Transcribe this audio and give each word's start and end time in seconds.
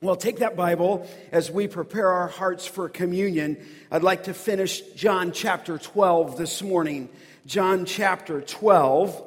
Well, 0.00 0.14
take 0.14 0.36
that 0.38 0.54
Bible 0.54 1.08
as 1.32 1.50
we 1.50 1.66
prepare 1.66 2.08
our 2.08 2.28
hearts 2.28 2.64
for 2.64 2.88
communion. 2.88 3.56
I'd 3.90 4.04
like 4.04 4.24
to 4.24 4.32
finish 4.32 4.80
John 4.94 5.32
chapter 5.32 5.76
12 5.76 6.38
this 6.38 6.62
morning. 6.62 7.08
John 7.46 7.84
chapter 7.84 8.40
12. 8.40 9.20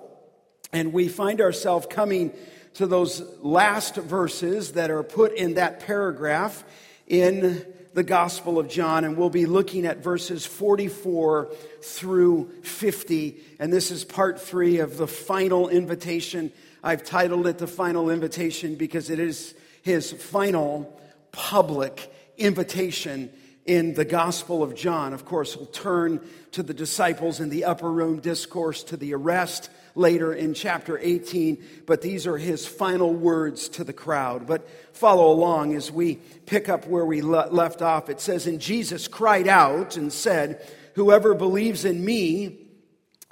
And 0.71 0.93
we 0.93 1.09
find 1.09 1.41
ourselves 1.41 1.87
coming 1.89 2.31
to 2.75 2.87
those 2.87 3.21
last 3.41 3.95
verses 3.95 4.71
that 4.71 4.89
are 4.91 5.03
put 5.03 5.33
in 5.33 5.55
that 5.55 5.81
paragraph 5.81 6.63
in 7.05 7.65
the 7.93 8.03
Gospel 8.03 8.57
of 8.57 8.69
John. 8.69 9.03
And 9.03 9.17
we'll 9.17 9.29
be 9.29 9.47
looking 9.47 9.85
at 9.85 9.97
verses 9.97 10.45
44 10.45 11.53
through 11.81 12.49
50. 12.63 13.41
And 13.59 13.73
this 13.73 13.91
is 13.91 14.05
part 14.05 14.39
three 14.39 14.79
of 14.79 14.95
the 14.95 15.07
final 15.07 15.67
invitation. 15.67 16.49
I've 16.81 17.03
titled 17.03 17.45
it 17.47 17.57
the 17.57 17.67
final 17.67 18.09
invitation 18.09 18.75
because 18.75 19.09
it 19.09 19.19
is 19.19 19.53
his 19.81 20.11
final 20.11 20.99
public 21.31 22.11
invitation 22.37 23.31
in 23.65 23.93
the 23.93 24.05
Gospel 24.05 24.63
of 24.63 24.75
John. 24.75 25.13
Of 25.13 25.25
course, 25.25 25.53
he'll 25.53 25.65
turn 25.67 26.27
to 26.51 26.63
the 26.63 26.73
disciples 26.73 27.39
in 27.39 27.49
the 27.49 27.65
upper 27.65 27.91
room 27.91 28.19
discourse, 28.19 28.83
to 28.85 28.97
the 28.97 29.13
arrest 29.13 29.69
later 29.95 30.33
in 30.33 30.53
chapter 30.53 30.97
18, 30.97 31.63
but 31.85 32.01
these 32.01 32.25
are 32.25 32.37
his 32.37 32.65
final 32.65 33.13
words 33.13 33.69
to 33.69 33.83
the 33.83 33.93
crowd. 33.93 34.47
But 34.47 34.67
follow 34.93 35.31
along 35.31 35.75
as 35.75 35.91
we 35.91 36.15
pick 36.15 36.69
up 36.69 36.87
where 36.87 37.05
we 37.05 37.21
left 37.21 37.81
off. 37.81 38.09
It 38.09 38.21
says, 38.21 38.47
And 38.47 38.59
Jesus 38.59 39.07
cried 39.07 39.47
out 39.47 39.97
and 39.97 40.11
said, 40.11 40.65
Whoever 40.95 41.33
believes 41.33 41.85
in 41.85 42.03
me 42.03 42.67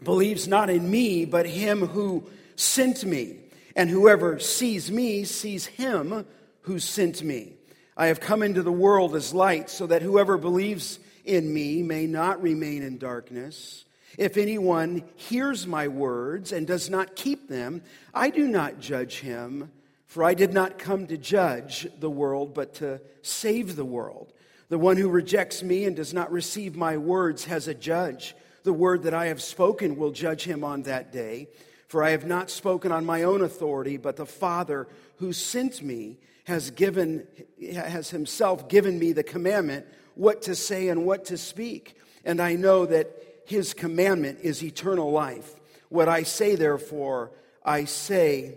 believes 0.04 0.48
not 0.48 0.70
in 0.70 0.90
me, 0.90 1.26
but 1.26 1.46
him 1.46 1.88
who 1.88 2.30
sent 2.56 3.04
me. 3.04 3.38
And 3.76 3.90
whoever 3.90 4.40
sees 4.40 4.92
me 4.92 5.24
sees 5.24 5.66
him 5.66 6.26
who 6.62 6.80
sent 6.80 7.24
me. 7.24 7.54
I 7.96 8.08
have 8.08 8.20
come 8.20 8.44
into 8.44 8.64
the 8.64 8.72
world 8.72 9.16
as 9.16 9.34
light, 9.34 9.70
so 9.70 9.88
that 9.88 10.02
whoever 10.02 10.38
believes 10.38 11.00
in 11.26 11.54
me 11.54 11.84
may 11.84 12.08
not 12.08 12.42
remain 12.42 12.82
in 12.82 12.98
darkness. 12.98 13.86
If 14.18 14.38
anyone 14.38 15.04
hears 15.16 15.68
my 15.68 15.88
words 15.88 16.52
and 16.52 16.66
does 16.66 16.90
not 16.90 17.16
keep 17.16 17.48
them, 17.48 17.82
I 18.14 18.30
do 18.30 18.48
not 18.48 18.80
judge 18.80 19.20
him, 19.20 19.72
for 20.08 20.24
I 20.24 20.34
did 20.34 20.54
not 20.54 20.80
come 20.80 21.08
to 21.08 21.18
judge 21.18 21.88
the 22.00 22.10
world, 22.10 22.54
but 22.54 22.74
to 22.76 23.02
save 23.22 23.76
the 23.76 23.86
world. 23.86 24.34
The 24.70 24.80
one 24.80 24.98
who 24.98 25.10
rejects 25.10 25.64
me 25.64 25.86
and 25.86 25.96
does 25.96 26.14
not 26.14 26.32
receive 26.32 26.76
my 26.76 26.98
words 26.98 27.46
has 27.46 27.68
a 27.68 27.74
judge. 27.74 28.36
The 28.64 28.74
word 28.74 29.04
that 29.04 29.14
I 29.14 29.28
have 29.28 29.42
spoken 29.42 29.98
will 29.98 30.12
judge 30.12 30.44
him 30.44 30.64
on 30.64 30.84
that 30.84 31.12
day. 31.12 31.48
For 31.88 32.04
I 32.04 32.12
have 32.12 32.26
not 32.26 32.52
spoken 32.52 32.92
on 32.92 33.06
my 33.06 33.24
own 33.24 33.42
authority, 33.42 33.98
but 33.98 34.16
the 34.16 34.26
Father 34.26 34.88
who 35.18 35.34
sent 35.34 35.82
me 35.82 36.18
has 36.50 36.72
given 36.72 37.28
has 37.72 38.10
himself 38.10 38.68
given 38.68 38.98
me 38.98 39.14
the 39.14 39.24
commandment 39.24 39.86
what 40.16 40.42
to 40.42 40.56
say 40.56 40.88
and 40.88 41.06
what 41.06 41.26
to 41.26 41.38
speak. 41.38 41.96
And 42.26 42.42
I 42.42 42.56
know 42.56 42.88
that 42.88 43.44
his 43.46 43.76
commandment 43.76 44.40
is 44.42 44.64
eternal 44.64 45.12
life. 45.12 45.56
What 45.90 46.10
I 46.10 46.24
say, 46.24 46.56
therefore, 46.56 47.32
I 47.64 47.86
say 47.86 48.56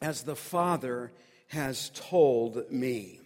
as 0.00 0.22
the 0.22 0.36
Father 0.36 1.10
has 1.48 1.90
told 1.94 2.70
me. 2.70 3.20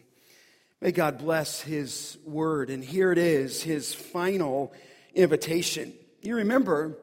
May 0.80 0.92
God 0.92 1.18
bless 1.18 1.60
his 1.60 2.16
word. 2.24 2.70
And 2.70 2.82
here 2.82 3.12
it 3.12 3.18
is, 3.18 3.62
his 3.62 3.94
final 3.94 4.72
invitation. 5.14 5.92
You 6.22 6.36
remember, 6.36 6.96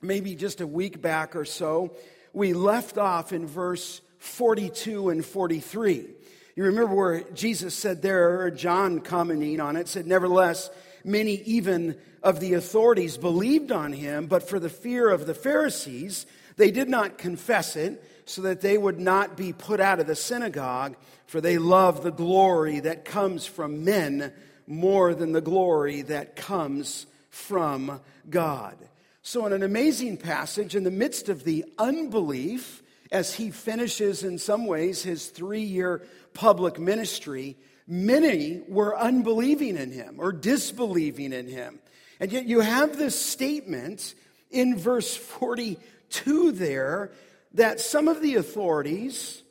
maybe 0.00 0.34
just 0.34 0.62
a 0.62 0.66
week 0.66 1.02
back 1.02 1.36
or 1.36 1.44
so, 1.44 1.94
we 2.32 2.54
left 2.54 2.96
off 2.96 3.34
in 3.34 3.46
verse 3.46 4.00
42 4.18 5.10
and 5.10 5.24
43. 5.24 6.06
You 6.54 6.64
remember 6.64 6.94
where 6.94 7.20
Jesus 7.32 7.74
said 7.74 8.02
there, 8.02 8.50
John 8.50 9.00
commenting 9.00 9.60
on 9.60 9.76
it, 9.76 9.88
said, 9.88 10.06
Nevertheless, 10.06 10.70
many 11.02 11.36
even 11.42 11.96
of 12.22 12.40
the 12.40 12.54
authorities 12.54 13.16
believed 13.16 13.72
on 13.72 13.92
him, 13.92 14.26
but 14.26 14.48
for 14.48 14.60
the 14.60 14.68
fear 14.68 15.08
of 15.08 15.26
the 15.26 15.34
Pharisees, 15.34 16.26
they 16.56 16.70
did 16.70 16.88
not 16.88 17.16
confess 17.16 17.74
it, 17.74 18.04
so 18.26 18.42
that 18.42 18.60
they 18.60 18.78
would 18.78 19.00
not 19.00 19.36
be 19.36 19.52
put 19.52 19.80
out 19.80 19.98
of 19.98 20.06
the 20.06 20.14
synagogue, 20.14 20.94
for 21.26 21.40
they 21.40 21.58
love 21.58 22.02
the 22.02 22.12
glory 22.12 22.80
that 22.80 23.04
comes 23.04 23.46
from 23.46 23.84
men 23.84 24.32
more 24.66 25.14
than 25.14 25.32
the 25.32 25.40
glory 25.40 26.02
that 26.02 26.36
comes 26.36 27.06
from 27.30 28.00
God. 28.28 28.76
So, 29.22 29.46
in 29.46 29.52
an 29.52 29.62
amazing 29.62 30.18
passage, 30.18 30.76
in 30.76 30.84
the 30.84 30.90
midst 30.90 31.28
of 31.28 31.44
the 31.44 31.64
unbelief, 31.78 32.82
as 33.10 33.34
he 33.34 33.50
finishes 33.50 34.24
in 34.24 34.38
some 34.38 34.66
ways 34.66 35.02
his 35.02 35.28
three 35.28 35.62
year 35.62 36.02
public 36.34 36.78
ministry, 36.78 37.56
many 37.86 38.62
were 38.68 38.96
unbelieving 38.96 39.76
in 39.76 39.90
him 39.90 40.16
or 40.18 40.32
disbelieving 40.32 41.32
in 41.32 41.48
him. 41.48 41.78
And 42.20 42.30
yet 42.32 42.46
you 42.46 42.60
have 42.60 42.96
this 42.96 43.18
statement 43.18 44.14
in 44.50 44.76
verse 44.78 45.16
42 45.16 46.52
there 46.52 47.10
that 47.54 47.80
some 47.80 48.08
of 48.08 48.22
the 48.22 48.36
authorities 48.36 49.42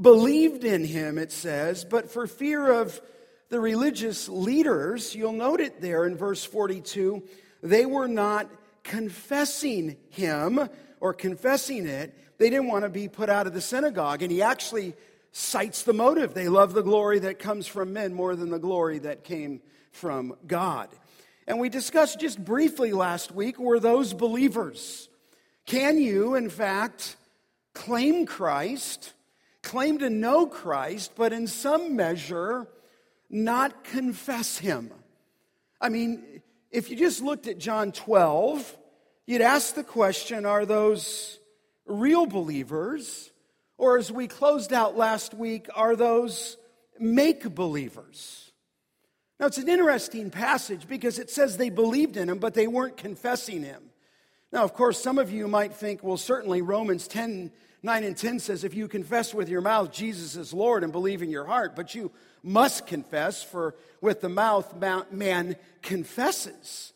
believed 0.00 0.64
in 0.64 0.84
him, 0.84 1.18
it 1.18 1.30
says, 1.30 1.84
but 1.84 2.10
for 2.10 2.26
fear 2.26 2.72
of 2.72 3.00
the 3.48 3.60
religious 3.60 4.28
leaders, 4.28 5.14
you'll 5.14 5.32
note 5.32 5.60
it 5.60 5.80
there 5.80 6.06
in 6.06 6.16
verse 6.16 6.44
42, 6.44 7.22
they 7.62 7.86
were 7.86 8.08
not 8.08 8.50
confessing 8.82 9.96
him 10.10 10.68
or 11.00 11.14
confessing 11.14 11.86
it. 11.86 12.18
They 12.38 12.50
didn't 12.50 12.68
want 12.68 12.84
to 12.84 12.88
be 12.88 13.08
put 13.08 13.28
out 13.28 13.46
of 13.46 13.54
the 13.54 13.60
synagogue. 13.60 14.22
And 14.22 14.32
he 14.32 14.42
actually 14.42 14.94
cites 15.36 15.82
the 15.82 15.92
motive. 15.92 16.32
They 16.32 16.48
love 16.48 16.74
the 16.74 16.82
glory 16.82 17.18
that 17.18 17.40
comes 17.40 17.66
from 17.66 17.92
men 17.92 18.14
more 18.14 18.36
than 18.36 18.50
the 18.50 18.58
glory 18.58 19.00
that 19.00 19.24
came 19.24 19.60
from 19.90 20.36
God. 20.46 20.88
And 21.48 21.58
we 21.58 21.68
discussed 21.68 22.20
just 22.20 22.42
briefly 22.42 22.92
last 22.92 23.32
week 23.32 23.58
were 23.58 23.80
those 23.80 24.14
believers. 24.14 25.08
Can 25.66 25.98
you, 25.98 26.36
in 26.36 26.48
fact, 26.48 27.16
claim 27.74 28.26
Christ, 28.26 29.12
claim 29.60 29.98
to 29.98 30.08
know 30.08 30.46
Christ, 30.46 31.12
but 31.16 31.32
in 31.32 31.48
some 31.48 31.96
measure 31.96 32.68
not 33.28 33.82
confess 33.82 34.56
him? 34.58 34.92
I 35.80 35.88
mean, 35.88 36.42
if 36.70 36.90
you 36.90 36.96
just 36.96 37.20
looked 37.20 37.48
at 37.48 37.58
John 37.58 37.90
12, 37.90 38.76
you'd 39.26 39.42
ask 39.42 39.74
the 39.74 39.82
question 39.82 40.46
are 40.46 40.64
those 40.64 41.40
real 41.86 42.26
believers? 42.26 43.32
Or 43.76 43.98
as 43.98 44.10
we 44.10 44.28
closed 44.28 44.72
out 44.72 44.96
last 44.96 45.34
week, 45.34 45.68
are 45.74 45.96
those 45.96 46.56
make 46.98 47.54
believers? 47.54 48.52
Now, 49.40 49.46
it's 49.46 49.58
an 49.58 49.68
interesting 49.68 50.30
passage 50.30 50.86
because 50.86 51.18
it 51.18 51.30
says 51.30 51.56
they 51.56 51.70
believed 51.70 52.16
in 52.16 52.28
him, 52.28 52.38
but 52.38 52.54
they 52.54 52.66
weren't 52.66 52.96
confessing 52.96 53.62
him. 53.62 53.82
Now, 54.52 54.62
of 54.62 54.72
course, 54.72 55.02
some 55.02 55.18
of 55.18 55.32
you 55.32 55.48
might 55.48 55.74
think, 55.74 56.04
well, 56.04 56.16
certainly 56.16 56.62
Romans 56.62 57.08
10 57.08 57.50
9 57.84 58.02
and 58.02 58.16
10 58.16 58.38
says, 58.38 58.64
if 58.64 58.72
you 58.72 58.88
confess 58.88 59.34
with 59.34 59.50
your 59.50 59.60
mouth 59.60 59.92
Jesus 59.92 60.36
is 60.36 60.54
Lord 60.54 60.82
and 60.82 60.90
believe 60.90 61.20
in 61.20 61.28
your 61.28 61.44
heart, 61.44 61.76
but 61.76 61.94
you 61.94 62.10
must 62.42 62.86
confess, 62.86 63.42
for 63.42 63.74
with 64.00 64.22
the 64.22 64.30
mouth 64.30 64.74
man 65.12 65.56
confesses. 65.82 66.94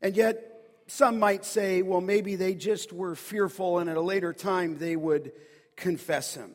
And 0.00 0.16
yet, 0.16 0.52
some 0.86 1.18
might 1.18 1.44
say, 1.44 1.82
well, 1.82 2.00
maybe 2.00 2.36
they 2.36 2.54
just 2.54 2.94
were 2.94 3.14
fearful 3.14 3.78
and 3.78 3.90
at 3.90 3.98
a 3.98 4.00
later 4.00 4.32
time 4.32 4.78
they 4.78 4.96
would 4.96 5.32
confess 5.76 6.34
him. 6.34 6.50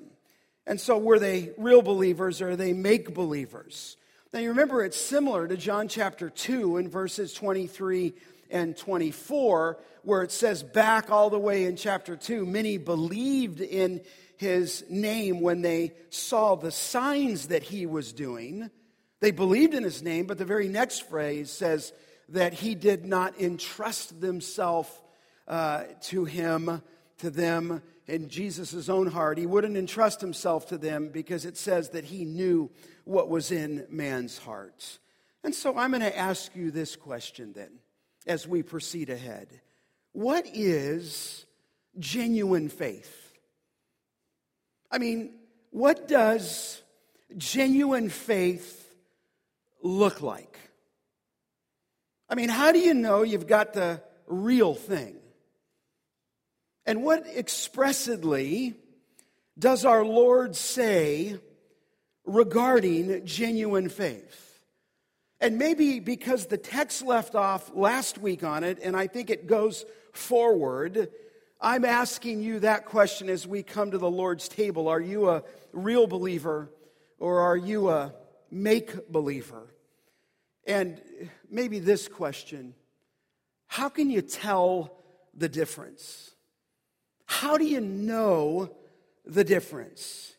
And 0.66 0.80
so, 0.82 0.98
were 0.98 1.20
they 1.20 1.52
real 1.58 1.82
believers 1.82 2.42
or 2.42 2.56
they 2.56 2.74
make 2.74 3.14
believers? 3.14 3.96
Now, 4.34 4.40
you 4.40 4.50
remember 4.50 4.84
it's 4.84 5.00
similar 5.00 5.48
to 5.48 5.56
John 5.56 5.88
chapter 5.88 6.30
2 6.30 6.78
in 6.78 6.90
verses 6.90 7.34
23 7.34 8.14
and 8.50 8.76
24, 8.76 9.80
where 10.04 10.24
it 10.24 10.32
says 10.32 10.64
back 10.64 11.10
all 11.10 11.30
the 11.30 11.40
way 11.40 11.64
in 11.64 11.78
chapter 11.78 12.16
2 12.16 12.46
many 12.46 12.78
believed 12.78 13.62
in 13.62 14.02
his 14.38 14.84
name 14.90 15.42
when 15.42 15.62
they 15.62 15.94
saw 16.10 16.56
the 16.56 16.72
signs 16.72 17.48
that 17.48 17.64
he 17.64 17.86
was 17.86 18.14
doing. 18.14 18.70
They 19.20 19.32
believed 19.32 19.74
in 19.74 19.84
his 19.84 20.04
name, 20.04 20.28
but 20.28 20.38
the 20.38 20.46
very 20.46 20.68
next 20.68 21.10
phrase 21.10 21.50
says 21.50 21.92
that 22.30 22.54
he 22.54 22.76
did 22.76 23.06
not 23.06 23.40
entrust 23.40 24.20
themselves 24.22 24.90
uh, 25.48 25.84
to 26.02 26.26
him, 26.26 26.82
to 27.20 27.30
them 27.30 27.82
in 28.08 28.30
Jesus' 28.30 28.90
own 28.90 29.08
heart. 29.08 29.38
He 29.38 29.46
wouldn't 29.46 29.78
entrust 29.78 30.22
himself 30.22 30.68
to 30.68 30.78
them 30.78 31.10
because 31.10 31.46
it 31.46 31.58
says 31.58 31.90
that 31.90 32.06
he 32.06 32.26
knew 32.26 32.72
what 33.04 33.30
was 33.30 33.52
in 33.52 33.86
man's 33.90 34.38
heart. 34.38 35.00
And 35.44 35.54
so 35.54 35.78
I'm 35.78 35.92
going 35.92 36.02
to 36.02 36.18
ask 36.18 36.56
you 36.56 36.72
this 36.72 36.96
question 36.96 37.54
then 37.54 37.80
as 38.26 38.48
we 38.48 38.64
proceed 38.64 39.10
ahead. 39.10 39.62
What 40.14 40.46
is 40.54 41.46
genuine 42.00 42.70
faith? 42.70 43.34
I 44.90 44.98
mean, 44.98 45.34
what 45.72 46.08
does 46.08 46.82
genuine 47.38 48.10
faith 48.10 48.90
look 49.84 50.22
like? 50.22 50.58
I 52.30 52.36
mean, 52.36 52.50
how 52.50 52.72
do 52.72 52.80
you 52.80 52.94
know 52.94 53.24
you've 53.24 53.48
got 53.48 53.74
the 53.74 54.02
real 54.28 54.74
thing? 54.74 55.16
And 56.88 57.04
what 57.04 57.28
expressly 57.28 58.74
does 59.60 59.86
our 59.86 60.06
Lord 60.06 60.56
say 60.56 61.38
regarding 62.26 63.26
genuine 63.26 63.90
faith. 63.90 64.64
And 65.40 65.58
maybe 65.58 66.00
because 66.00 66.48
the 66.48 66.58
text 66.58 67.04
left 67.04 67.36
off 67.36 67.72
last 67.76 68.18
week 68.18 68.44
on 68.44 68.64
it, 68.64 68.80
and 68.82 68.96
I 68.96 69.08
think 69.08 69.30
it 69.30 69.48
goes 69.48 69.86
forward, 70.14 71.10
I'm 71.60 71.86
asking 71.86 72.42
you 72.42 72.60
that 72.60 72.86
question 72.86 73.30
as 73.30 73.46
we 73.46 73.64
come 73.64 73.92
to 73.92 73.98
the 73.98 74.10
Lord's 74.10 74.48
table. 74.48 74.88
Are 74.88 75.02
you 75.02 75.30
a 75.30 75.44
real 75.74 76.08
believer 76.08 76.72
or 77.20 77.42
are 77.42 77.58
you 77.58 77.90
a 77.90 78.14
make 78.50 79.12
believer? 79.12 79.68
And 80.66 81.02
maybe 81.50 81.80
this 81.80 82.08
question 82.08 82.76
How 83.68 83.90
can 83.90 84.10
you 84.10 84.22
tell 84.22 85.04
the 85.34 85.50
difference? 85.50 86.32
How 87.28 87.58
do 87.58 87.66
you 87.66 87.82
know 87.82 88.72
the 89.26 89.44
difference? 89.44 90.34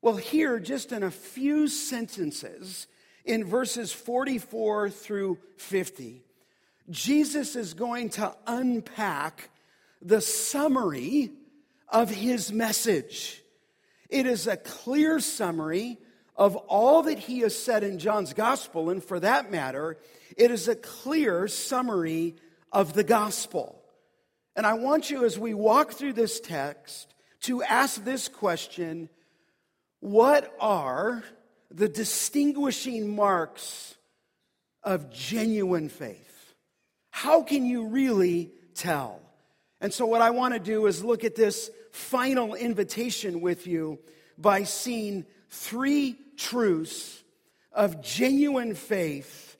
Well, 0.00 0.16
here, 0.16 0.58
just 0.58 0.92
in 0.92 1.02
a 1.02 1.10
few 1.10 1.68
sentences, 1.68 2.86
in 3.24 3.44
verses 3.44 3.92
44 3.92 4.90
through 4.90 5.38
50, 5.58 6.22
Jesus 6.88 7.56
is 7.56 7.74
going 7.74 8.10
to 8.10 8.34
unpack 8.46 9.50
the 10.00 10.20
summary 10.20 11.30
of 11.88 12.08
his 12.10 12.52
message. 12.52 13.42
It 14.08 14.24
is 14.24 14.46
a 14.46 14.56
clear 14.56 15.20
summary 15.20 15.98
of 16.36 16.56
all 16.56 17.02
that 17.02 17.18
he 17.18 17.40
has 17.40 17.58
said 17.58 17.82
in 17.84 17.98
John's 17.98 18.32
gospel, 18.32 18.88
and 18.88 19.04
for 19.04 19.20
that 19.20 19.50
matter, 19.50 19.98
it 20.36 20.50
is 20.50 20.68
a 20.68 20.76
clear 20.76 21.48
summary 21.48 22.36
of 22.72 22.94
the 22.94 23.04
gospel. 23.04 23.79
And 24.60 24.66
I 24.66 24.74
want 24.74 25.08
you, 25.08 25.24
as 25.24 25.38
we 25.38 25.54
walk 25.54 25.92
through 25.92 26.12
this 26.12 26.38
text, 26.38 27.14
to 27.44 27.62
ask 27.62 28.04
this 28.04 28.28
question 28.28 29.08
What 30.00 30.54
are 30.60 31.24
the 31.70 31.88
distinguishing 31.88 33.16
marks 33.16 33.96
of 34.82 35.10
genuine 35.10 35.88
faith? 35.88 36.54
How 37.08 37.42
can 37.42 37.64
you 37.64 37.86
really 37.86 38.50
tell? 38.74 39.22
And 39.80 39.94
so, 39.94 40.04
what 40.04 40.20
I 40.20 40.28
want 40.28 40.52
to 40.52 40.60
do 40.60 40.84
is 40.84 41.02
look 41.02 41.24
at 41.24 41.36
this 41.36 41.70
final 41.92 42.54
invitation 42.54 43.40
with 43.40 43.66
you 43.66 43.98
by 44.36 44.64
seeing 44.64 45.24
three 45.48 46.18
truths 46.36 47.22
of 47.72 48.02
genuine 48.02 48.74
faith 48.74 49.56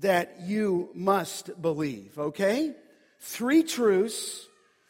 that 0.00 0.40
you 0.40 0.90
must 0.94 1.62
believe, 1.62 2.18
okay? 2.18 2.74
Three 3.28 3.64
truths 3.64 4.46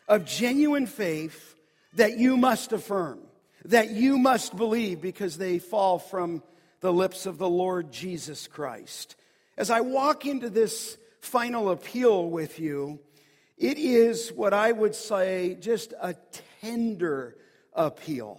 of 0.07 0.27
genuine 0.27 0.87
faith 0.87 1.57
that 1.95 2.19
you 2.19 2.37
must 2.37 2.71
affirm, 2.73 3.21
that 3.65 3.91
you 3.91 4.19
must 4.19 4.55
believe 4.55 5.01
because 5.01 5.39
they 5.39 5.59
fall 5.59 5.99
from 5.99 6.43
the 6.81 6.93
lips 6.93 7.25
of 7.25 7.39
the 7.39 7.49
Lord 7.49 7.91
Jesus 7.91 8.47
Christ. 8.47 9.17
As 9.57 9.71
I 9.71 9.81
walk 9.81 10.27
into 10.27 10.51
this 10.51 10.99
final 11.23 11.71
appeal 11.71 12.29
with 12.29 12.61
you, 12.61 13.01
it 13.57 13.79
is 13.79 14.29
what 14.29 14.53
I 14.53 14.71
would 14.71 14.95
say 14.95 15.57
just 15.59 15.95
a 15.99 16.15
tender 16.61 17.37
appeal. 17.73 18.39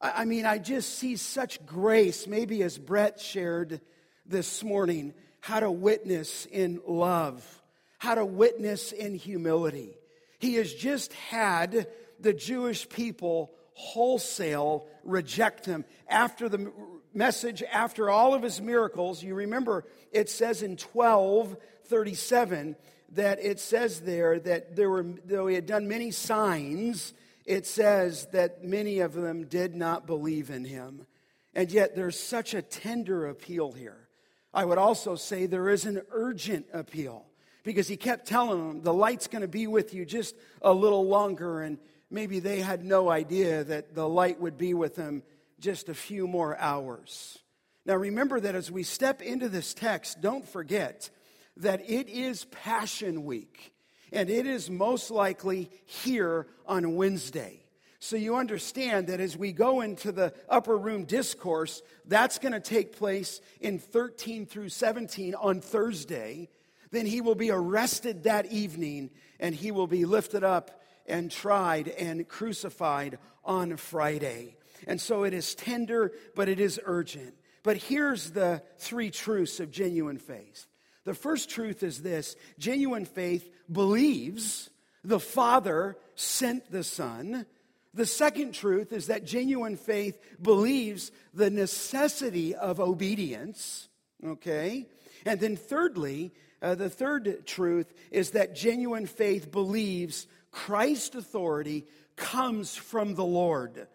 I 0.00 0.24
mean, 0.24 0.44
I 0.44 0.58
just 0.58 0.98
see 0.98 1.14
such 1.14 1.64
grace, 1.64 2.26
maybe 2.26 2.64
as 2.64 2.78
Brett 2.78 3.20
shared 3.20 3.80
this 4.26 4.64
morning, 4.64 5.14
how 5.38 5.60
to 5.60 5.70
witness 5.70 6.46
in 6.46 6.80
love, 6.84 7.61
how 8.02 8.16
to 8.16 8.24
witness 8.24 8.90
in 8.90 9.14
humility. 9.14 9.96
He 10.40 10.54
has 10.54 10.74
just 10.74 11.12
had 11.12 11.86
the 12.18 12.32
Jewish 12.32 12.88
people 12.88 13.52
wholesale 13.74 14.88
reject 15.04 15.66
him 15.66 15.84
after 16.08 16.48
the 16.48 16.72
message, 17.14 17.62
after 17.72 18.10
all 18.10 18.34
of 18.34 18.42
his 18.42 18.60
miracles. 18.60 19.22
You 19.22 19.36
remember 19.36 19.84
it 20.10 20.28
says 20.28 20.64
in 20.64 20.72
1237 20.72 22.74
that 23.10 23.38
it 23.40 23.60
says 23.60 24.00
there 24.00 24.40
that 24.40 24.74
there 24.74 24.90
were, 24.90 25.06
though 25.24 25.46
he 25.46 25.54
had 25.54 25.66
done 25.66 25.86
many 25.86 26.10
signs, 26.10 27.14
it 27.46 27.66
says 27.66 28.26
that 28.32 28.64
many 28.64 28.98
of 28.98 29.14
them 29.14 29.44
did 29.44 29.76
not 29.76 30.08
believe 30.08 30.50
in 30.50 30.64
him. 30.64 31.06
And 31.54 31.70
yet 31.70 31.94
there's 31.94 32.18
such 32.18 32.52
a 32.52 32.62
tender 32.62 33.28
appeal 33.28 33.70
here. 33.70 34.08
I 34.52 34.64
would 34.64 34.78
also 34.78 35.14
say 35.14 35.46
there 35.46 35.68
is 35.68 35.84
an 35.84 36.02
urgent 36.10 36.66
appeal 36.72 37.26
because 37.62 37.88
he 37.88 37.96
kept 37.96 38.26
telling 38.26 38.68
them 38.68 38.82
the 38.82 38.94
light's 38.94 39.28
going 39.28 39.42
to 39.42 39.48
be 39.48 39.66
with 39.66 39.94
you 39.94 40.04
just 40.04 40.34
a 40.60 40.72
little 40.72 41.06
longer. 41.06 41.62
And 41.62 41.78
maybe 42.10 42.40
they 42.40 42.60
had 42.60 42.84
no 42.84 43.10
idea 43.10 43.64
that 43.64 43.94
the 43.94 44.08
light 44.08 44.40
would 44.40 44.58
be 44.58 44.74
with 44.74 44.96
them 44.96 45.22
just 45.60 45.88
a 45.88 45.94
few 45.94 46.26
more 46.26 46.56
hours. 46.58 47.38
Now 47.84 47.96
remember 47.96 48.40
that 48.40 48.54
as 48.54 48.70
we 48.70 48.82
step 48.82 49.22
into 49.22 49.48
this 49.48 49.74
text, 49.74 50.20
don't 50.20 50.46
forget 50.46 51.10
that 51.58 51.88
it 51.88 52.08
is 52.08 52.44
Passion 52.46 53.24
Week, 53.24 53.72
and 54.12 54.30
it 54.30 54.46
is 54.46 54.70
most 54.70 55.10
likely 55.10 55.70
here 55.84 56.46
on 56.66 56.96
Wednesday. 56.96 57.62
So 57.98 58.16
you 58.16 58.36
understand 58.36 59.06
that 59.06 59.20
as 59.20 59.36
we 59.36 59.52
go 59.52 59.80
into 59.80 60.10
the 60.10 60.34
upper 60.48 60.76
room 60.76 61.04
discourse, 61.04 61.82
that's 62.04 62.38
going 62.38 62.52
to 62.52 62.60
take 62.60 62.96
place 62.96 63.40
in 63.60 63.78
13 63.78 64.46
through 64.46 64.70
17 64.70 65.36
on 65.36 65.60
Thursday. 65.60 66.48
Then 66.92 67.06
he 67.06 67.20
will 67.20 67.34
be 67.34 67.50
arrested 67.50 68.22
that 68.22 68.46
evening, 68.52 69.10
and 69.40 69.54
he 69.54 69.72
will 69.72 69.88
be 69.88 70.04
lifted 70.04 70.44
up 70.44 70.80
and 71.06 71.30
tried 71.30 71.88
and 71.88 72.28
crucified 72.28 73.18
on 73.44 73.76
Friday. 73.76 74.56
And 74.86 75.00
so 75.00 75.24
it 75.24 75.34
is 75.34 75.56
tender, 75.56 76.12
but 76.36 76.48
it 76.48 76.60
is 76.60 76.80
urgent. 76.84 77.34
But 77.64 77.78
here's 77.78 78.30
the 78.30 78.62
three 78.78 79.10
truths 79.10 79.58
of 79.58 79.72
genuine 79.72 80.18
faith 80.18 80.66
the 81.04 81.14
first 81.14 81.50
truth 81.50 81.82
is 81.82 82.02
this 82.02 82.36
genuine 82.58 83.04
faith 83.04 83.50
believes 83.70 84.70
the 85.02 85.20
Father 85.20 85.96
sent 86.14 86.70
the 86.70 86.84
Son. 86.84 87.46
The 87.94 88.06
second 88.06 88.54
truth 88.54 88.92
is 88.92 89.08
that 89.08 89.26
genuine 89.26 89.76
faith 89.76 90.18
believes 90.40 91.10
the 91.34 91.50
necessity 91.50 92.54
of 92.54 92.80
obedience. 92.80 93.88
Okay? 94.24 94.86
And 95.26 95.40
then, 95.40 95.56
thirdly, 95.56 96.32
uh, 96.62 96.74
the 96.74 96.88
third 96.88 97.46
truth 97.46 97.92
is 98.10 98.30
that 98.30 98.54
genuine 98.54 99.06
faith 99.06 99.50
believes 99.50 100.26
Christ's 100.50 101.16
authority 101.16 101.86
comes 102.16 102.76
from 102.76 103.14
the 103.14 103.24
Lord. 103.24 103.88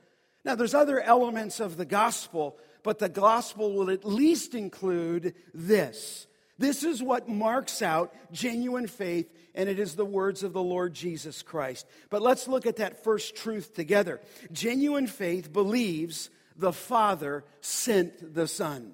Now, 0.44 0.56
there's 0.56 0.74
other 0.74 1.00
elements 1.00 1.60
of 1.60 1.78
the 1.78 1.86
gospel, 1.86 2.58
but 2.84 3.00
the 3.00 3.10
gospel 3.10 3.74
will 3.74 3.90
at 3.90 4.06
least 4.06 4.54
include 4.54 5.34
this 5.54 6.28
this 6.60 6.84
is 6.84 7.04
what 7.04 7.30
marks 7.30 7.82
out 7.82 8.14
genuine 8.32 8.88
faith, 8.88 9.32
and 9.54 9.70
it 9.70 9.80
is 9.80 9.96
the 9.96 10.06
words 10.06 10.44
of 10.44 10.54
the 10.54 10.64
Lord 10.64 10.94
Jesus 10.94 11.44
Christ. 11.44 11.86
But 12.10 12.22
let's 12.22 12.48
look 12.48 12.66
at 12.66 12.78
that 12.78 13.04
first 13.04 13.36
truth 13.36 13.76
together. 13.76 14.20
Genuine 14.52 15.08
faith 15.08 15.54
believes 15.54 16.30
the 16.56 16.74
Father 16.74 17.44
sent 17.62 18.34
the 18.34 18.48
Son. 18.48 18.94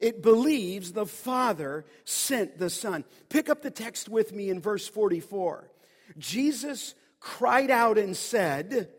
It 0.00 0.22
believes 0.22 0.92
the 0.92 1.06
Father 1.06 1.84
sent 2.04 2.58
the 2.58 2.70
Son. 2.70 3.04
Pick 3.28 3.48
up 3.48 3.62
the 3.62 3.70
text 3.70 4.08
with 4.08 4.32
me 4.32 4.50
in 4.50 4.60
verse 4.60 4.86
44. 4.86 5.70
Jesus 6.18 6.94
cried 7.20 7.70
out 7.70 7.98
and 7.98 8.16
said, 8.16 8.90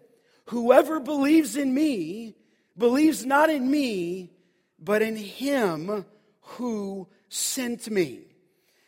Whoever 0.45 0.99
believes 0.99 1.55
in 1.55 1.73
me 1.73 2.35
believes 2.77 3.25
not 3.25 3.49
in 3.49 3.69
me, 3.69 4.31
but 4.79 5.01
in 5.01 5.15
him 5.15 6.05
who 6.41 7.07
sent 7.29 7.89
me. 7.89 8.25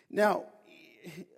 Now, 0.10 0.46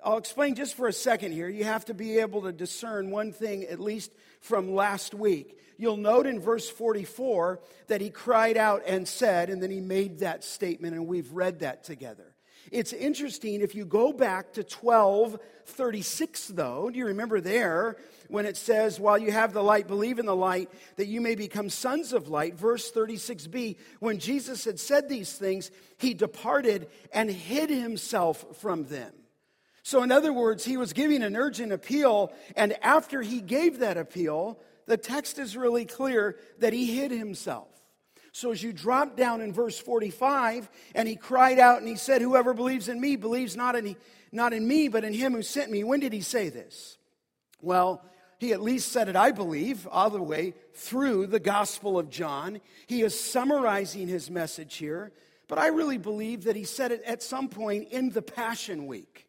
I'll 0.04 0.18
explain 0.18 0.56
just 0.56 0.76
for 0.76 0.88
a 0.88 0.94
second 0.94 1.32
here. 1.32 1.50
You 1.50 1.64
have 1.64 1.86
to 1.86 1.94
be 1.94 2.20
able 2.20 2.44
to 2.44 2.52
discern 2.52 3.12
one 3.12 3.32
thing, 3.32 3.66
at 3.66 3.80
least 3.80 4.12
from 4.40 4.74
last 4.74 5.14
week. 5.14 5.58
You'll 5.78 5.98
note 5.98 6.28
in 6.28 6.40
verse 6.40 6.70
44 6.70 7.60
that 7.88 8.02
he 8.02 8.10
cried 8.10 8.58
out 8.58 8.84
and 8.86 9.08
said, 9.08 9.50
and 9.50 9.62
then 9.62 9.72
he 9.72 9.82
made 9.82 10.20
that 10.20 10.44
statement, 10.44 10.94
and 10.94 11.08
we've 11.08 11.32
read 11.32 11.60
that 11.60 11.84
together. 11.84 12.36
It's 12.72 12.94
interesting 12.94 13.62
if 13.62 13.74
you 13.74 13.86
go 13.86 14.14
back 14.14 14.54
to 14.54 14.62
1236, 14.62 16.48
though. 16.50 16.90
Do 16.90 16.98
you 16.98 17.08
remember 17.08 17.42
there 17.42 17.98
when 18.28 18.46
it 18.46 18.56
says, 18.56 19.00
While 19.00 19.18
you 19.18 19.32
have 19.32 19.54
the 19.54 19.64
light, 19.64 19.88
believe 19.88 20.20
in 20.20 20.26
the 20.26 20.36
light, 20.36 20.70
that 20.98 21.08
you 21.08 21.20
may 21.20 21.36
become 21.36 21.70
sons 21.70 22.14
of 22.14 22.30
light? 22.30 22.56
Verse 22.56 22.92
36b, 22.92 23.78
when 24.00 24.20
Jesus 24.20 24.64
had 24.64 24.80
said 24.80 25.10
these 25.10 25.34
things, 25.34 25.72
he 25.98 26.14
departed 26.14 26.88
and 27.12 27.30
hid 27.30 27.70
himself 27.70 28.46
from 28.58 28.86
them. 28.86 29.12
So, 29.84 30.04
in 30.04 30.12
other 30.12 30.32
words, 30.32 30.64
he 30.64 30.78
was 30.78 30.94
giving 30.94 31.24
an 31.24 31.36
urgent 31.36 31.72
appeal, 31.72 32.32
and 32.56 32.76
after 32.84 33.22
he 33.22 33.42
gave 33.42 33.80
that 33.80 33.98
appeal, 33.98 34.60
the 34.86 34.98
text 34.98 35.40
is 35.40 35.58
really 35.58 35.86
clear 35.86 36.38
that 36.60 36.74
he 36.74 36.98
hid 36.98 37.12
himself. 37.12 37.68
So 38.34 38.52
as 38.52 38.64
you 38.64 38.72
drop 38.72 39.18
down 39.18 39.42
in 39.42 39.52
verse 39.52 39.78
45, 39.78 40.70
and 40.96 41.08
he 41.08 41.16
cried 41.16 41.60
out 41.60 41.80
and 41.80 41.88
he 41.88 41.96
said, 41.96 42.22
Whoever 42.22 42.54
believes 42.54 42.88
in 42.88 43.00
me 43.00 43.16
believes 43.16 43.58
not 43.58 43.76
in, 43.76 43.96
not 44.32 44.54
in 44.54 44.68
me, 44.68 44.88
but 44.88 45.04
in 45.04 45.14
him 45.14 45.34
who 45.34 45.42
sent 45.42 45.70
me. 45.70 45.84
When 45.84 46.00
did 46.00 46.14
he 46.14 46.22
say 46.22 46.50
this? 46.50 46.98
Well, 47.62 48.04
he 48.40 48.54
at 48.54 48.62
least 48.62 48.92
said 48.92 49.10
it, 49.10 49.16
I 49.16 49.32
believe, 49.32 49.88
all 49.92 50.10
the 50.10 50.22
way 50.22 50.54
through 50.74 51.28
the 51.28 51.40
Gospel 51.40 52.00
of 52.00 52.10
John. 52.10 52.62
He 52.88 53.02
is 53.02 53.20
summarizing 53.20 54.08
his 54.08 54.32
message 54.32 54.78
here, 54.78 55.12
but 55.48 55.60
I 55.60 55.68
really 55.68 55.98
believe 55.98 56.46
that 56.46 56.56
he 56.56 56.64
said 56.64 56.92
it 56.92 57.04
at 57.04 57.22
some 57.22 57.50
point 57.50 57.90
in 57.92 58.10
the 58.10 58.22
Passion 58.22 58.88
Week. 58.88 59.28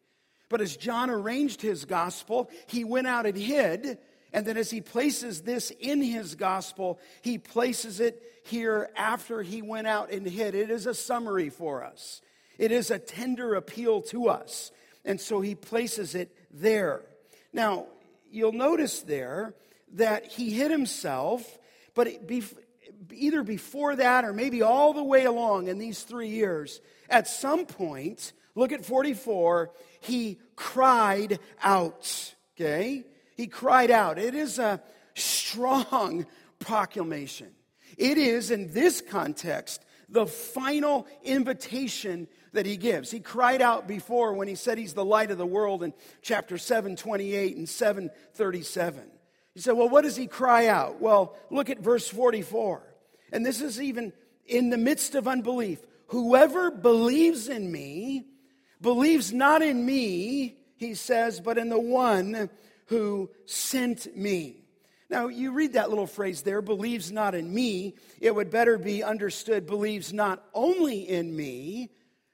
But 0.53 0.61
as 0.61 0.77
John 0.77 1.09
arranged 1.09 1.63
his 1.63 1.83
gospel, 1.85 2.47
he 2.67 2.83
went 2.83 3.07
out 3.07 3.25
and 3.25 3.35
hid. 3.35 3.97
And 4.31 4.45
then 4.45 4.55
as 4.55 4.69
he 4.69 4.81
places 4.81 5.41
this 5.41 5.71
in 5.79 5.99
his 5.99 6.35
gospel, 6.35 6.99
he 7.23 7.39
places 7.39 7.99
it 7.99 8.21
here 8.43 8.91
after 8.95 9.41
he 9.41 9.63
went 9.63 9.87
out 9.87 10.11
and 10.11 10.27
hid. 10.27 10.53
It 10.53 10.69
is 10.69 10.85
a 10.85 10.93
summary 10.93 11.49
for 11.49 11.83
us, 11.83 12.21
it 12.59 12.71
is 12.71 12.91
a 12.91 12.99
tender 12.99 13.55
appeal 13.55 14.03
to 14.03 14.29
us. 14.29 14.71
And 15.03 15.19
so 15.19 15.41
he 15.41 15.55
places 15.55 16.13
it 16.13 16.37
there. 16.51 17.01
Now, 17.51 17.87
you'll 18.29 18.51
notice 18.51 19.01
there 19.01 19.55
that 19.93 20.27
he 20.27 20.51
hid 20.51 20.69
himself, 20.69 21.57
but 21.95 22.09
either 23.11 23.41
before 23.41 23.95
that 23.95 24.23
or 24.23 24.33
maybe 24.33 24.61
all 24.61 24.93
the 24.93 25.03
way 25.03 25.25
along 25.25 25.67
in 25.67 25.79
these 25.79 26.03
three 26.03 26.29
years, 26.29 26.79
at 27.09 27.27
some 27.27 27.65
point, 27.65 28.33
look 28.53 28.71
at 28.71 28.85
44, 28.85 29.71
he 29.99 30.37
cried 30.55 31.39
out. 31.61 32.33
Okay? 32.55 33.03
He 33.35 33.47
cried 33.47 33.91
out. 33.91 34.17
It 34.19 34.35
is 34.35 34.59
a 34.59 34.81
strong 35.15 36.25
proclamation. 36.59 37.51
It 37.97 38.17
is, 38.17 38.51
in 38.51 38.71
this 38.73 39.01
context, 39.01 39.83
the 40.09 40.27
final 40.27 41.07
invitation 41.23 42.27
that 42.53 42.65
he 42.65 42.77
gives. 42.77 43.11
He 43.11 43.19
cried 43.19 43.61
out 43.61 43.87
before 43.87 44.33
when 44.33 44.47
he 44.47 44.55
said 44.55 44.77
he's 44.77 44.93
the 44.93 45.05
light 45.05 45.31
of 45.31 45.37
the 45.37 45.45
world 45.45 45.83
in 45.83 45.93
chapter 46.21 46.57
7, 46.57 46.95
28 46.95 47.57
and 47.57 47.67
7, 47.67 48.09
37. 48.33 49.03
You 49.55 49.61
said, 49.61 49.73
well, 49.73 49.89
what 49.89 50.03
does 50.03 50.15
he 50.15 50.27
cry 50.27 50.67
out? 50.67 51.01
Well, 51.01 51.35
look 51.49 51.69
at 51.69 51.79
verse 51.79 52.07
44. 52.07 52.81
And 53.31 53.45
this 53.45 53.61
is 53.61 53.81
even 53.81 54.13
in 54.45 54.69
the 54.69 54.77
midst 54.77 55.15
of 55.15 55.27
unbelief. 55.27 55.79
Whoever 56.07 56.69
believes 56.71 57.49
in 57.49 57.71
me 57.71 58.25
believes 58.83 59.33
not 59.33 59.63
in 59.63 59.83
me, 59.83 60.55
he 60.75 60.93
says, 60.93 61.39
but 61.39 61.57
in 61.57 61.69
the 61.69 61.79
one 61.79 62.49
who 62.87 63.31
sent 63.45 64.15
me. 64.15 64.57
Now, 65.09 65.27
you 65.27 65.51
read 65.51 65.73
that 65.73 65.89
little 65.89 66.07
phrase 66.07 66.41
there, 66.41 66.61
believes 66.61 67.11
not 67.11 67.33
in 67.33 67.51
me. 67.51 67.95
It 68.19 68.35
would 68.35 68.51
better 68.51 68.77
be 68.77 69.01
understood, 69.03 69.65
believes 69.65 70.13
not 70.13 70.43
only 70.53 71.07
in 71.09 71.35
me, 71.35 71.89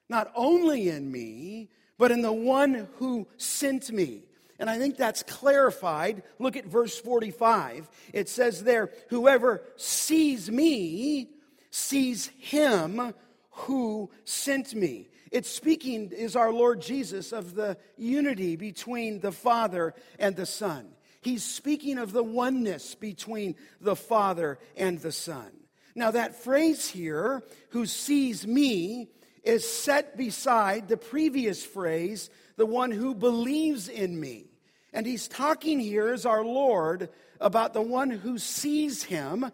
not 0.09 0.31
only 0.35 0.89
in 0.89 1.11
me, 1.11 1.69
but 1.97 2.11
in 2.11 2.21
the 2.21 2.33
one 2.33 2.87
who 2.95 3.27
sent 3.37 3.91
me. 3.91 4.23
And 4.59 4.69
I 4.69 4.77
think 4.77 4.97
that's 4.97 5.23
clarified. 5.23 6.23
Look 6.39 6.57
at 6.57 6.65
verse 6.65 6.97
45. 6.99 7.89
It 8.13 8.27
says 8.27 8.63
there, 8.63 8.91
Whoever 9.09 9.61
sees 9.77 10.49
me 10.49 11.29
sees 11.69 12.27
him 12.39 13.13
who 13.51 14.09
sent 14.25 14.73
me. 14.73 15.07
It's 15.31 15.49
speaking, 15.49 16.11
is 16.11 16.35
our 16.35 16.51
Lord 16.51 16.81
Jesus, 16.81 17.31
of 17.31 17.55
the 17.55 17.77
unity 17.97 18.55
between 18.55 19.19
the 19.19 19.31
Father 19.31 19.93
and 20.17 20.35
the 20.35 20.45
Son. 20.45 20.89
He's 21.21 21.43
speaking 21.43 21.97
of 21.97 22.11
the 22.11 22.23
oneness 22.23 22.95
between 22.95 23.55
the 23.81 23.95
Father 23.95 24.57
and 24.75 24.99
the 24.99 25.11
Son. 25.11 25.51
Now, 25.95 26.11
that 26.11 26.43
phrase 26.43 26.87
here, 26.87 27.43
who 27.69 27.85
sees 27.85 28.47
me, 28.47 29.09
is 29.43 29.69
set 29.69 30.17
beside 30.17 30.87
the 30.87 30.97
previous 30.97 31.63
phrase, 31.63 32.29
the 32.55 32.65
one 32.65 32.91
who 32.91 33.13
believes 33.13 33.89
in 33.89 34.19
me. 34.19 34.45
And 34.93 35.05
he's 35.05 35.27
talking 35.27 35.79
here 35.79 36.13
as 36.13 36.25
our 36.25 36.43
Lord 36.43 37.09
about 37.39 37.73
the 37.73 37.81
one 37.81 38.09
who 38.09 38.37
sees 38.37 39.03
him, 39.03 39.51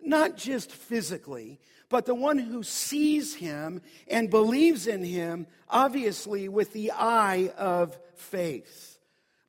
not 0.00 0.36
just 0.36 0.72
physically, 0.72 1.60
but 1.88 2.06
the 2.06 2.14
one 2.14 2.38
who 2.38 2.62
sees 2.62 3.34
him 3.34 3.80
and 4.08 4.30
believes 4.30 4.86
in 4.86 5.02
him, 5.02 5.46
obviously 5.68 6.48
with 6.48 6.72
the 6.72 6.92
eye 6.92 7.52
of 7.56 7.98
faith. 8.14 8.98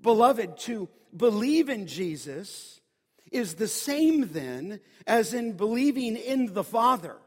Beloved, 0.02 0.58
to 0.60 0.88
believe 1.16 1.70
in 1.70 1.88
Jesus 1.88 2.80
is 3.32 3.56
the 3.56 3.68
same 3.68 4.30
then 4.32 4.80
as 5.06 5.34
in 5.34 5.54
believing 5.54 6.16
in 6.16 6.54
the 6.54 6.64
Father 6.64 7.18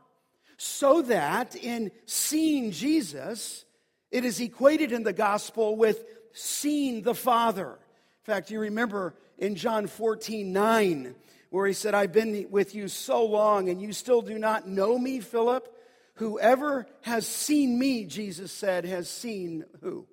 so 0.64 1.02
that 1.02 1.57
in 1.57 1.90
seeing 2.07 2.71
Jesus, 2.71 3.64
it 4.12 4.25
is 4.25 4.40
equated 4.40 4.92
in 4.92 5.02
the 5.02 5.12
gospel 5.12 5.76
with 5.76 6.04
seeing 6.33 7.02
the 7.02 7.16
Father. 7.16 7.71
In 7.71 8.33
fact, 8.33 8.50
you 8.50 8.61
remember 8.61 9.14
in 9.38 9.57
John 9.57 9.88
14 9.88 10.52
9, 10.52 11.14
where 11.52 11.66
he 11.66 11.75
said, 11.75 11.94
I've 11.94 12.12
been 12.12 12.47
with 12.49 12.75
you 12.75 12.88
so 12.88 13.26
long 13.26 13.68
and 13.68 13.80
you 13.80 13.92
still 13.92 14.23
do 14.23 14.38
not 14.38 14.66
know 14.66 14.99
me, 14.99 15.21
Philip? 15.21 15.68
Whoever 16.14 16.87
has 17.02 17.26
seen 17.26 17.78
me, 17.78 18.06
Jesus 18.06 18.50
said, 18.50 18.87
has 18.87 19.06
seen 19.11 19.66
who? 19.82 20.06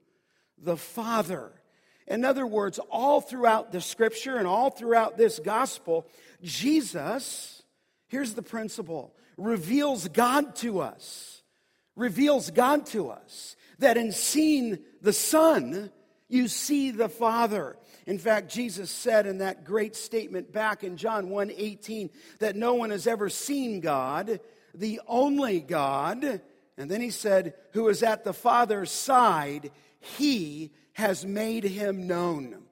The 0.58 0.76
Father. 0.76 1.54
In 2.08 2.26
other 2.26 2.46
words, 2.46 2.78
all 2.92 3.22
throughout 3.22 3.72
the 3.72 3.80
scripture 3.80 4.36
and 4.36 4.46
all 4.48 4.70
throughout 4.70 5.16
this 5.16 5.40
gospel, 5.40 6.06
Jesus, 6.44 7.64
here's 8.10 8.34
the 8.34 8.42
principle 8.42 9.16
reveals 9.38 10.10
God 10.10 10.58
to 10.58 10.82
us. 10.82 11.42
Reveals 11.96 12.52
God 12.52 12.86
to 12.88 13.12
us. 13.12 13.56
That 13.78 13.96
in 13.96 14.12
seeing 14.12 14.80
the 15.02 15.14
Son, 15.14 15.90
you 16.28 16.50
see 16.50 16.92
the 16.92 17.08
Father. 17.08 17.78
In 18.06 18.18
fact, 18.18 18.52
Jesus 18.52 18.90
said 18.90 19.26
in 19.26 19.40
that 19.40 19.66
great 19.66 19.96
statement 19.96 20.52
back 20.52 20.84
in 20.84 20.98
John 20.98 21.30
1 21.30 21.52
18 21.56 22.10
that 22.40 22.56
no 22.56 22.74
one 22.74 22.90
has 22.90 23.08
ever 23.08 23.30
seen 23.30 23.80
God, 23.80 24.40
the 24.74 25.02
only 25.08 25.60
God. 25.60 26.42
And 26.78 26.90
then 26.90 27.02
he 27.02 27.12
said, 27.12 27.54
who 27.74 27.90
is 27.90 28.04
at 28.04 28.24
the 28.24 28.34
Father's 28.34 28.92
side, 28.92 29.72
he 30.00 30.72
has 30.94 31.26
made 31.26 31.64
him 31.64 32.08
known. 32.08 32.64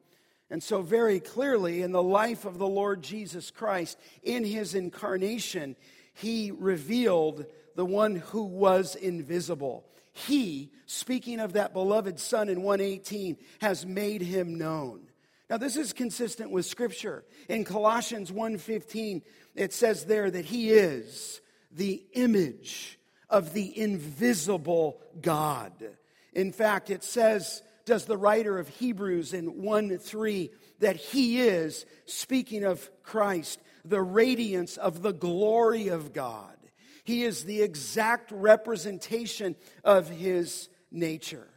And 0.49 0.63
so, 0.63 0.81
very 0.81 1.19
clearly, 1.19 1.81
in 1.81 1.91
the 1.91 2.03
life 2.03 2.45
of 2.45 2.57
the 2.57 2.67
Lord 2.67 3.01
Jesus 3.01 3.51
Christ, 3.51 3.97
in 4.23 4.45
his 4.45 4.75
incarnation, 4.75 5.75
he 6.13 6.51
revealed 6.51 7.45
the 7.75 7.85
one 7.85 8.15
who 8.15 8.43
was 8.43 8.95
invisible. 8.95 9.85
He, 10.13 10.71
speaking 10.85 11.39
of 11.39 11.53
that 11.53 11.73
beloved 11.73 12.19
Son 12.19 12.49
in 12.49 12.61
118, 12.61 13.37
has 13.59 13.85
made 13.85 14.21
him 14.21 14.57
known. 14.57 15.06
Now 15.49 15.57
this 15.57 15.77
is 15.77 15.93
consistent 15.93 16.51
with 16.51 16.65
scripture. 16.65 17.23
In 17.47 17.63
Colossians 17.63 18.31
1:15, 18.31 19.21
it 19.55 19.73
says 19.73 20.05
there 20.05 20.29
that 20.29 20.45
he 20.45 20.71
is 20.71 21.41
the 21.71 22.05
image 22.13 22.99
of 23.29 23.53
the 23.53 23.77
invisible 23.77 25.01
God. 25.21 25.73
In 26.33 26.51
fact, 26.51 26.89
it 26.89 27.03
says 27.03 27.61
does 27.85 28.05
the 28.05 28.17
writer 28.17 28.59
of 28.59 28.67
Hebrews 28.67 29.33
in 29.33 29.63
1 29.63 29.97
3 29.97 30.51
that 30.79 30.97
he 30.97 31.41
is, 31.41 31.85
speaking 32.05 32.63
of 32.63 32.89
Christ, 33.01 33.59
the 33.83 34.01
radiance 34.01 34.77
of 34.77 35.01
the 35.01 35.13
glory 35.13 35.87
of 35.87 36.13
God. 36.13 36.55
He 37.03 37.23
is 37.23 37.45
the 37.45 37.61
exact 37.61 38.31
representation 38.31 39.55
of 39.83 40.09
his 40.09 40.67
nature. 40.91 41.47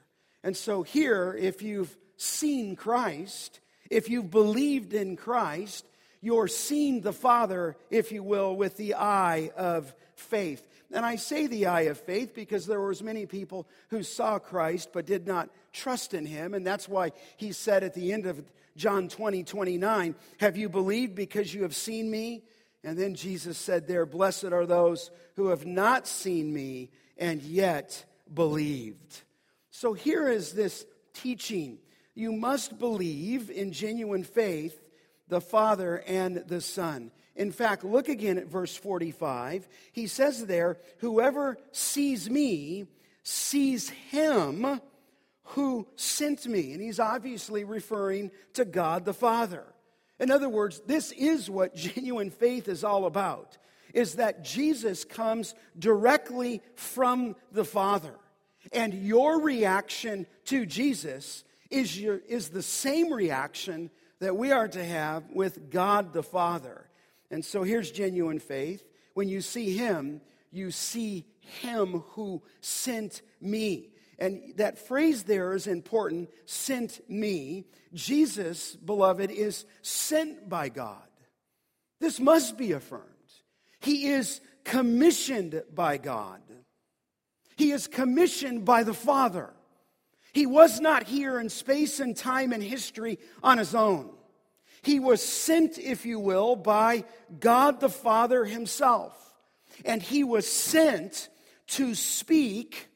And 0.44 0.56
so, 0.56 0.82
here, 0.84 1.36
if 1.38 1.60
you've 1.60 1.96
seen 2.16 2.76
Christ, 2.76 3.59
if 3.90 4.08
you've 4.08 4.30
believed 4.30 4.94
in 4.94 5.16
Christ, 5.16 5.84
you're 6.22 6.48
seeing 6.48 7.00
the 7.00 7.12
Father, 7.12 7.76
if 7.90 8.12
you 8.12 8.22
will, 8.22 8.54
with 8.56 8.76
the 8.76 8.94
eye 8.94 9.50
of 9.56 9.94
faith. 10.14 10.66
And 10.92 11.04
I 11.04 11.16
say 11.16 11.46
the 11.46 11.66
eye 11.66 11.82
of 11.82 11.98
faith 11.98 12.34
because 12.34 12.66
there 12.66 12.80
was 12.80 13.02
many 13.02 13.26
people 13.26 13.66
who 13.88 14.02
saw 14.02 14.38
Christ 14.38 14.90
but 14.92 15.06
did 15.06 15.26
not 15.26 15.50
trust 15.72 16.14
in 16.14 16.26
him. 16.26 16.54
And 16.54 16.66
that's 16.66 16.88
why 16.88 17.12
he 17.36 17.52
said 17.52 17.84
at 17.84 17.94
the 17.94 18.12
end 18.12 18.26
of 18.26 18.42
John 18.76 19.08
20, 19.08 19.44
29, 19.44 20.14
Have 20.38 20.56
you 20.56 20.68
believed 20.68 21.14
because 21.14 21.52
you 21.54 21.62
have 21.62 21.76
seen 21.76 22.10
me? 22.10 22.42
And 22.82 22.98
then 22.98 23.14
Jesus 23.14 23.58
said 23.58 23.86
there, 23.86 24.06
Blessed 24.06 24.52
are 24.52 24.66
those 24.66 25.10
who 25.36 25.48
have 25.48 25.66
not 25.66 26.06
seen 26.06 26.52
me 26.52 26.90
and 27.16 27.42
yet 27.42 28.04
believed. 28.32 29.22
So 29.70 29.92
here 29.92 30.28
is 30.28 30.52
this 30.52 30.86
teaching. 31.14 31.78
You 32.20 32.32
must 32.32 32.78
believe 32.78 33.50
in 33.50 33.72
genuine 33.72 34.24
faith 34.24 34.78
the 35.28 35.40
Father 35.40 36.02
and 36.06 36.44
the 36.48 36.60
Son. 36.60 37.12
In 37.34 37.50
fact, 37.50 37.82
look 37.82 38.10
again 38.10 38.36
at 38.36 38.46
verse 38.46 38.76
45. 38.76 39.66
He 39.92 40.06
says 40.06 40.44
there, 40.44 40.76
Whoever 40.98 41.56
sees 41.72 42.28
me 42.28 42.84
sees 43.22 43.88
him 43.88 44.82
who 45.44 45.86
sent 45.96 46.46
me. 46.46 46.74
And 46.74 46.82
he's 46.82 47.00
obviously 47.00 47.64
referring 47.64 48.32
to 48.52 48.66
God 48.66 49.06
the 49.06 49.14
Father. 49.14 49.64
In 50.18 50.30
other 50.30 50.50
words, 50.50 50.82
this 50.86 51.12
is 51.12 51.48
what 51.48 51.74
genuine 51.74 52.30
faith 52.30 52.68
is 52.68 52.84
all 52.84 53.06
about. 53.06 53.56
Is 53.94 54.16
that 54.16 54.44
Jesus 54.44 55.04
comes 55.04 55.54
directly 55.78 56.60
from 56.74 57.34
the 57.50 57.64
Father. 57.64 58.14
And 58.74 58.92
your 58.92 59.40
reaction 59.40 60.26
to 60.44 60.66
Jesus 60.66 61.44
is, 61.70 61.98
your, 61.98 62.18
is 62.28 62.48
the 62.48 62.62
same 62.62 63.12
reaction 63.12 63.90
that 64.20 64.36
we 64.36 64.52
are 64.52 64.68
to 64.68 64.84
have 64.84 65.24
with 65.30 65.70
God 65.70 66.12
the 66.12 66.22
Father. 66.22 66.88
And 67.30 67.44
so 67.44 67.62
here's 67.62 67.90
genuine 67.90 68.38
faith. 68.38 68.84
When 69.14 69.28
you 69.28 69.40
see 69.40 69.76
Him, 69.76 70.20
you 70.50 70.70
see 70.70 71.26
Him 71.40 72.02
who 72.10 72.42
sent 72.60 73.22
me. 73.40 73.90
And 74.18 74.52
that 74.56 74.78
phrase 74.86 75.22
there 75.22 75.54
is 75.54 75.66
important 75.66 76.28
sent 76.44 77.00
me. 77.08 77.64
Jesus, 77.94 78.76
beloved, 78.76 79.30
is 79.30 79.64
sent 79.82 80.48
by 80.48 80.68
God. 80.68 80.98
This 82.00 82.20
must 82.20 82.58
be 82.58 82.72
affirmed. 82.72 83.06
He 83.80 84.08
is 84.08 84.40
commissioned 84.64 85.62
by 85.74 85.96
God, 85.96 86.42
He 87.56 87.70
is 87.70 87.86
commissioned 87.86 88.64
by 88.64 88.82
the 88.82 88.94
Father. 88.94 89.54
He 90.32 90.46
was 90.46 90.80
not 90.80 91.04
here 91.04 91.40
in 91.40 91.48
space 91.48 92.00
and 92.00 92.16
time 92.16 92.52
and 92.52 92.62
history 92.62 93.18
on 93.42 93.58
his 93.58 93.74
own. 93.74 94.10
He 94.82 94.98
was 95.00 95.22
sent, 95.22 95.78
if 95.78 96.06
you 96.06 96.18
will, 96.18 96.56
by 96.56 97.04
God 97.38 97.80
the 97.80 97.88
Father 97.88 98.44
himself. 98.44 99.16
And 99.84 100.02
he 100.02 100.24
was 100.24 100.46
sent 100.46 101.28
to 101.68 101.94
speak 101.94 102.88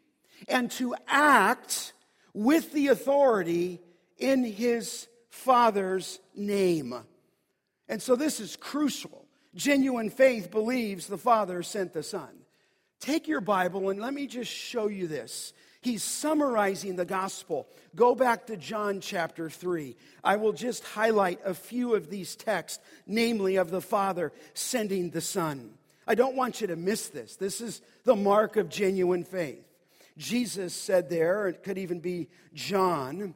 and 0.49 0.71
to 0.73 0.95
act 1.07 1.93
with 2.33 2.73
the 2.73 2.89
authority 2.89 3.81
in 4.19 4.45
his 4.45 5.09
Father's 5.31 6.21
name. 6.35 6.95
And 7.89 8.01
so 8.01 8.17
this 8.17 8.41
is 8.41 8.57
crucial. 8.57 9.27
Genuine 9.55 10.11
faith 10.11 10.51
believes 10.51 11.07
the 11.07 11.19
Father 11.19 11.63
sent 11.63 11.93
the 11.93 12.03
Son. 12.03 12.31
Take 12.99 13.29
your 13.29 13.41
Bible 13.41 13.91
and 13.91 14.01
let 14.01 14.15
me 14.15 14.27
just 14.27 14.51
show 14.51 14.89
you 14.89 15.07
this. 15.07 15.53
He's 15.85 16.03
summarizing 16.03 16.97
the 16.97 17.05
gospel. 17.05 17.69
Go 17.95 18.15
back 18.15 18.47
to 18.47 18.57
John 18.57 19.01
chapter 19.03 19.51
3. 19.51 19.95
I 20.25 20.37
will 20.37 20.55
just 20.55 20.83
highlight 20.83 21.41
a 21.45 21.53
few 21.53 21.95
of 21.95 22.09
these 22.09 22.37
texts, 22.37 22.83
namely 23.07 23.57
of 23.57 23.71
the 23.71 23.83
Father 23.83 24.33
sending 24.55 25.11
the 25.11 25.21
Son. 25.21 25.75
I 26.07 26.15
don't 26.15 26.37
want 26.37 26.63
you 26.63 26.69
to 26.69 26.77
miss 26.77 27.09
this. 27.09 27.37
This 27.37 27.61
is 27.61 27.83
the 28.05 28.17
mark 28.17 28.57
of 28.57 28.71
genuine 28.71 29.25
faith. 29.25 29.63
Jesus 30.17 30.73
said 30.73 31.11
there, 31.11 31.49
it 31.49 31.63
could 31.63 31.77
even 31.77 32.01
be 32.01 32.29
John 32.55 33.35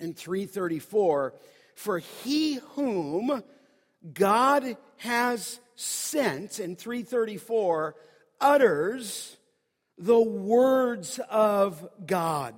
in 0.00 0.12
334, 0.12 1.34
for 1.76 1.98
he 2.00 2.54
whom 2.74 3.44
God 4.12 4.76
has 4.96 5.60
sent 5.76 6.58
in 6.58 6.74
334 6.74 7.94
utters 8.40 9.36
the 9.98 10.20
words 10.20 11.18
of 11.30 11.88
God. 12.04 12.54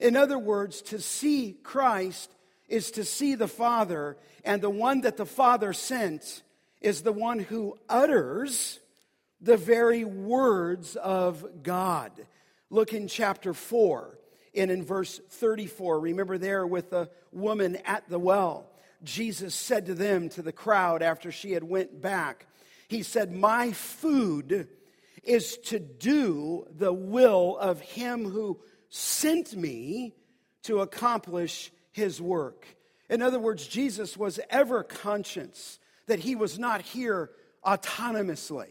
In 0.00 0.16
other 0.16 0.38
words, 0.38 0.82
to 0.82 1.00
see 1.00 1.56
Christ 1.62 2.30
is 2.68 2.90
to 2.92 3.04
see 3.04 3.34
the 3.34 3.48
Father, 3.48 4.16
and 4.44 4.60
the 4.60 4.70
one 4.70 5.02
that 5.02 5.16
the 5.16 5.26
Father 5.26 5.72
sent 5.72 6.42
is 6.80 7.02
the 7.02 7.12
one 7.12 7.38
who 7.38 7.78
utters 7.88 8.80
the 9.40 9.56
very 9.56 10.04
words 10.04 10.96
of 10.96 11.62
God. 11.62 12.12
Look 12.70 12.92
in 12.92 13.08
chapter 13.08 13.54
4 13.54 14.18
and 14.54 14.70
in 14.70 14.84
verse 14.84 15.20
34. 15.30 16.00
Remember 16.00 16.38
there 16.38 16.66
with 16.66 16.90
the 16.90 17.08
woman 17.32 17.76
at 17.84 18.08
the 18.08 18.18
well. 18.18 18.66
Jesus 19.04 19.54
said 19.54 19.86
to 19.86 19.94
them, 19.94 20.28
to 20.30 20.42
the 20.42 20.52
crowd, 20.52 21.02
after 21.02 21.30
she 21.30 21.52
had 21.52 21.62
went 21.62 22.00
back, 22.00 22.46
He 22.88 23.02
said, 23.02 23.32
My 23.32 23.72
food 23.72 24.68
is 25.26 25.58
to 25.58 25.78
do 25.78 26.66
the 26.70 26.92
will 26.92 27.56
of 27.58 27.80
him 27.80 28.28
who 28.28 28.60
sent 28.88 29.56
me 29.56 30.14
to 30.62 30.80
accomplish 30.80 31.72
his 31.92 32.20
work. 32.20 32.66
In 33.08 33.22
other 33.22 33.38
words, 33.38 33.66
Jesus 33.66 34.16
was 34.16 34.40
ever 34.50 34.82
conscious 34.82 35.78
that 36.06 36.20
he 36.20 36.34
was 36.34 36.58
not 36.58 36.82
here 36.82 37.30
autonomously. 37.64 38.68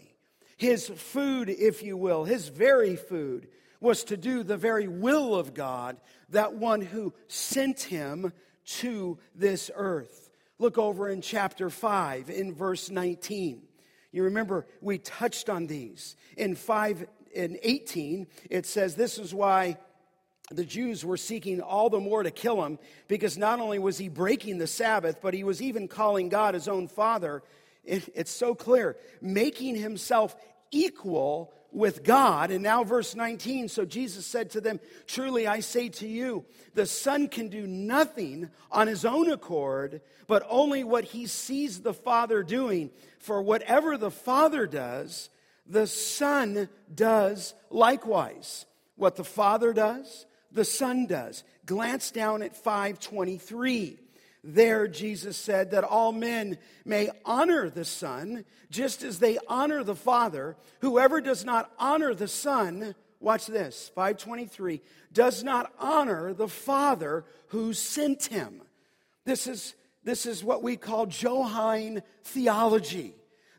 His 0.58 0.88
food, 0.88 1.50
if 1.50 1.84
you 1.84 1.98
will, 1.98 2.24
his 2.24 2.48
very 2.48 2.96
food, 2.96 3.48
was 3.80 4.04
to 4.06 4.18
do 4.18 4.44
the 4.44 4.58
very 4.58 4.88
will 4.88 5.36
of 5.36 5.54
God, 5.54 5.98
that 6.29 6.56
one 6.56 6.82
who 6.82 7.14
sent 7.27 7.82
him 7.82 8.32
to 8.66 9.20
this 9.36 9.70
earth. 9.75 10.29
Look 10.58 10.77
over 10.77 11.10
in 11.10 11.22
chapter 11.22 11.70
5, 11.70 12.29
in 12.29 12.53
verse 12.56 12.90
19. 12.90 13.65
You 14.16 14.24
remember 14.24 14.66
we 14.80 14.98
touched 14.98 15.50
on 15.50 15.68
these. 15.68 16.16
In 16.38 16.56
5 16.56 17.06
and 17.36 17.60
18, 17.62 18.28
it 18.50 18.66
says, 18.66 18.96
This 18.96 19.18
is 19.18 19.34
why 19.34 19.78
the 20.50 20.64
Jews 20.64 21.04
were 21.04 21.18
seeking 21.18 21.60
all 21.60 21.90
the 21.90 22.00
more 22.00 22.24
to 22.24 22.32
kill 22.32 22.64
him, 22.64 22.80
because 23.10 23.38
not 23.38 23.60
only 23.60 23.78
was 23.78 23.98
he 23.98 24.08
breaking 24.08 24.58
the 24.58 24.68
Sabbath, 24.68 25.18
but 25.22 25.34
he 25.34 25.44
was 25.44 25.62
even 25.62 25.90
calling 25.90 26.30
God 26.30 26.54
his 26.54 26.70
own 26.70 26.88
Father. 26.88 27.44
it's 27.84 28.32
so 28.32 28.56
clear, 28.56 28.96
making 29.20 29.75
himself 29.75 30.34
equal 30.72 31.54
with 31.75 32.03
God. 32.03 32.51
And 32.51 32.64
now, 32.64 32.83
verse 32.83 33.16
19 33.16 33.68
so 33.68 33.85
Jesus 33.85 34.25
said 34.25 34.51
to 34.51 34.61
them, 34.61 34.79
Truly 35.05 35.46
I 35.46 35.59
say 35.59 35.90
to 35.90 36.07
you, 36.07 36.46
the 36.74 36.85
Son 36.85 37.27
can 37.27 37.50
do 37.50 37.68
nothing 37.68 38.50
on 38.72 38.88
his 38.88 39.05
own 39.05 39.29
accord, 39.29 40.01
but 40.27 40.46
only 40.50 40.83
what 40.83 41.03
he 41.03 41.27
sees 41.27 41.81
the 41.81 41.94
Father 41.94 42.42
doing. 42.42 42.90
For 43.20 43.42
whatever 43.42 43.98
the 43.98 44.11
Father 44.11 44.66
does, 44.66 45.29
the 45.68 45.85
Son 45.85 46.70
does 46.94 47.53
likewise. 47.70 48.66
What 48.96 49.18
the 49.18 49.24
Father 49.25 49.74
does, 49.74 50.25
the 50.51 50.66
Son 50.66 51.05
does. 51.05 51.44
Glance 51.66 52.11
down 52.11 52.42
at 52.42 52.55
523. 52.55 54.00
There, 54.48 54.88
Jesus 54.88 55.38
said 55.38 55.72
that 55.72 55.84
all 55.84 56.12
men 56.12 56.60
may 56.86 57.10
honor 57.25 57.68
the 57.68 57.84
Son 57.84 58.46
just 58.70 59.01
as 59.01 59.18
they 59.18 59.40
honor 59.48 59.84
the 59.84 59.96
Father. 59.96 60.55
Whoever 60.81 61.20
does 61.20 61.44
not 61.44 61.72
honor 61.79 62.14
the 62.14 62.27
Son, 62.27 62.94
watch 63.20 63.48
this, 63.48 63.92
523, 63.96 64.81
does 65.12 65.44
not 65.44 65.74
honor 65.79 66.31
the 66.31 66.48
Father 66.48 67.25
who 67.48 67.74
sent 67.74 68.25
him. 68.25 68.62
This 69.25 69.48
is, 69.48 69.74
this 70.03 70.27
is 70.27 70.44
what 70.44 70.62
we 70.62 70.77
call 70.77 71.08
Johannine 71.08 72.03
theology. 72.24 73.16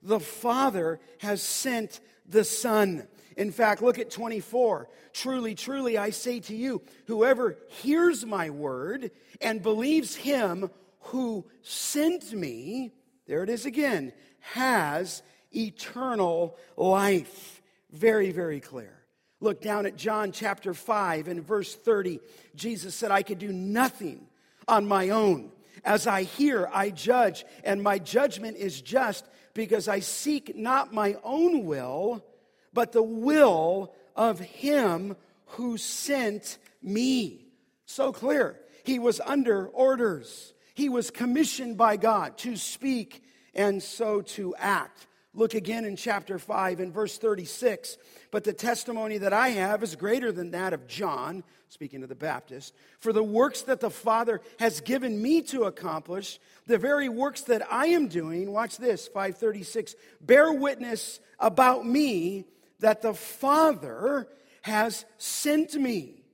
The 0.07 0.21
Father 0.21 1.01
has 1.19 1.43
sent 1.43 2.01
the 2.29 2.45
Son. 2.45 3.09
In 3.37 3.51
fact, 3.51 3.83
look 3.83 3.99
at 3.99 4.11
24. 4.11 4.89
Truly, 5.13 5.55
truly, 5.57 5.99
I 5.99 6.11
say 6.11 6.39
to 6.41 6.55
you, 6.55 6.81
whoever 7.07 7.59
hears 7.69 8.25
my 8.25 8.51
word 8.51 9.11
and 9.41 9.63
believes 9.63 10.15
him 10.15 10.71
who 11.01 11.45
sent 11.63 12.33
me, 12.33 12.93
there 13.27 13.43
it 13.43 13.49
is 13.49 13.67
again, 13.67 14.13
has 14.53 15.23
eternal 15.55 16.57
life. 16.77 17.61
Very, 17.91 18.31
very 18.31 18.61
clear. 18.61 19.03
Look 19.41 19.61
down 19.61 19.87
at 19.87 19.97
John 19.97 20.31
chapter 20.31 20.73
5 20.73 21.27
and 21.27 21.45
verse 21.45 21.75
30. 21.75 22.21
Jesus 22.55 22.95
said, 22.95 23.11
I 23.11 23.23
could 23.23 23.41
do 23.41 23.53
nothing 23.53 24.29
on 24.69 24.87
my 24.87 25.11
own. 25.11 25.51
As 25.85 26.07
I 26.07 26.23
hear, 26.23 26.69
I 26.73 26.91
judge, 26.91 27.45
and 27.65 27.83
my 27.83 27.99
judgment 27.99 28.57
is 28.57 28.81
just 28.81 29.27
because 29.57 29.89
I 29.89 29.99
seek 29.99 30.55
not 30.55 30.95
my 30.95 31.17
own 31.25 31.65
will 31.65 32.23
but 32.77 32.93
the 32.93 33.03
will 33.03 33.95
of 34.15 34.39
him 34.39 35.17
who 35.47 35.79
sent 35.79 36.59
me. 36.83 37.47
So 37.87 38.13
clear. 38.13 38.61
He 38.85 38.99
was 38.99 39.19
under 39.19 39.67
orders. 39.69 40.53
He 40.75 40.91
was 40.91 41.11
commissioned 41.11 41.79
by 41.79 41.97
God 41.97 42.37
to 42.39 42.55
speak 42.59 43.25
and 43.55 43.83
so 43.83 44.21
to 44.21 44.55
act. 44.57 45.07
Look 45.37 45.53
again 45.53 45.85
in 45.85 45.97
chapter 45.97 46.39
5 46.39 46.81
in 46.81 46.91
verse 46.91 47.19
36. 47.19 47.99
But 48.31 48.45
the 48.45 48.55
testimony 48.55 49.19
that 49.19 49.35
I 49.35 49.51
have 49.51 49.83
is 49.83 49.95
greater 49.95 50.33
than 50.33 50.53
that 50.53 50.73
of 50.73 50.89
John, 50.89 51.45
speaking 51.69 52.01
to 52.01 52.07
the 52.07 52.15
Baptist. 52.15 52.73
For 53.01 53.13
the 53.13 53.23
works 53.23 53.61
that 53.63 53.81
the 53.81 53.91
Father 53.91 54.41
has 54.59 54.81
given 54.81 55.21
me 55.21 55.43
to 55.43 55.65
accomplish, 55.65 56.41
the 56.67 56.79
very 56.79 57.11
works 57.11 57.43
that 57.43 57.71
I 57.71 57.89
am 57.89 58.09
doing, 58.09 58.51
watch 58.51 58.79
this, 58.79 59.09
536, 59.09 59.95
bear 60.23 60.51
witness 60.55 61.21
about 61.39 61.87
me 61.87 62.47
that 62.81 63.03
the 63.03 63.15
Father 63.15 64.29
has 64.63 65.05
sent 65.19 65.75
me. 65.75 66.25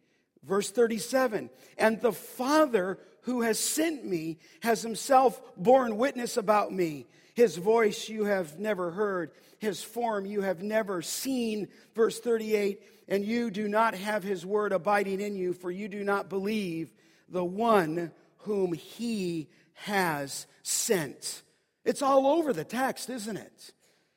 Verse 0.45 0.71
37 0.71 1.51
And 1.77 2.01
the 2.01 2.12
Father 2.12 3.01
who 3.23 3.43
has 3.43 3.59
sent 3.59 4.05
me 4.05 4.38
has 4.61 4.81
himself 4.81 5.43
borne 5.57 5.97
witness 5.97 6.37
about 6.37 6.73
me. 6.73 7.07
His 7.35 7.57
voice 7.57 8.09
you 8.09 8.25
have 8.25 8.59
never 8.59 8.90
heard, 8.90 9.33
his 9.59 9.83
form 9.83 10.27
you 10.27 10.42
have 10.42 10.62
never 10.62 11.03
seen. 11.03 11.68
Verse 11.95 12.21
38 12.21 12.83
And 13.09 13.25
you 13.25 13.51
do 13.51 13.68
not 13.68 13.95
have 13.95 14.23
his 14.23 14.45
word 14.45 14.73
abiding 14.73 15.21
in 15.21 15.35
you, 15.35 15.53
for 15.53 15.71
you 15.71 15.88
do 15.88 16.05
not 16.05 16.29
believe 16.29 16.92
the 17.29 17.45
one 17.45 18.12
whom 18.38 18.73
he 18.73 19.49
has 19.75 20.47
sent. 20.62 21.42
It's 21.85 22.03
all 22.03 22.27
over 22.27 22.53
the 22.53 22.64
text, 22.64 23.09
isn't 23.09 23.37
it? 23.37 23.73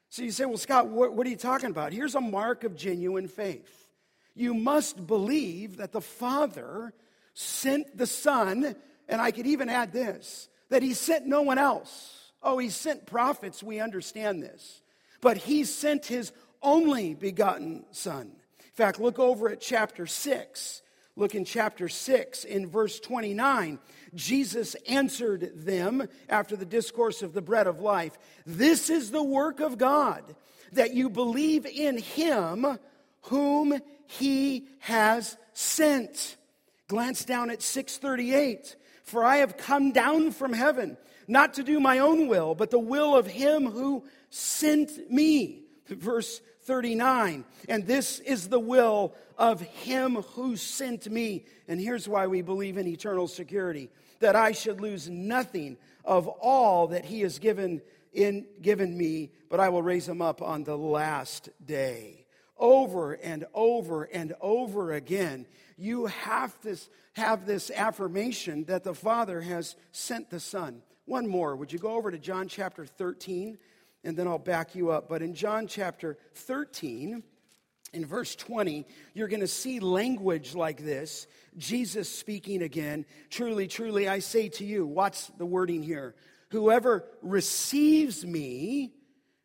So 0.10 0.24
you 0.24 0.32
say, 0.32 0.46
well, 0.46 0.58
Scott, 0.58 0.88
what, 0.88 1.14
what, 1.14 1.26
are 1.28 1.30
you 1.30 1.36
talking 1.36 1.70
about? 1.70 1.92
Here's 1.92 2.16
a 2.16 2.22
mark 2.22 2.64
of 2.64 2.76
genuine 2.76 3.28
faith. 3.28 3.90
You 4.34 4.54
must 4.54 5.08
believe 5.08 5.78
that 5.78 5.92
the 5.92 6.02
Father 6.02 6.94
sent 7.34 7.98
the 7.98 8.08
Son, 8.08 8.76
and 9.08 9.22
I 9.22 9.32
could 9.32 9.48
even 9.48 9.70
add 9.70 9.92
this 9.92 10.50
that 10.70 10.82
he 10.82 10.94
sent 10.94 11.28
no 11.28 11.42
one 11.42 11.58
else. 11.58 12.25
Oh, 12.46 12.60
he 12.60 12.70
sent 12.70 13.08
prophets, 13.08 13.64
we 13.64 13.80
understand 13.80 14.44
this. 14.44 14.82
But 15.20 15.38
he 15.38 15.64
sent 15.64 16.06
his 16.06 16.32
only 16.62 17.16
begotten 17.16 17.86
Son. 17.92 18.32
In 18.60 18.72
fact, 18.74 19.00
look 19.00 19.18
over 19.18 19.50
at 19.50 19.60
chapter 19.60 20.06
6. 20.06 20.84
Look 21.16 21.34
in 21.34 21.44
chapter 21.46 21.90
6 21.90 22.44
in 22.44 22.68
verse 22.68 23.00
29. 23.00 23.80
Jesus 24.14 24.76
answered 24.88 25.52
them 25.56 26.08
after 26.30 26.56
the 26.56 26.66
discourse 26.66 27.24
of 27.24 27.34
the 27.34 27.42
bread 27.42 27.68
of 27.68 27.80
life 27.80 28.18
This 28.46 28.90
is 28.90 29.12
the 29.12 29.24
work 29.24 29.60
of 29.60 29.78
God, 29.78 30.36
that 30.74 30.94
you 30.94 31.10
believe 31.10 31.66
in 31.66 31.98
him 31.98 32.78
whom 33.24 33.80
he 34.08 34.68
has 34.80 35.38
sent. 35.54 36.36
Glance 36.88 37.26
down 37.26 37.50
at 37.50 37.64
638. 37.64 38.76
For 39.04 39.24
I 39.24 39.38
have 39.38 39.56
come 39.56 39.92
down 39.92 40.32
from 40.32 40.52
heaven, 40.52 40.98
not 41.28 41.56
to 41.56 41.64
do 41.64 41.80
my 41.80 42.00
own 42.00 42.28
will, 42.28 42.56
but 42.56 42.72
the 42.72 42.80
will 42.80 43.16
of 43.16 43.28
him 43.28 43.70
who 43.70 44.04
sent 44.30 45.12
me. 45.12 45.64
Verse 45.88 46.42
39. 46.64 47.46
And 47.70 47.86
this 47.86 48.20
is 48.20 48.50
the 48.50 48.60
will 48.60 49.14
of 49.38 49.62
him 49.62 50.16
who 50.16 50.56
sent 50.56 51.10
me. 51.10 51.46
And 51.68 51.80
here's 51.80 52.08
why 52.08 52.28
we 52.28 52.42
believe 52.42 52.78
in 52.78 52.88
eternal 52.88 53.28
security 53.28 53.90
that 54.20 54.36
I 54.36 54.52
should 54.52 54.82
lose 54.82 55.10
nothing 55.10 55.78
of 56.04 56.28
all 56.28 56.88
that 56.88 57.06
he 57.06 57.22
has 57.22 57.40
given, 57.40 57.82
in, 58.14 58.46
given 58.62 58.98
me, 58.98 59.32
but 59.50 59.60
I 59.60 59.70
will 59.70 59.84
raise 59.84 60.08
him 60.08 60.22
up 60.22 60.42
on 60.42 60.64
the 60.64 60.78
last 60.78 61.50
day. 61.64 62.26
Over 62.58 63.14
and 63.14 63.46
over 63.54 64.04
and 64.04 64.34
over 64.40 64.94
again, 64.94 65.46
you 65.78 66.06
have 66.06 66.60
to 66.62 66.78
have 67.14 67.46
this 67.46 67.70
affirmation 67.72 68.66
that 68.66 68.84
the 68.84 68.94
Father 68.94 69.42
has 69.42 69.76
sent 69.92 70.30
the 70.30 70.40
Son. 70.40 70.82
One 71.06 71.28
more. 71.28 71.56
Would 71.56 71.72
you 71.72 71.80
go 71.80 71.94
over 71.94 72.12
to 72.12 72.18
John 72.18 72.48
chapter 72.48 72.86
13? 72.86 73.58
And 74.04 74.18
then 74.18 74.28
I'll 74.28 74.40
back 74.40 74.76
you 74.76 74.92
up. 74.92 75.08
But 75.10 75.22
in 75.22 75.34
John 75.34 75.68
chapter 75.68 76.18
13, 76.34 77.24
in 77.94 78.06
verse 78.06 78.36
20, 78.36 78.86
you're 79.14 79.28
going 79.28 79.40
to 79.40 79.48
see 79.48 79.80
language 79.80 80.54
like 80.54 80.84
this. 80.84 81.28
Jesus 81.58 82.10
speaking 82.10 82.62
again. 82.62 83.06
Truly, 83.30 83.68
truly, 83.68 84.08
I 84.08 84.20
say 84.20 84.50
to 84.50 84.66
you, 84.66 84.86
what's 84.86 85.28
the 85.38 85.46
wording 85.46 85.82
here? 85.82 86.16
Whoever 86.52 87.06
receives 87.22 88.26
me, 88.26 88.94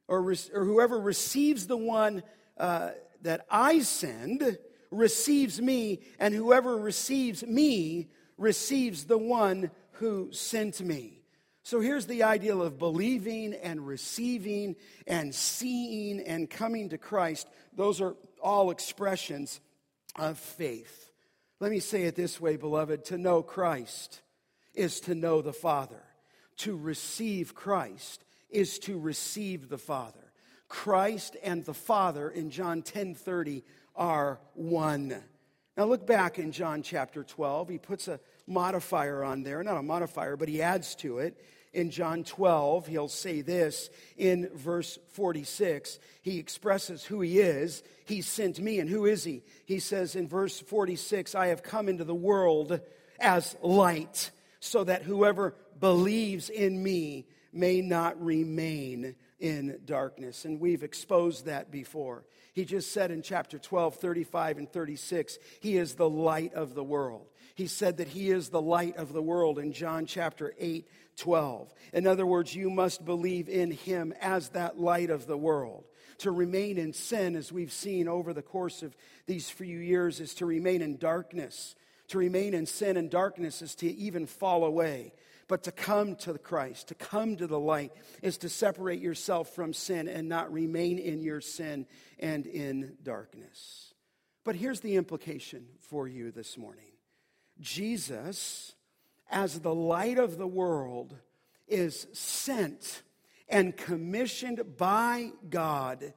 or, 0.09 0.21
or 0.53 0.65
whoever 0.65 0.99
receives 0.99 1.67
the 1.67 1.77
one 1.77 2.23
uh, 2.59 2.91
that 3.23 3.47
I 3.51 3.81
send, 3.81 4.59
receives 4.91 5.61
me, 5.61 6.01
and 6.19 6.35
whoever 6.35 6.77
receives 6.77 7.45
me 7.45 8.09
receives 8.37 9.05
the 9.05 9.19
one 9.19 9.71
who 9.93 10.33
sent 10.33 10.81
me. 10.81 11.20
So 11.63 11.81
here's 11.81 12.07
the 12.07 12.23
ideal 12.23 12.63
of 12.63 12.79
believing 12.79 13.55
and 13.55 13.87
receiving 13.87 14.77
and 15.07 15.35
seeing 15.35 16.21
and 16.21 16.49
coming 16.49 16.89
to 16.89 16.99
Christ. 16.99 17.49
Those 17.77 18.01
are 18.01 18.17
all 18.43 18.71
expressions 18.71 19.61
of 20.17 20.39
faith. 20.39 21.11
Let 21.61 21.71
me 21.71 21.81
say 21.81 22.05
it 22.05 22.17
this 22.17 22.41
way, 22.41 22.57
beloved 22.57 23.05
to 23.07 23.19
know 23.19 23.43
Christ 23.43 24.23
is 24.75 25.01
to 25.01 25.15
know 25.15 25.43
the 25.43 25.53
Father, 25.53 26.03
to 26.59 26.77
receive 26.77 27.55
Christ 27.55 28.25
is 28.49 28.79
to 28.81 28.99
receive 28.99 29.69
the 29.69 29.79
Father. 29.79 30.33
Christ 30.69 31.37
and 31.43 31.65
the 31.65 31.75
Father 31.75 32.31
in 32.31 32.51
John 32.51 32.83
10 32.83 33.15
30 33.15 33.63
are 33.97 34.41
one. 34.55 35.23
Now 35.77 35.85
look 35.85 36.07
back 36.07 36.39
in 36.39 36.53
John 36.53 36.83
chapter 36.83 37.25
12. 37.25 37.69
He 37.69 37.79
puts 37.79 38.09
a 38.09 38.21
modifier 38.47 39.23
on 39.25 39.43
there, 39.43 39.63
not 39.63 39.77
a 39.77 39.83
modifier, 39.83 40.37
but 40.37 40.49
he 40.49 40.63
adds 40.63 40.95
to 40.97 41.19
it. 41.19 41.41
In 41.73 41.91
John 41.91 42.25
12, 42.25 42.89
he'll 42.89 43.09
say 43.09 43.43
this 43.43 43.91
in 44.17 44.51
verse 44.55 44.99
46. 45.13 46.01
He 46.23 46.39
expresses 46.39 47.05
who 47.05 47.21
he 47.21 47.39
is. 47.39 47.85
He 48.07 48.23
sent 48.23 48.59
me. 48.59 48.81
And 48.81 48.91
who 48.91 49.07
is 49.07 49.23
he? 49.23 49.43
He 49.67 49.79
says 49.79 50.17
in 50.17 50.27
verse 50.27 50.59
46 50.59 51.35
I 51.35 51.49
have 51.49 51.63
come 51.63 51.89
into 51.89 52.05
the 52.05 52.15
world 52.15 52.81
as 53.21 53.57
light, 53.63 54.33
so 54.59 54.83
that 54.83 55.03
whoever 55.03 55.55
believes 55.79 56.51
in 56.51 56.83
me 56.83 57.27
may 57.53 57.81
not 57.81 58.21
remain 58.23 59.15
in 59.39 59.81
darkness. 59.85 60.45
And 60.45 60.61
we've 60.61 60.83
exposed 60.83 61.47
that 61.47 61.71
before. 61.71 62.25
He 62.53 62.65
just 62.65 62.93
said 62.93 63.11
in 63.11 63.23
chapter 63.23 63.59
12, 63.59 63.97
35 63.97 64.59
and 64.59 64.73
36, 64.73 65.39
He 65.61 65.77
is 65.77 65.95
the 65.95 66.11
light 66.11 66.55
of 66.55 66.75
the 66.75 66.85
world. 66.85 67.30
He 67.61 67.67
said 67.67 67.99
that 67.99 68.09
He 68.09 68.31
is 68.31 68.49
the 68.49 68.63
light 68.63 68.97
of 68.97 69.13
the 69.13 69.21
world 69.21 69.59
in 69.59 69.75
John 69.75 70.07
chapter 70.07 70.55
8, 70.59 70.89
12. 71.19 71.75
In 71.93 72.07
other 72.07 72.25
words, 72.25 72.55
you 72.55 72.71
must 72.71 73.05
believe 73.05 73.51
in 73.51 73.71
Him 73.71 74.15
as 74.19 74.49
that 74.51 74.81
light 74.81 75.11
of 75.11 75.27
the 75.27 75.37
world. 75.37 75.85
To 76.21 76.31
remain 76.31 76.79
in 76.79 76.95
sin, 76.95 77.37
as 77.37 77.53
we've 77.53 77.71
seen 77.71 78.09
over 78.09 78.33
the 78.33 78.41
course 78.41 78.83
of 78.83 78.97
these 79.27 79.51
few 79.51 79.77
years, 79.77 80.21
is 80.21 80.33
to 80.37 80.47
remain 80.47 80.81
in 80.81 80.97
darkness. 80.97 81.75
To 82.09 82.17
remain 82.17 82.55
in 82.55 82.65
sin 82.65 82.97
and 82.97 83.11
darkness 83.11 83.61
is 83.61 83.75
to 83.75 83.93
even 83.93 84.25
fall 84.25 84.65
away. 84.65 85.13
But 85.47 85.65
to 85.65 85.71
come 85.71 86.17
to 86.17 86.39
Christ, 86.39 86.89
to 86.89 86.95
come 86.95 87.37
to 87.37 87.47
the 87.47 87.61
light, 87.61 87.93
is 88.23 88.39
to 88.39 88.49
separate 88.49 89.03
yourself 89.03 89.55
from 89.55 89.75
sin 89.75 90.09
and 90.09 90.31
not 90.31 90.51
remain 90.51 90.99
in 90.99 91.21
your 91.21 91.43
sin 91.43 91.85
and 92.19 92.47
in 92.47 92.97
darkness. 93.03 93.93
But 94.47 94.55
here's 94.55 94.81
the 94.81 94.97
implication 94.97 95.67
for 95.79 96.09
you 96.09 96.31
this 96.31 96.57
morning 96.57 96.87
Jesus, 97.61 98.75
as 99.31 99.61
the 99.61 99.75
light 99.75 100.19
of 100.19 100.39
the 100.39 100.47
world, 100.47 101.17
is 101.69 102.07
sent 102.13 103.03
and 103.49 103.77
commissioned 103.77 104.77
by 104.77 105.31
God 105.49 106.13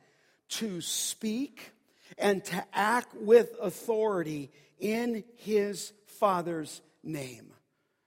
to 0.49 0.81
speak 0.81 1.71
and 2.17 2.43
to 2.45 2.63
act 2.73 3.15
with 3.15 3.55
authority 3.61 4.51
in 4.79 5.23
his 5.35 5.93
Father's 6.05 6.81
name. 7.03 7.53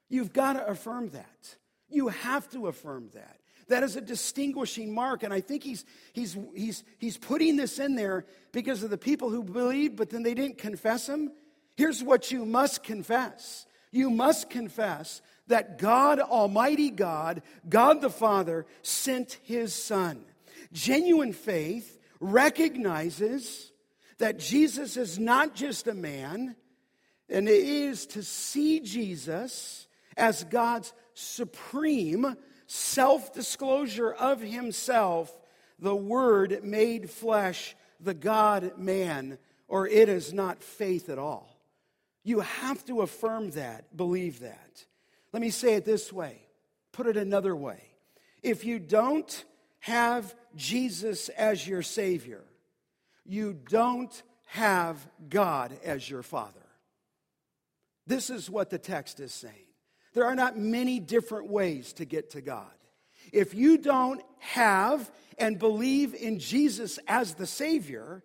You've 0.09 0.33
got 0.33 0.55
to 0.55 0.67
affirm 0.67 1.11
that. 1.11 1.57
You 1.89 2.09
have 2.09 2.49
to 2.51 2.69
affirm 2.69 3.11
that. 3.15 3.41
That 3.69 3.83
is 3.83 3.97
a 3.97 4.01
distinguishing 4.01 4.95
mark. 4.95 5.25
And 5.25 5.35
I 5.35 5.41
think 5.41 5.65
he's, 5.65 5.85
he's, 6.13 6.37
he's, 6.55 6.85
he's 6.99 7.19
putting 7.19 7.57
this 7.57 7.81
in 7.81 7.97
there 7.97 8.25
because 8.53 8.85
of 8.85 8.91
the 8.91 8.99
people 8.99 9.31
who 9.31 9.43
believed, 9.43 9.97
but 9.97 10.11
then 10.11 10.23
they 10.23 10.35
didn't 10.35 10.59
confess 10.59 11.09
him. 11.09 11.33
Here's 11.77 12.03
what 12.03 12.31
you 12.31 12.45
must 12.45 12.83
confess 12.83 13.67
you 13.93 14.11
must 14.11 14.51
confess 14.51 15.23
that 15.47 15.79
God, 15.79 16.21
Almighty 16.21 16.91
God, 16.91 17.43
God 17.69 18.03
the 18.03 18.11
Father, 18.11 18.67
sent 18.83 19.39
his 19.43 19.73
Son. 19.73 20.25
Genuine 20.73 21.33
faith 21.33 21.99
recognizes 22.21 23.73
that 24.19 24.39
Jesus 24.39 24.97
is 24.97 25.19
not 25.19 25.55
just 25.55 25.87
a 25.87 25.95
man, 25.95 26.57
and 27.29 27.49
it 27.49 27.65
is 27.65 28.07
to 28.09 28.23
see 28.23 28.81
Jesus 28.81 29.87
as 30.17 30.45
God's 30.45 30.93
supreme 31.15 32.37
self 32.67 33.33
disclosure 33.33 34.13
of 34.13 34.41
himself, 34.41 35.35
the 35.79 35.97
Word 35.97 36.61
made 36.65 37.09
flesh, 37.09 37.77
the 38.01 38.15
God 38.15 38.77
man, 38.77 39.39
or 39.69 39.87
it 39.87 40.09
is 40.09 40.33
not 40.33 40.63
faith 40.63 41.09
at 41.09 41.19
all. 41.19 41.56
You 42.27 42.41
have 42.41 42.85
to 42.87 43.03
affirm 43.03 43.53
that, 43.53 43.97
believe 43.97 44.41
that. 44.41 44.85
Let 45.33 45.41
me 45.41 45.51
say 45.51 45.75
it 45.75 45.85
this 45.85 46.13
way, 46.13 46.41
put 46.91 47.07
it 47.07 47.17
another 47.17 47.55
way. 47.55 47.81
If 48.43 48.65
you 48.65 48.81
don't 48.81 49.45
have 49.79 50.35
Jesus 50.57 51.29
as 51.29 51.69
your 51.69 51.83
Savior, 51.83 52.43
you 53.25 53.57
don't 53.71 54.11
have 54.47 54.99
God 55.29 55.79
as 55.85 56.11
your 56.11 56.25
Father. 56.25 56.67
This 58.09 58.29
is 58.29 58.51
what 58.51 58.71
the 58.71 58.79
text 58.79 59.21
is 59.21 59.33
saying. 59.33 59.55
There 60.13 60.25
are 60.25 60.35
not 60.35 60.59
many 60.59 60.99
different 60.99 61.49
ways 61.49 61.93
to 61.93 62.05
get 62.05 62.31
to 62.31 62.41
God. 62.41 62.67
If 63.33 63.55
you 63.55 63.79
don't 63.79 64.21
have 64.41 65.13
and 65.39 65.61
believe 65.61 66.13
in 66.13 66.41
Jesus 66.41 66.99
as 67.07 67.35
the 67.35 67.47
Savior, 67.47 68.25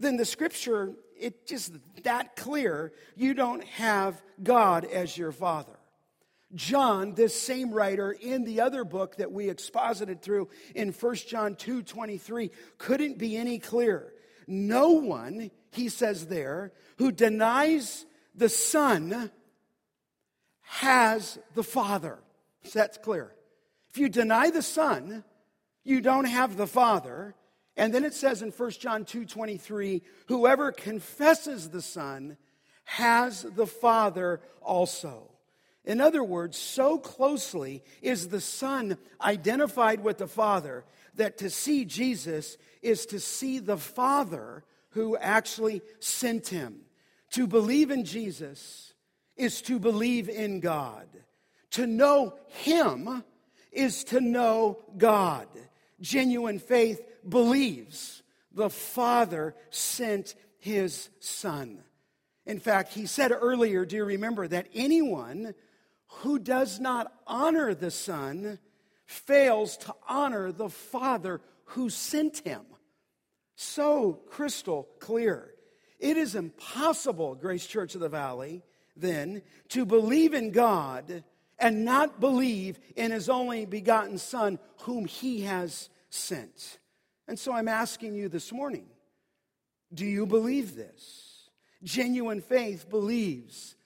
then 0.00 0.16
the 0.16 0.24
scripture, 0.24 0.94
it 1.18 1.46
just 1.46 1.72
that 2.02 2.34
clear. 2.34 2.92
You 3.14 3.34
don't 3.34 3.62
have 3.64 4.20
God 4.42 4.84
as 4.84 5.16
your 5.16 5.30
Father. 5.30 5.78
John, 6.54 7.14
this 7.14 7.40
same 7.40 7.70
writer 7.70 8.10
in 8.10 8.42
the 8.44 8.62
other 8.62 8.82
book 8.82 9.16
that 9.16 9.30
we 9.30 9.48
exposited 9.48 10.20
through 10.20 10.48
in 10.74 10.90
1 10.90 11.14
John 11.28 11.54
2 11.54 11.82
23, 11.82 12.50
couldn't 12.78 13.18
be 13.18 13.36
any 13.36 13.58
clearer. 13.58 14.12
No 14.48 14.90
one, 14.90 15.52
he 15.70 15.88
says 15.88 16.26
there, 16.26 16.72
who 16.96 17.12
denies 17.12 18.04
the 18.34 18.48
Son 18.48 19.30
has 20.62 21.38
the 21.54 21.62
Father. 21.62 22.18
So 22.64 22.78
that's 22.78 22.98
clear. 22.98 23.32
If 23.90 23.98
you 23.98 24.08
deny 24.08 24.50
the 24.50 24.62
Son, 24.62 25.24
you 25.84 26.00
don't 26.00 26.24
have 26.24 26.56
the 26.56 26.66
Father. 26.66 27.34
And 27.80 27.94
then 27.94 28.04
it 28.04 28.12
says 28.12 28.42
in 28.42 28.50
1 28.50 28.70
John 28.72 29.06
2 29.06 29.24
23, 29.24 30.02
whoever 30.26 30.70
confesses 30.70 31.70
the 31.70 31.80
Son 31.80 32.36
has 32.84 33.46
the 33.56 33.66
Father 33.66 34.42
also. 34.60 35.30
In 35.86 35.98
other 35.98 36.22
words, 36.22 36.58
so 36.58 36.98
closely 36.98 37.82
is 38.02 38.28
the 38.28 38.40
Son 38.42 38.98
identified 39.22 40.04
with 40.04 40.18
the 40.18 40.28
Father 40.28 40.84
that 41.14 41.38
to 41.38 41.48
see 41.48 41.86
Jesus 41.86 42.58
is 42.82 43.06
to 43.06 43.18
see 43.18 43.58
the 43.58 43.78
Father 43.78 44.62
who 44.90 45.16
actually 45.16 45.80
sent 46.00 46.48
him. 46.48 46.82
To 47.30 47.46
believe 47.46 47.90
in 47.90 48.04
Jesus 48.04 48.92
is 49.38 49.62
to 49.62 49.78
believe 49.78 50.28
in 50.28 50.60
God. 50.60 51.08
To 51.70 51.86
know 51.86 52.34
Him 52.48 53.24
is 53.72 54.04
to 54.04 54.20
know 54.20 54.82
God. 54.98 55.48
Genuine 56.02 56.58
faith 56.58 57.00
believes 57.28 58.22
the 58.52 58.70
Father 58.70 59.54
sent 59.70 60.34
His 60.58 61.08
Son. 61.20 61.82
In 62.46 62.58
fact, 62.58 62.92
he 62.92 63.06
said 63.06 63.32
earlier, 63.32 63.84
do 63.84 63.96
you 63.96 64.04
remember, 64.04 64.48
that 64.48 64.68
anyone 64.74 65.54
who 66.08 66.38
does 66.38 66.80
not 66.80 67.12
honor 67.26 67.74
the 67.74 67.90
Son 67.90 68.58
fails 69.06 69.76
to 69.76 69.94
honor 70.08 70.52
the 70.52 70.68
Father 70.68 71.40
who 71.64 71.88
sent 71.90 72.38
him. 72.40 72.62
So 73.54 74.14
crystal 74.28 74.88
clear. 74.98 75.54
It 75.98 76.16
is 76.16 76.34
impossible, 76.34 77.34
Grace 77.34 77.66
Church 77.66 77.94
of 77.94 78.00
the 78.00 78.08
Valley, 78.08 78.62
then, 78.96 79.42
to 79.68 79.84
believe 79.84 80.34
in 80.34 80.50
God 80.50 81.22
and 81.58 81.84
not 81.84 82.20
believe 82.20 82.78
in 82.96 83.12
his 83.12 83.28
only 83.28 83.66
begotten 83.66 84.18
Son, 84.18 84.58
whom 84.82 85.04
he 85.04 85.42
has 85.42 85.90
sent. 86.08 86.79
And 87.30 87.38
so 87.38 87.52
I'm 87.52 87.68
asking 87.68 88.16
you 88.16 88.28
this 88.28 88.50
morning 88.50 88.86
do 89.94 90.04
you 90.04 90.26
believe 90.26 90.74
this? 90.74 91.48
Genuine 91.80 92.40
faith 92.40 92.90
believes, 92.90 93.76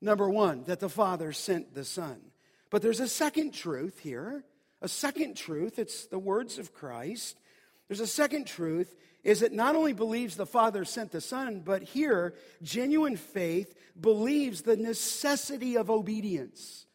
number 0.00 0.26
one, 0.30 0.64
that 0.64 0.80
the 0.80 0.88
Father 0.88 1.30
sent 1.30 1.74
the 1.74 1.84
Son. 1.84 2.18
But 2.70 2.80
there's 2.80 3.00
a 3.00 3.08
second 3.08 3.52
truth 3.52 3.98
here, 3.98 4.42
a 4.80 4.88
second 4.88 5.36
truth. 5.36 5.78
It's 5.78 6.06
the 6.06 6.18
words 6.18 6.58
of 6.58 6.72
Christ. 6.72 7.38
There's 7.88 8.00
a 8.00 8.06
second 8.06 8.46
truth 8.46 8.96
is 9.22 9.42
it 9.42 9.52
not 9.52 9.76
only 9.76 9.92
believes 9.92 10.36
the 10.36 10.46
Father 10.46 10.86
sent 10.86 11.10
the 11.10 11.20
Son, 11.20 11.60
but 11.60 11.82
here, 11.82 12.32
genuine 12.62 13.16
faith 13.16 13.74
believes 14.00 14.62
the 14.62 14.78
necessity 14.78 15.76
of 15.76 15.90
obedience. 15.90 16.86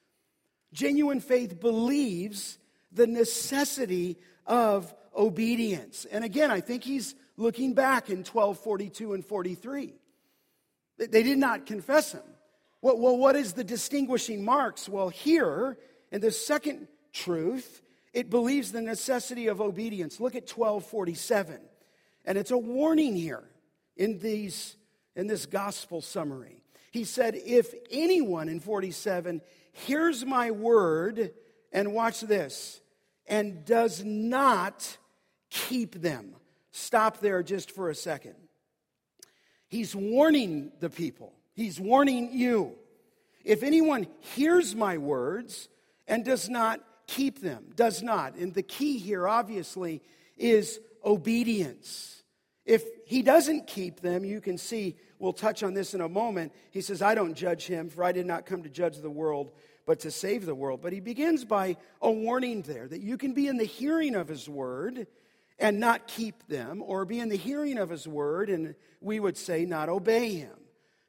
Genuine 0.74 1.20
faith 1.20 1.60
believes 1.60 2.58
the 2.92 3.08
necessity 3.08 4.18
of 4.48 4.92
obedience. 5.16 6.06
And 6.12 6.24
again, 6.24 6.52
I 6.52 6.62
think 6.62 6.84
he's 6.84 7.16
looking 7.38 7.74
back 7.74 8.10
in 8.10 8.20
1242 8.20 9.14
and 9.14 9.26
43. 9.26 9.94
They 10.98 11.24
did 11.24 11.38
not 11.38 11.66
confess 11.66 12.12
him. 12.12 12.24
Well, 12.82 13.18
what 13.18 13.36
is 13.36 13.54
the 13.54 13.64
distinguishing 13.64 14.44
marks? 14.44 14.88
Well, 14.88 15.10
here, 15.10 15.78
in 16.12 16.22
the 16.22 16.32
second 16.32 16.88
truth, 17.12 17.82
it 18.14 18.30
believes 18.30 18.72
the 18.72 18.82
necessity 18.82 19.48
of 19.48 19.62
obedience. 19.62 20.20
Look 20.20 20.36
at 20.36 20.50
1247. 20.50 21.60
And 22.26 22.38
it's 22.38 22.52
a 22.52 22.58
warning 22.58 23.16
here 23.16 23.44
in, 23.98 24.20
these, 24.20 24.76
in 25.16 25.28
this 25.28 25.46
gospel 25.46 26.02
summary. 26.02 26.64
He 26.92 27.04
said, 27.04 27.36
If 27.36 27.74
anyone 27.92 28.50
in 28.50 28.60
47 28.60 29.42
hears 29.72 30.26
my 30.26 30.52
word, 30.52 31.32
and 31.72 31.94
watch 31.94 32.22
this, 32.22 32.82
and 33.30 33.64
does 33.64 34.04
not 34.04 34.98
keep 35.50 36.02
them. 36.02 36.36
Stop 36.72 37.20
there 37.20 37.44
just 37.44 37.72
for 37.72 37.90
a 37.90 37.96
second. 37.96 38.36
He's 39.68 39.96
warning 39.96 40.72
the 40.80 40.90
people, 40.90 41.34
he's 41.54 41.80
warning 41.80 42.32
you. 42.34 42.76
If 43.46 43.64
anyone 43.64 44.08
hears 44.20 44.76
my 44.76 44.98
words 44.98 45.70
and 46.08 46.26
does 46.26 46.50
not 46.50 46.82
keep 47.08 47.42
them, 47.42 47.68
does 47.76 48.04
not, 48.04 48.36
and 48.36 48.54
the 48.54 48.64
key 48.64 48.98
here 48.98 49.28
obviously 49.28 50.02
is 50.38 50.80
obedience. 51.06 52.24
If 52.66 52.84
he 53.06 53.22
doesn't 53.22 53.66
keep 53.68 54.02
them, 54.02 54.26
you 54.26 54.42
can 54.42 54.58
see, 54.58 54.98
we'll 55.18 55.34
touch 55.34 55.64
on 55.64 55.74
this 55.74 55.94
in 55.94 56.02
a 56.02 56.10
moment. 56.10 56.54
He 56.70 56.82
says, 56.82 57.02
I 57.02 57.16
don't 57.16 57.34
judge 57.34 57.66
him, 57.66 57.90
for 57.90 58.04
I 58.04 58.12
did 58.12 58.26
not 58.26 58.46
come 58.46 58.62
to 58.64 58.70
judge 58.70 58.98
the 58.98 59.10
world, 59.10 59.54
but 59.90 60.02
to 60.02 60.12
save 60.12 60.46
the 60.46 60.54
world. 60.54 60.84
But 60.84 60.94
he 60.94 61.00
begins 61.00 61.44
by 61.44 61.76
a 62.00 62.12
warning 62.12 62.62
there 62.62 62.88
that 62.88 63.02
you 63.02 63.18
can 63.18 63.34
be 63.34 63.48
in 63.48 63.58
the 63.58 63.66
hearing 63.66 64.14
of 64.14 64.28
his 64.28 64.48
word 64.48 65.08
and 65.58 65.80
not 65.80 66.06
keep 66.06 66.46
them, 66.46 66.84
or 66.86 67.06
be 67.06 67.20
in 67.20 67.28
the 67.28 67.36
hearing 67.36 67.80
of 67.80 67.90
his 67.90 68.08
word 68.08 68.52
and 68.52 68.76
we 69.02 69.20
would 69.20 69.36
say 69.36 69.66
not 69.66 69.90
obey 69.90 70.36
him. 70.36 70.56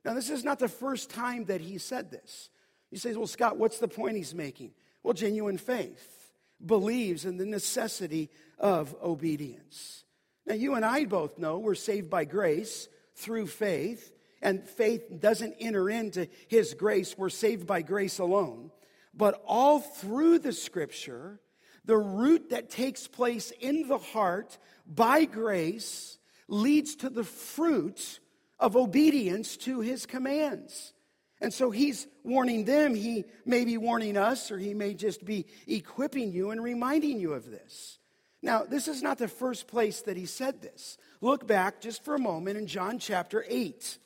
Now, 0.03 0.15
this 0.15 0.31
is 0.31 0.45
not 0.45 0.61
the 0.61 0.67
first 0.67 1.11
time 1.11 1.45
that 1.45 1.61
he 1.61 1.77
said 1.77 2.11
this. 2.11 2.49
He 2.91 2.97
says, 2.97 3.19
Well, 3.19 3.27
Scott, 3.27 3.59
what's 3.59 3.81
the 3.81 3.87
point 3.87 4.17
he's 4.17 4.35
making? 4.35 4.71
Well, 5.03 5.13
genuine 5.13 5.59
faith 5.59 6.33
believes 6.65 7.27
in 7.27 7.37
the 7.37 7.45
necessity 7.45 8.31
of 8.59 8.97
obedience. 9.03 10.05
Now, 10.47 10.55
you 10.55 10.75
and 10.75 10.87
I 10.87 11.05
both 11.05 11.39
know 11.39 11.59
we're 11.59 11.75
saved 11.75 12.09
by 12.09 12.25
grace 12.25 12.89
through 13.15 13.49
faith, 13.49 14.11
and 14.43 14.69
faith 14.69 15.03
doesn't 15.21 15.55
enter 15.61 15.91
into 15.91 16.29
his 16.49 16.75
grace. 16.75 17.17
We're 17.17 17.29
saved 17.29 17.67
by 17.67 17.83
grace 17.83 18.19
alone. 18.19 18.71
But 19.15 19.43
all 19.47 19.81
through 19.81 20.39
the 20.39 20.53
scripture, 20.53 21.41
the 21.85 21.97
root 21.97 22.51
that 22.51 22.71
takes 22.71 23.07
place 23.07 23.53
in 23.61 23.89
the 23.89 23.99
heart 23.99 24.59
by 24.87 25.25
grace 25.25 26.19
leads 26.49 26.97
to 26.97 27.11
the 27.11 27.25
fruit 27.25 28.21
of 28.59 28.77
obedience 28.77 29.57
to 29.59 29.81
his 29.81 30.07
commands. 30.07 30.93
And 31.41 31.53
so 31.53 31.71
he's 31.71 32.07
warning 32.23 32.65
them. 32.65 32.95
He 32.95 33.25
may 33.47 33.65
be 33.65 33.79
warning 33.79 34.17
us, 34.17 34.51
or 34.51 34.59
he 34.59 34.75
may 34.75 34.93
just 34.93 35.25
be 35.25 35.47
equipping 35.67 36.33
you 36.33 36.51
and 36.51 36.63
reminding 36.63 37.19
you 37.19 37.33
of 37.33 37.51
this. 37.51 37.99
Now, 38.43 38.65
this 38.65 38.89
is 38.89 39.03
not 39.03 39.19
the 39.19 39.29
first 39.29 39.67
place 39.67 40.03
that 40.03 40.17
he 40.17 40.27
said 40.27 40.61
this. 40.61 40.99
Look 41.21 41.47
back 41.47 41.81
just 41.81 42.05
for 42.05 42.15
a 42.15 42.19
moment 42.19 42.59
in 42.59 42.67
John 42.67 42.99
chapter 42.99 43.45
8. 43.49 43.99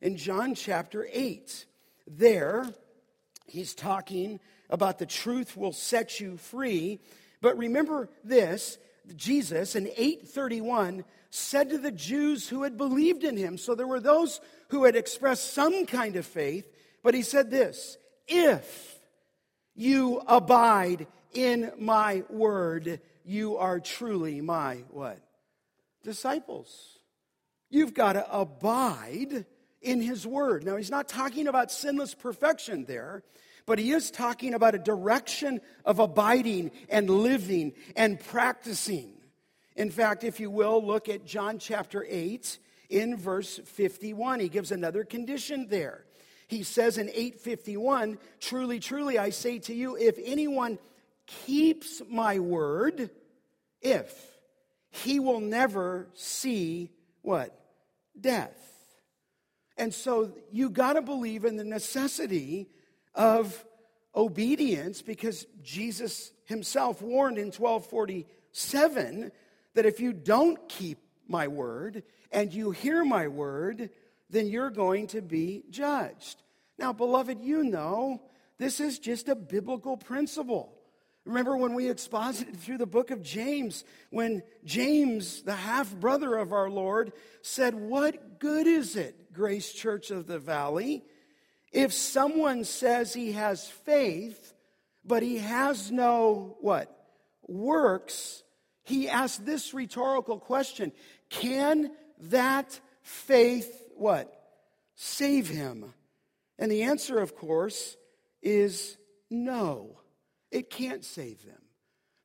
In 0.00 0.16
John 0.16 0.54
chapter 0.54 1.08
8, 1.10 1.66
there 2.06 2.66
he's 3.46 3.74
talking 3.74 4.40
about 4.70 4.98
the 4.98 5.06
truth 5.06 5.56
will 5.56 5.72
set 5.72 6.20
you 6.20 6.36
free. 6.36 7.00
But 7.40 7.58
remember 7.58 8.08
this 8.22 8.78
Jesus 9.16 9.74
in 9.74 9.86
831 9.88 11.04
said 11.30 11.70
to 11.70 11.78
the 11.78 11.90
Jews 11.90 12.48
who 12.48 12.62
had 12.62 12.76
believed 12.76 13.24
in 13.24 13.36
him, 13.36 13.58
so 13.58 13.74
there 13.74 13.86
were 13.86 14.00
those 14.00 14.40
who 14.68 14.84
had 14.84 14.96
expressed 14.96 15.52
some 15.52 15.86
kind 15.86 16.16
of 16.16 16.26
faith, 16.26 16.70
but 17.02 17.14
he 17.14 17.22
said 17.22 17.50
this 17.50 17.96
if 18.26 18.98
you 19.74 20.20
abide 20.26 21.06
in 21.32 21.72
my 21.78 22.24
word, 22.28 23.00
you 23.24 23.56
are 23.56 23.80
truly 23.80 24.40
my 24.40 24.84
what? 24.90 25.18
Disciples. 26.02 26.98
You've 27.70 27.94
got 27.94 28.14
to 28.14 28.30
abide 28.34 29.44
in 29.80 30.00
his 30.00 30.26
word. 30.26 30.64
Now, 30.64 30.76
he's 30.76 30.90
not 30.90 31.08
talking 31.08 31.46
about 31.46 31.70
sinless 31.70 32.14
perfection 32.14 32.84
there, 32.84 33.22
but 33.66 33.78
he 33.78 33.92
is 33.92 34.10
talking 34.10 34.54
about 34.54 34.74
a 34.74 34.78
direction 34.78 35.60
of 35.84 35.98
abiding 35.98 36.70
and 36.88 37.08
living 37.08 37.74
and 37.96 38.18
practicing. 38.18 39.12
In 39.76 39.90
fact, 39.90 40.24
if 40.24 40.40
you 40.40 40.50
will, 40.50 40.84
look 40.84 41.08
at 41.08 41.24
John 41.24 41.58
chapter 41.58 42.04
8 42.08 42.58
in 42.88 43.16
verse 43.16 43.60
51. 43.64 44.40
He 44.40 44.48
gives 44.48 44.72
another 44.72 45.04
condition 45.04 45.68
there. 45.68 46.04
He 46.48 46.62
says 46.62 46.98
in 46.98 47.08
851, 47.10 48.18
Truly, 48.40 48.80
truly, 48.80 49.18
I 49.18 49.30
say 49.30 49.58
to 49.60 49.74
you, 49.74 49.96
if 49.96 50.18
anyone 50.24 50.78
keeps 51.26 52.00
my 52.08 52.38
word, 52.38 53.10
if, 53.82 54.38
he 54.90 55.20
will 55.20 55.40
never 55.40 56.08
see 56.14 56.90
what? 57.20 57.54
Death. 58.18 58.56
And 59.78 59.94
so 59.94 60.32
you 60.50 60.68
got 60.68 60.94
to 60.94 61.02
believe 61.02 61.44
in 61.44 61.56
the 61.56 61.64
necessity 61.64 62.68
of 63.14 63.64
obedience 64.14 65.00
because 65.00 65.46
Jesus 65.62 66.32
himself 66.44 67.00
warned 67.00 67.38
in 67.38 67.46
1247 67.46 69.32
that 69.74 69.86
if 69.86 70.00
you 70.00 70.12
don't 70.12 70.68
keep 70.68 70.98
my 71.28 71.46
word 71.46 72.02
and 72.32 72.52
you 72.52 72.72
hear 72.72 73.04
my 73.04 73.28
word, 73.28 73.90
then 74.28 74.46
you're 74.46 74.70
going 74.70 75.06
to 75.08 75.22
be 75.22 75.62
judged. 75.70 76.42
Now, 76.78 76.92
beloved, 76.92 77.40
you 77.40 77.62
know 77.62 78.20
this 78.58 78.80
is 78.80 78.98
just 78.98 79.28
a 79.28 79.36
biblical 79.36 79.96
principle. 79.96 80.74
Remember 81.24 81.56
when 81.56 81.74
we 81.74 81.90
exposited 81.90 82.56
through 82.60 82.78
the 82.78 82.86
book 82.86 83.10
of 83.10 83.22
James, 83.22 83.84
when 84.10 84.42
James, 84.64 85.42
the 85.42 85.54
half 85.54 85.94
brother 85.94 86.36
of 86.36 86.52
our 86.52 86.70
Lord, 86.70 87.12
said, 87.42 87.74
What 87.74 88.40
good 88.40 88.66
is 88.66 88.96
it, 88.96 89.27
Grace 89.32 89.72
Church 89.72 90.10
of 90.10 90.26
the 90.26 90.38
Valley, 90.38 91.04
if 91.72 91.92
someone 91.92 92.64
says 92.64 93.12
he 93.12 93.32
has 93.32 93.68
faith, 93.68 94.54
but 95.04 95.22
he 95.22 95.38
has 95.38 95.90
no 95.90 96.56
what? 96.60 96.94
Works, 97.46 98.42
he 98.84 99.08
asks 99.08 99.38
this 99.38 99.74
rhetorical 99.74 100.38
question 100.38 100.92
Can 101.30 101.92
that 102.20 102.80
faith 103.02 103.84
what? 103.96 104.32
Save 104.94 105.48
him. 105.48 105.92
And 106.58 106.72
the 106.72 106.82
answer, 106.82 107.18
of 107.18 107.36
course, 107.36 107.96
is 108.42 108.96
no. 109.30 110.00
It 110.50 110.70
can't 110.70 111.04
save 111.04 111.44
them. 111.44 111.67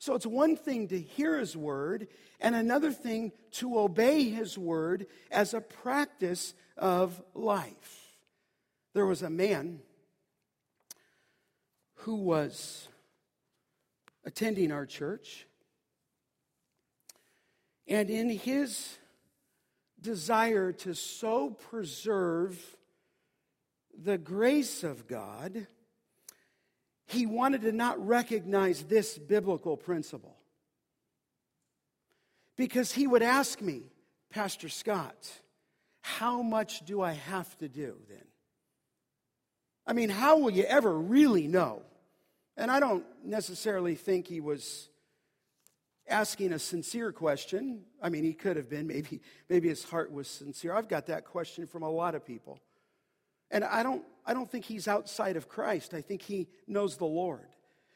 So 0.03 0.15
it's 0.15 0.25
one 0.25 0.57
thing 0.57 0.89
to 0.89 0.99
hear 0.99 1.39
his 1.39 1.55
word, 1.55 2.09
and 2.41 2.55
another 2.55 2.91
thing 2.91 3.31
to 3.51 3.79
obey 3.79 4.27
his 4.27 4.57
word 4.57 5.07
as 5.31 5.53
a 5.53 5.61
practice 5.61 6.53
of 6.75 7.23
life. 7.33 8.17
There 8.93 9.05
was 9.05 9.21
a 9.21 9.29
man 9.29 9.79
who 11.99 12.15
was 12.15 12.89
attending 14.25 14.73
our 14.73 14.85
church, 14.85 15.47
and 17.87 18.09
in 18.09 18.29
his 18.29 18.97
desire 20.01 20.73
to 20.73 20.95
so 20.95 21.51
preserve 21.51 22.59
the 23.97 24.17
grace 24.17 24.83
of 24.83 25.07
God, 25.07 25.65
he 27.13 27.26
wanted 27.26 27.62
to 27.62 27.71
not 27.71 28.06
recognize 28.06 28.84
this 28.84 29.17
biblical 29.17 29.78
principle. 29.78 30.36
Because 32.58 32.91
he 32.91 33.08
would 33.08 33.23
ask 33.23 33.62
me, 33.62 33.84
Pastor 34.30 34.69
Scott, 34.69 35.15
how 36.02 36.41
much 36.41 36.86
do 36.86 37.02
I 37.02 37.13
have 37.13 37.58
to 37.60 37.69
do 37.69 37.95
then? 38.10 38.26
I 39.88 39.93
mean, 39.93 40.10
how 40.10 40.38
will 40.38 40.52
you 40.52 40.63
ever 40.63 40.93
really 40.93 41.47
know? 41.47 41.82
And 42.56 42.69
I 42.69 42.80
don't 42.80 43.06
necessarily 43.23 43.95
think 43.95 44.28
he 44.28 44.39
was 44.39 44.89
asking 46.08 46.54
a 46.54 46.60
sincere 46.60 47.12
question. 47.12 47.84
I 48.02 48.10
mean, 48.10 48.23
he 48.23 48.34
could 48.34 48.58
have 48.58 48.69
been. 48.69 48.88
Maybe, 48.88 49.21
maybe 49.49 49.69
his 49.69 49.84
heart 49.84 50.12
was 50.12 50.28
sincere. 50.28 50.73
I've 50.73 50.88
got 50.88 51.08
that 51.08 51.26
question 51.26 51.67
from 51.67 51.84
a 51.84 51.89
lot 51.89 52.15
of 52.15 52.26
people. 52.26 52.60
And 53.53 53.63
I 53.63 53.83
don't, 53.83 54.03
I 54.25 54.33
don't 54.33 54.51
think 54.51 54.65
he's 54.65 54.87
outside 54.87 55.37
of 55.37 55.47
Christ. 55.47 55.93
I 55.93 56.01
think 56.01 56.23
he 56.23 56.47
knows 56.67 56.97
the 56.97 57.05
Lord. 57.05 57.47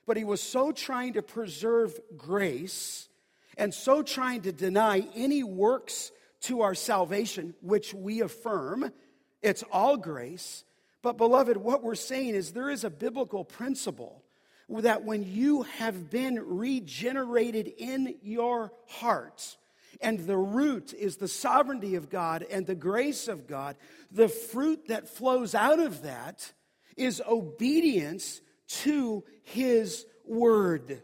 But 0.06 0.15
he 0.15 0.24
was 0.24 0.39
so 0.39 0.72
trying 0.72 1.13
to 1.13 1.24
preserve 1.24 2.00
grace 2.15 3.10
and 3.58 3.74
so 3.74 4.04
trying 4.04 4.43
to 4.43 4.52
deny 4.52 5.06
any 5.15 5.43
works 5.43 6.12
to 6.41 6.62
our 6.62 6.76
salvation, 6.76 7.56
which 7.62 7.93
we 7.93 8.22
affirm. 8.22 8.93
It's 9.41 9.63
all 9.72 9.98
grace. 9.98 10.63
But, 11.02 11.17
beloved, 11.17 11.58
what 11.58 11.84
we're 11.84 11.96
saying 11.96 12.36
is 12.36 12.52
there 12.52 12.70
is 12.70 12.84
a 12.84 12.89
biblical 12.91 13.43
principle 13.43 14.24
that 14.70 15.04
when 15.04 15.24
you 15.24 15.63
have 15.63 16.12
been 16.12 16.39
regenerated 16.58 17.67
in 17.78 18.15
your 18.22 18.72
heart, 18.88 19.58
and 20.02 20.20
the 20.20 20.38
root 20.38 20.94
is 20.94 21.18
the 21.18 21.28
sovereignty 21.28 21.96
of 21.96 22.10
God 22.10 22.46
and 22.50 22.66
the 22.66 22.76
grace 22.76 23.28
of 23.28 23.48
God, 23.48 23.76
the 24.12 24.30
fruit 24.30 24.88
that 24.88 25.10
flows 25.10 25.56
out 25.56 25.80
of 25.80 26.04
that 26.04 26.52
is 26.96 27.22
obedience 27.28 28.42
to 28.68 29.24
His 29.44 30.06
word. 30.26 31.02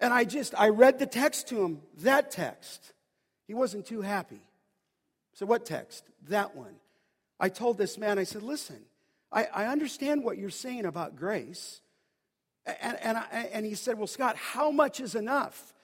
And 0.00 0.14
I 0.14 0.24
just, 0.24 0.54
I 0.56 0.68
read 0.68 0.98
the 0.98 1.06
text 1.06 1.48
to 1.48 1.62
him, 1.62 1.80
that 1.98 2.30
text. 2.30 2.92
He 3.46 3.54
wasn't 3.54 3.86
too 3.86 4.00
happy. 4.00 4.40
So, 5.34 5.46
what 5.46 5.66
text? 5.66 6.04
That 6.28 6.54
one. 6.56 6.74
I 7.40 7.48
told 7.48 7.78
this 7.78 7.98
man, 7.98 8.18
I 8.18 8.24
said, 8.24 8.42
listen, 8.42 8.80
I, 9.32 9.44
I 9.52 9.66
understand 9.66 10.24
what 10.24 10.38
you're 10.38 10.50
saying 10.50 10.84
about 10.84 11.16
grace. 11.16 11.80
And, 12.80 12.98
and, 13.00 13.18
I, 13.18 13.48
and 13.52 13.64
he 13.64 13.74
said, 13.74 13.96
well, 13.96 14.06
Scott, 14.06 14.36
how 14.36 14.70
much 14.70 15.00
is 15.00 15.14
enough? 15.14 15.74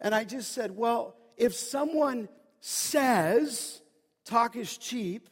And 0.00 0.14
I 0.14 0.24
just 0.24 0.52
said, 0.52 0.76
well, 0.76 1.16
if 1.36 1.54
someone 1.54 2.28
says, 2.60 3.80
talk 4.24 4.56
is 4.56 4.76
cheap, 4.76 5.28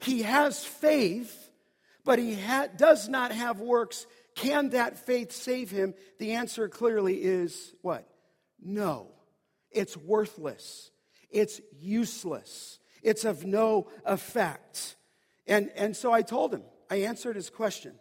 he 0.00 0.22
has 0.22 0.64
faith, 0.64 1.50
but 2.04 2.18
he 2.18 2.34
ha- 2.34 2.68
does 2.76 3.08
not 3.08 3.32
have 3.32 3.60
works, 3.60 4.06
can 4.34 4.70
that 4.70 4.98
faith 4.98 5.32
save 5.32 5.70
him? 5.70 5.94
The 6.18 6.32
answer 6.32 6.68
clearly 6.68 7.16
is 7.16 7.74
what? 7.82 8.08
No. 8.62 9.08
It's 9.70 9.96
worthless. 9.96 10.90
It's 11.30 11.60
useless. 11.78 12.78
It's 13.02 13.24
of 13.24 13.44
no 13.44 13.88
effect. 14.04 14.96
And, 15.46 15.70
and 15.76 15.96
so 15.96 16.12
I 16.12 16.22
told 16.22 16.54
him, 16.54 16.62
I 16.90 16.96
answered 16.96 17.36
his 17.36 17.50
question 17.50 17.94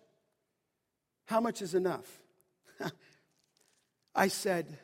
How 1.26 1.40
much 1.40 1.62
is 1.62 1.74
enough? 1.74 2.08
I 4.16 4.28
said, 4.28 4.78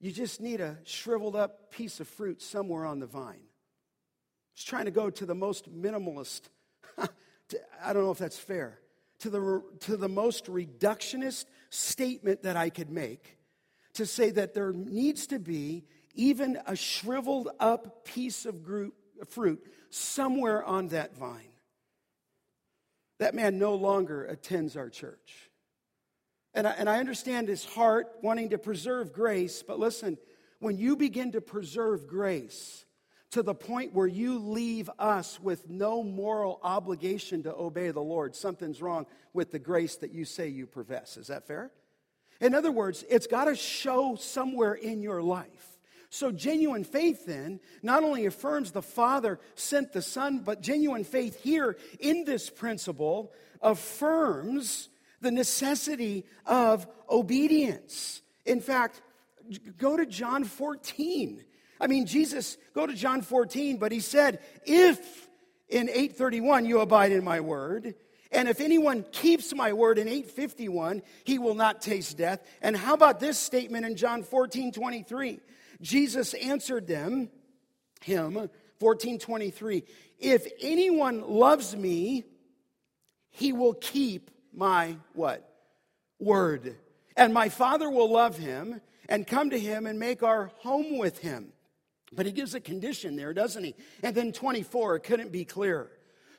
You 0.00 0.12
just 0.12 0.40
need 0.40 0.60
a 0.60 0.78
shriveled 0.84 1.36
up 1.36 1.70
piece 1.70 2.00
of 2.00 2.08
fruit 2.08 2.42
somewhere 2.42 2.84
on 2.84 2.98
the 2.98 3.06
vine. 3.06 3.40
I 3.40 4.54
was 4.54 4.64
trying 4.64 4.84
to 4.84 4.90
go 4.90 5.10
to 5.10 5.26
the 5.26 5.34
most 5.34 5.72
minimalist, 5.72 6.42
I 6.98 7.92
don't 7.92 8.04
know 8.04 8.10
if 8.10 8.18
that's 8.18 8.38
fair, 8.38 8.78
to 9.20 9.30
the, 9.30 9.62
to 9.80 9.96
the 9.96 10.08
most 10.08 10.46
reductionist 10.46 11.46
statement 11.70 12.42
that 12.42 12.56
I 12.56 12.70
could 12.70 12.90
make 12.90 13.38
to 13.94 14.06
say 14.06 14.30
that 14.30 14.54
there 14.54 14.72
needs 14.72 15.26
to 15.28 15.38
be 15.38 15.84
even 16.14 16.58
a 16.66 16.76
shriveled 16.76 17.48
up 17.58 18.04
piece 18.04 18.46
of 18.46 18.56
fruit 19.28 19.64
somewhere 19.90 20.64
on 20.64 20.88
that 20.88 21.16
vine. 21.16 21.52
That 23.18 23.34
man 23.34 23.58
no 23.58 23.74
longer 23.74 24.24
attends 24.24 24.76
our 24.76 24.90
church. 24.90 25.50
And 26.54 26.68
I, 26.68 26.70
and 26.72 26.88
I 26.88 26.98
understand 26.98 27.48
his 27.48 27.64
heart 27.64 28.08
wanting 28.22 28.50
to 28.50 28.58
preserve 28.58 29.12
grace, 29.12 29.62
but 29.62 29.78
listen, 29.78 30.18
when 30.60 30.78
you 30.78 30.96
begin 30.96 31.32
to 31.32 31.40
preserve 31.40 32.06
grace 32.06 32.84
to 33.32 33.42
the 33.42 33.54
point 33.54 33.92
where 33.92 34.06
you 34.06 34.38
leave 34.38 34.88
us 34.98 35.40
with 35.40 35.68
no 35.68 36.04
moral 36.04 36.60
obligation 36.62 37.42
to 37.42 37.54
obey 37.54 37.90
the 37.90 38.00
Lord, 38.00 38.36
something's 38.36 38.80
wrong 38.80 39.06
with 39.32 39.50
the 39.50 39.58
grace 39.58 39.96
that 39.96 40.12
you 40.12 40.24
say 40.24 40.48
you 40.48 40.66
profess. 40.66 41.16
Is 41.16 41.26
that 41.26 41.46
fair? 41.46 41.72
In 42.40 42.54
other 42.54 42.70
words, 42.70 43.04
it's 43.10 43.26
got 43.26 43.46
to 43.46 43.56
show 43.56 44.14
somewhere 44.14 44.74
in 44.74 45.02
your 45.02 45.22
life. 45.22 45.78
So, 46.10 46.30
genuine 46.30 46.84
faith 46.84 47.26
then 47.26 47.58
not 47.82 48.04
only 48.04 48.26
affirms 48.26 48.70
the 48.70 48.82
Father 48.82 49.40
sent 49.56 49.92
the 49.92 50.02
Son, 50.02 50.38
but 50.44 50.60
genuine 50.60 51.02
faith 51.02 51.42
here 51.42 51.76
in 51.98 52.24
this 52.24 52.48
principle 52.48 53.32
affirms 53.60 54.90
the 55.24 55.32
necessity 55.32 56.24
of 56.46 56.86
obedience. 57.10 58.22
In 58.46 58.60
fact, 58.60 59.02
go 59.76 59.96
to 59.96 60.06
John 60.06 60.44
14. 60.44 61.42
I 61.80 61.86
mean, 61.88 62.06
Jesus, 62.06 62.56
go 62.72 62.86
to 62.86 62.94
John 62.94 63.22
14, 63.22 63.78
but 63.78 63.90
he 63.90 64.00
said, 64.00 64.38
if 64.64 65.28
in 65.68 65.88
831 65.88 66.66
you 66.66 66.80
abide 66.80 67.10
in 67.10 67.24
my 67.24 67.40
word, 67.40 67.94
and 68.30 68.48
if 68.48 68.60
anyone 68.60 69.04
keeps 69.12 69.54
my 69.54 69.72
word 69.72 69.98
in 69.98 70.08
851, 70.08 71.02
he 71.24 71.38
will 71.38 71.54
not 71.54 71.80
taste 71.80 72.16
death. 72.16 72.42
And 72.62 72.76
how 72.76 72.94
about 72.94 73.20
this 73.20 73.38
statement 73.38 73.86
in 73.86 73.96
John 73.96 74.22
14, 74.22 74.72
23? 74.72 75.40
Jesus 75.80 76.34
answered 76.34 76.86
them, 76.86 77.28
him, 78.02 78.34
1423, 78.34 79.84
if 80.18 80.46
anyone 80.60 81.22
loves 81.22 81.76
me, 81.76 82.24
he 83.30 83.52
will 83.52 83.74
keep 83.74 84.30
my 84.54 84.96
what? 85.14 85.48
Word. 86.18 86.76
And 87.16 87.34
my 87.34 87.48
Father 87.48 87.90
will 87.90 88.10
love 88.10 88.36
him 88.38 88.80
and 89.08 89.26
come 89.26 89.50
to 89.50 89.58
him 89.58 89.86
and 89.86 89.98
make 89.98 90.22
our 90.22 90.50
home 90.58 90.98
with 90.98 91.18
him. 91.18 91.52
But 92.12 92.26
he 92.26 92.32
gives 92.32 92.54
a 92.54 92.60
condition 92.60 93.16
there, 93.16 93.34
doesn't 93.34 93.64
he? 93.64 93.74
And 94.02 94.14
then 94.14 94.32
24, 94.32 94.96
it 94.96 95.00
couldn't 95.00 95.32
be 95.32 95.44
clearer. 95.44 95.90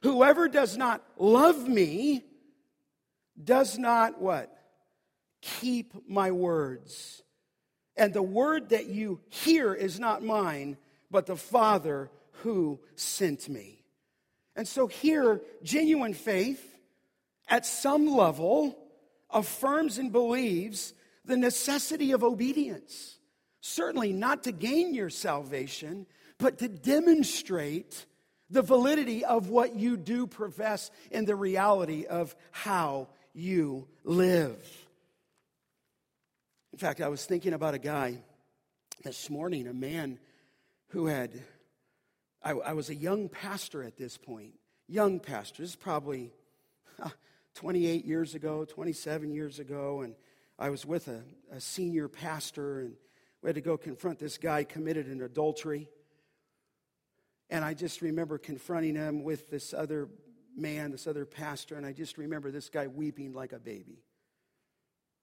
Whoever 0.04 0.48
does 0.48 0.78
not 0.78 1.04
love 1.18 1.68
me 1.68 2.24
does 3.42 3.78
not 3.78 4.22
what? 4.22 4.52
Keep 5.42 6.10
my 6.10 6.32
words. 6.32 7.24
And 7.98 8.14
the 8.14 8.22
word 8.22 8.70
that 8.70 8.88
you 8.88 9.20
hear 9.30 9.74
is 9.74 10.00
not 10.00 10.24
mine, 10.24 10.78
but 11.12 11.26
the 11.26 11.36
Father 11.36 12.10
who 12.44 12.80
sent 12.96 13.48
me. 13.50 13.84
And 14.56 14.68
so 14.68 14.88
here, 14.88 15.42
genuine 15.64 16.14
faith 16.14 16.75
at 17.48 17.66
some 17.66 18.08
level, 18.08 18.78
affirms 19.30 19.98
and 19.98 20.12
believes 20.12 20.94
the 21.26 21.38
necessity 21.38 22.12
of 22.12 22.24
obedience. 22.24 23.20
Certainly 23.62 24.14
not 24.14 24.44
to 24.44 24.52
gain 24.52 24.94
your 24.94 25.10
salvation, 25.10 26.06
but 26.38 26.60
to 26.60 26.68
demonstrate 26.68 28.06
the 28.50 28.62
validity 28.62 29.26
of 29.26 29.50
what 29.50 29.76
you 29.76 29.98
do 29.98 30.28
profess 30.28 30.92
and 31.12 31.26
the 31.26 31.36
reality 31.36 32.06
of 32.06 32.36
how 32.52 33.08
you 33.34 33.88
live. 34.04 34.88
In 36.74 36.80
fact, 36.80 37.02
I 37.02 37.08
was 37.08 37.26
thinking 37.26 37.54
about 37.54 37.74
a 37.74 37.80
guy 37.80 38.20
this 39.04 39.30
morning, 39.30 39.68
a 39.68 39.74
man 39.74 40.20
who 40.90 41.08
had, 41.08 41.32
I, 42.44 42.52
I 42.52 42.74
was 42.74 42.90
a 42.90 42.96
young 42.96 43.30
pastor 43.30 43.84
at 43.84 43.98
this 43.98 44.18
point, 44.18 44.54
young 44.88 45.20
pastor, 45.20 45.64
this 45.64 45.72
is 45.72 45.76
probably 45.76 46.32
28 47.56 48.06
years 48.06 48.36
ago, 48.36 48.66
27 48.66 49.32
years 49.32 49.60
ago, 49.60 50.02
and 50.02 50.14
I 50.60 50.70
was 50.70 50.86
with 50.86 51.08
a, 51.08 51.24
a 51.52 51.60
senior 51.60 52.08
pastor, 52.08 52.82
and 52.82 52.94
we 53.42 53.48
had 53.48 53.56
to 53.56 53.62
go 53.62 53.78
confront 53.78 54.20
this 54.20 54.38
guy 54.38 54.64
committed 54.66 55.08
an 55.08 55.22
adultery. 55.22 55.90
And 57.50 57.64
I 57.64 57.74
just 57.74 58.02
remember 58.02 58.38
confronting 58.38 58.96
him 58.96 59.24
with 59.24 59.50
this 59.50 59.74
other 59.74 60.10
man, 60.56 60.92
this 60.92 61.08
other 61.08 61.26
pastor, 61.26 61.76
and 61.76 61.86
I 61.86 61.94
just 61.94 62.18
remember 62.18 62.52
this 62.52 62.70
guy 62.70 62.88
weeping 62.88 63.34
like 63.34 63.54
a 63.54 63.60
baby. 63.60 64.04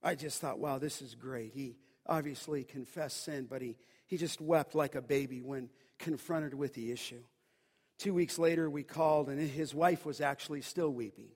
I 0.02 0.14
just 0.14 0.40
thought, 0.40 0.58
wow, 0.58 0.78
this 0.78 1.02
is 1.02 1.14
great. 1.14 1.52
He 1.52 1.76
obviously 2.06 2.64
confessed 2.64 3.24
sin, 3.24 3.46
but 3.48 3.60
he, 3.60 3.76
he 4.06 4.16
just 4.16 4.40
wept 4.40 4.74
like 4.74 4.94
a 4.94 5.02
baby 5.02 5.42
when 5.42 5.68
confronted 5.98 6.54
with 6.54 6.74
the 6.74 6.92
issue. 6.92 7.22
Two 7.98 8.14
weeks 8.14 8.38
later, 8.38 8.68
we 8.70 8.82
called, 8.82 9.28
and 9.28 9.38
his 9.38 9.74
wife 9.74 10.06
was 10.06 10.20
actually 10.20 10.62
still 10.62 10.90
weeping. 10.90 11.28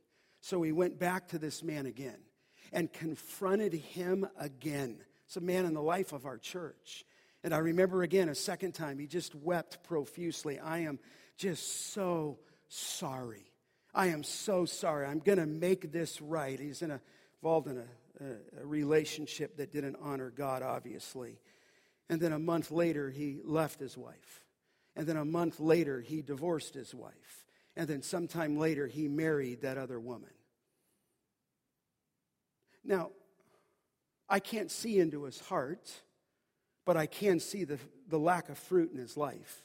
So 0.46 0.60
we 0.60 0.70
went 0.70 0.96
back 1.00 1.26
to 1.30 1.40
this 1.40 1.64
man 1.64 1.86
again 1.86 2.20
and 2.72 2.92
confronted 2.92 3.74
him 3.74 4.28
again. 4.38 4.98
It's 5.24 5.36
a 5.36 5.40
man 5.40 5.64
in 5.64 5.74
the 5.74 5.82
life 5.82 6.12
of 6.12 6.24
our 6.24 6.38
church. 6.38 7.04
And 7.42 7.52
I 7.52 7.58
remember 7.58 8.04
again 8.04 8.28
a 8.28 8.34
second 8.36 8.70
time, 8.70 9.00
he 9.00 9.08
just 9.08 9.34
wept 9.34 9.82
profusely. 9.82 10.60
I 10.60 10.82
am 10.82 11.00
just 11.36 11.92
so 11.92 12.38
sorry. 12.68 13.50
I 13.92 14.06
am 14.10 14.22
so 14.22 14.66
sorry. 14.66 15.06
I'm 15.06 15.18
going 15.18 15.40
to 15.40 15.46
make 15.46 15.90
this 15.90 16.22
right. 16.22 16.60
He's 16.60 16.80
in 16.80 16.92
a, 16.92 17.00
involved 17.42 17.66
in 17.66 17.78
a 17.78 18.24
a, 18.60 18.64
relationship 18.64 19.56
that 19.56 19.72
didn't 19.72 19.96
honor 20.00 20.30
God, 20.30 20.62
obviously. 20.62 21.40
And 22.08 22.20
then 22.20 22.30
a 22.30 22.38
month 22.38 22.70
later, 22.70 23.10
he 23.10 23.40
left 23.44 23.80
his 23.80 23.98
wife. 23.98 24.44
And 24.94 25.08
then 25.08 25.16
a 25.16 25.24
month 25.24 25.58
later, 25.58 26.00
he 26.00 26.22
divorced 26.22 26.74
his 26.74 26.94
wife. 26.94 27.44
And 27.76 27.88
then 27.88 28.02
sometime 28.02 28.56
later, 28.56 28.86
he 28.86 29.08
married 29.08 29.62
that 29.62 29.76
other 29.76 29.98
woman. 29.98 30.30
Now, 32.86 33.10
I 34.28 34.40
can't 34.40 34.70
see 34.70 34.98
into 34.98 35.24
his 35.24 35.40
heart, 35.40 35.90
but 36.84 36.96
I 36.96 37.06
can 37.06 37.40
see 37.40 37.64
the, 37.64 37.78
the 38.08 38.18
lack 38.18 38.48
of 38.48 38.58
fruit 38.58 38.92
in 38.92 38.98
his 38.98 39.16
life. 39.16 39.62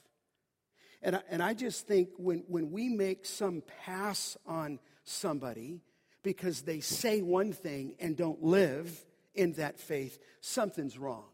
And 1.02 1.16
I, 1.16 1.22
and 1.30 1.42
I 1.42 1.54
just 1.54 1.88
think 1.88 2.10
when, 2.18 2.44
when 2.48 2.72
we 2.72 2.90
make 2.90 3.26
some 3.26 3.64
pass 3.86 4.38
on 4.46 4.80
somebody, 5.04 5.82
because 6.24 6.62
they 6.62 6.80
say 6.80 7.22
one 7.22 7.54
thing 7.54 7.96
and 8.00 8.16
don't 8.16 8.44
live 8.44 9.04
in 9.34 9.54
that 9.54 9.80
faith, 9.80 10.20
something's 10.42 10.98
wrong. 10.98 11.26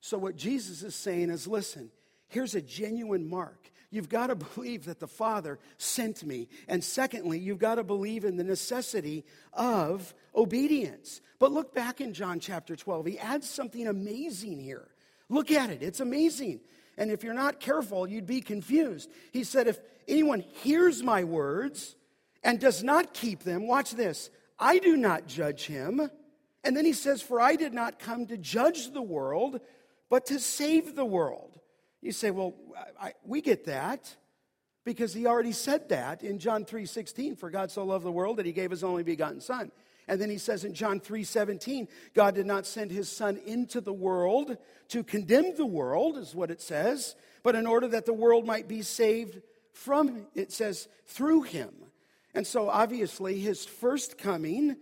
So, 0.00 0.18
what 0.18 0.36
Jesus 0.36 0.82
is 0.82 0.94
saying 0.94 1.30
is 1.30 1.48
listen, 1.48 1.90
here's 2.28 2.54
a 2.54 2.62
genuine 2.62 3.28
mark. 3.28 3.70
You've 3.90 4.08
got 4.08 4.26
to 4.26 4.34
believe 4.34 4.84
that 4.84 5.00
the 5.00 5.08
Father 5.08 5.58
sent 5.78 6.24
me. 6.24 6.48
And 6.68 6.84
secondly, 6.84 7.38
you've 7.38 7.58
got 7.58 7.76
to 7.76 7.84
believe 7.84 8.24
in 8.24 8.36
the 8.36 8.44
necessity 8.44 9.24
of 9.54 10.14
obedience. 10.34 11.20
But 11.38 11.52
look 11.52 11.74
back 11.74 12.00
in 12.00 12.12
John 12.12 12.38
chapter 12.40 12.76
12. 12.76 13.06
He 13.06 13.18
adds 13.18 13.48
something 13.48 13.86
amazing 13.86 14.60
here. 14.60 14.88
Look 15.30 15.50
at 15.50 15.70
it, 15.70 15.82
it's 15.82 16.00
amazing. 16.00 16.60
And 16.96 17.10
if 17.10 17.22
you're 17.22 17.34
not 17.34 17.60
careful, 17.60 18.08
you'd 18.08 18.26
be 18.26 18.40
confused. 18.40 19.10
He 19.32 19.44
said, 19.44 19.68
If 19.68 19.78
anyone 20.06 20.40
hears 20.40 21.02
my 21.02 21.24
words 21.24 21.94
and 22.42 22.58
does 22.58 22.82
not 22.82 23.14
keep 23.14 23.40
them, 23.40 23.68
watch 23.68 23.92
this, 23.92 24.30
I 24.58 24.78
do 24.78 24.96
not 24.96 25.26
judge 25.26 25.66
him. 25.66 26.10
And 26.64 26.76
then 26.76 26.84
he 26.84 26.92
says, 26.92 27.22
For 27.22 27.40
I 27.40 27.56
did 27.56 27.72
not 27.72 27.98
come 27.98 28.26
to 28.26 28.36
judge 28.36 28.92
the 28.92 29.02
world, 29.02 29.60
but 30.10 30.26
to 30.26 30.40
save 30.40 30.96
the 30.96 31.04
world. 31.04 31.58
You 32.02 32.12
say, 32.12 32.30
Well, 32.30 32.54
I, 33.00 33.12
we 33.24 33.40
get 33.40 33.66
that 33.66 34.14
because 34.84 35.12
he 35.12 35.26
already 35.26 35.52
said 35.52 35.88
that 35.90 36.22
in 36.22 36.38
John 36.38 36.64
3 36.64 36.86
16, 36.86 37.36
for 37.36 37.50
God 37.50 37.70
so 37.70 37.84
loved 37.84 38.04
the 38.04 38.12
world 38.12 38.38
that 38.38 38.46
he 38.46 38.52
gave 38.52 38.70
his 38.70 38.84
only 38.84 39.02
begotten 39.02 39.40
Son. 39.40 39.70
And 40.08 40.18
then 40.18 40.30
he 40.30 40.38
says 40.38 40.64
in 40.64 40.72
John 40.72 41.00
3 41.00 41.22
17, 41.22 41.88
God 42.14 42.34
did 42.34 42.46
not 42.46 42.66
send 42.66 42.90
his 42.90 43.10
Son 43.10 43.38
into 43.44 43.80
the 43.80 43.92
world 43.92 44.56
to 44.88 45.04
condemn 45.04 45.54
the 45.56 45.66
world, 45.66 46.16
is 46.16 46.34
what 46.34 46.50
it 46.50 46.62
says, 46.62 47.14
but 47.42 47.54
in 47.54 47.66
order 47.66 47.88
that 47.88 48.06
the 48.06 48.14
world 48.14 48.46
might 48.46 48.66
be 48.66 48.82
saved 48.82 49.42
from, 49.72 50.26
it 50.34 50.50
says, 50.50 50.88
through 51.06 51.42
him. 51.42 51.70
And 52.34 52.46
so, 52.46 52.68
obviously, 52.68 53.38
his 53.38 53.64
first 53.64 54.18
coming, 54.18 54.76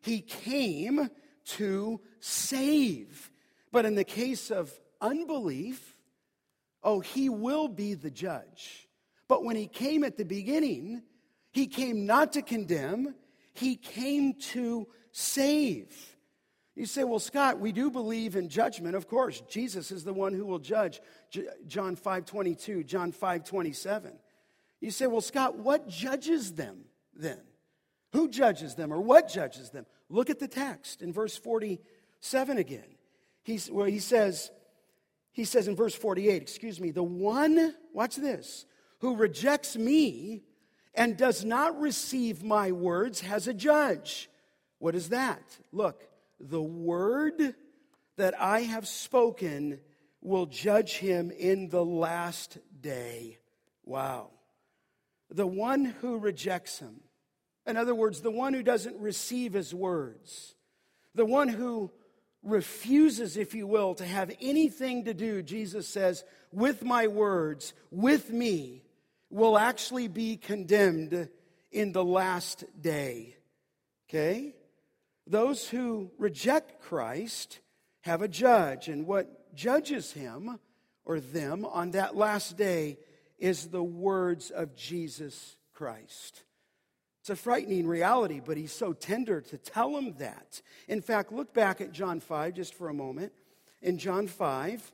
he 0.00 0.20
came 0.20 1.10
to 1.44 2.00
save. 2.20 3.30
But 3.72 3.84
in 3.84 3.94
the 3.94 4.04
case 4.04 4.50
of 4.50 4.72
unbelief, 5.00 5.89
oh, 6.82 7.00
he 7.00 7.28
will 7.28 7.68
be 7.68 7.94
the 7.94 8.10
judge. 8.10 8.88
But 9.28 9.44
when 9.44 9.56
he 9.56 9.66
came 9.66 10.04
at 10.04 10.16
the 10.16 10.24
beginning, 10.24 11.02
he 11.52 11.66
came 11.66 12.06
not 12.06 12.32
to 12.32 12.42
condemn, 12.42 13.14
he 13.52 13.76
came 13.76 14.34
to 14.52 14.86
save. 15.12 15.94
You 16.76 16.86
say, 16.86 17.04
well, 17.04 17.18
Scott, 17.18 17.60
we 17.60 17.72
do 17.72 17.90
believe 17.90 18.36
in 18.36 18.48
judgment. 18.48 18.94
Of 18.94 19.08
course, 19.08 19.42
Jesus 19.48 19.90
is 19.90 20.04
the 20.04 20.14
one 20.14 20.32
who 20.32 20.46
will 20.46 20.58
judge. 20.58 21.00
John 21.66 21.96
5 21.96 22.24
22, 22.24 22.84
John 22.84 23.12
5 23.12 23.44
27. 23.44 24.12
You 24.80 24.90
say, 24.90 25.06
well, 25.06 25.20
Scott, 25.20 25.58
what 25.58 25.88
judges 25.88 26.54
them 26.54 26.84
then? 27.14 27.40
Who 28.12 28.28
judges 28.28 28.74
them 28.74 28.92
or 28.92 29.00
what 29.00 29.28
judges 29.28 29.70
them? 29.70 29.86
Look 30.08 30.30
at 30.30 30.38
the 30.38 30.48
text 30.48 31.02
in 31.02 31.12
verse 31.12 31.36
47 31.36 32.58
again. 32.58 32.96
He's, 33.42 33.70
well, 33.70 33.86
he 33.86 33.98
says, 33.98 34.50
he 35.32 35.44
says 35.44 35.68
in 35.68 35.76
verse 35.76 35.94
48, 35.94 36.42
excuse 36.42 36.80
me, 36.80 36.90
the 36.90 37.02
one, 37.02 37.74
watch 37.92 38.16
this, 38.16 38.66
who 38.98 39.16
rejects 39.16 39.76
me 39.76 40.42
and 40.94 41.16
does 41.16 41.44
not 41.44 41.80
receive 41.80 42.42
my 42.42 42.72
words 42.72 43.20
has 43.20 43.46
a 43.46 43.54
judge. 43.54 44.28
What 44.78 44.94
is 44.94 45.10
that? 45.10 45.42
Look, 45.72 46.08
the 46.38 46.62
word 46.62 47.54
that 48.16 48.40
I 48.40 48.60
have 48.60 48.88
spoken 48.88 49.80
will 50.20 50.46
judge 50.46 50.96
him 50.96 51.30
in 51.30 51.68
the 51.68 51.84
last 51.84 52.58
day. 52.80 53.38
Wow 53.84 54.30
the 55.30 55.46
one 55.46 55.84
who 55.84 56.18
rejects 56.18 56.78
him. 56.78 57.00
In 57.66 57.76
other 57.76 57.94
words, 57.94 58.20
the 58.20 58.30
one 58.30 58.52
who 58.52 58.62
doesn't 58.62 58.98
receive 58.98 59.52
his 59.52 59.74
words, 59.74 60.54
the 61.14 61.26
one 61.26 61.48
who 61.48 61.92
refuses, 62.42 63.36
if 63.36 63.54
you 63.54 63.66
will, 63.66 63.94
to 63.94 64.06
have 64.06 64.34
anything 64.40 65.04
to 65.04 65.14
do, 65.14 65.42
Jesus 65.42 65.86
says, 65.88 66.24
with 66.52 66.82
my 66.82 67.06
words, 67.06 67.74
with 67.90 68.30
me, 68.30 68.82
will 69.30 69.58
actually 69.58 70.08
be 70.08 70.36
condemned 70.36 71.28
in 71.70 71.92
the 71.92 72.04
last 72.04 72.64
day. 72.80 73.36
Okay? 74.08 74.54
Those 75.26 75.68
who 75.68 76.10
reject 76.18 76.82
Christ 76.82 77.60
have 78.00 78.22
a 78.22 78.28
judge, 78.28 78.88
and 78.88 79.06
what 79.06 79.54
judges 79.54 80.12
him 80.12 80.58
or 81.04 81.20
them 81.20 81.64
on 81.64 81.92
that 81.92 82.16
last 82.16 82.56
day 82.56 82.98
is 83.38 83.68
the 83.68 83.82
words 83.82 84.50
of 84.50 84.74
Jesus 84.74 85.56
Christ. 85.72 86.42
It's 87.30 87.38
a 87.38 87.42
frightening 87.44 87.86
reality, 87.86 88.40
but 88.44 88.56
he's 88.56 88.72
so 88.72 88.92
tender 88.92 89.40
to 89.40 89.56
tell 89.56 89.96
him 89.96 90.16
that. 90.18 90.60
In 90.88 91.00
fact, 91.00 91.30
look 91.30 91.54
back 91.54 91.80
at 91.80 91.92
John 91.92 92.18
5 92.18 92.54
just 92.54 92.74
for 92.74 92.88
a 92.88 92.92
moment. 92.92 93.32
In 93.82 93.98
John 93.98 94.26
5, 94.26 94.90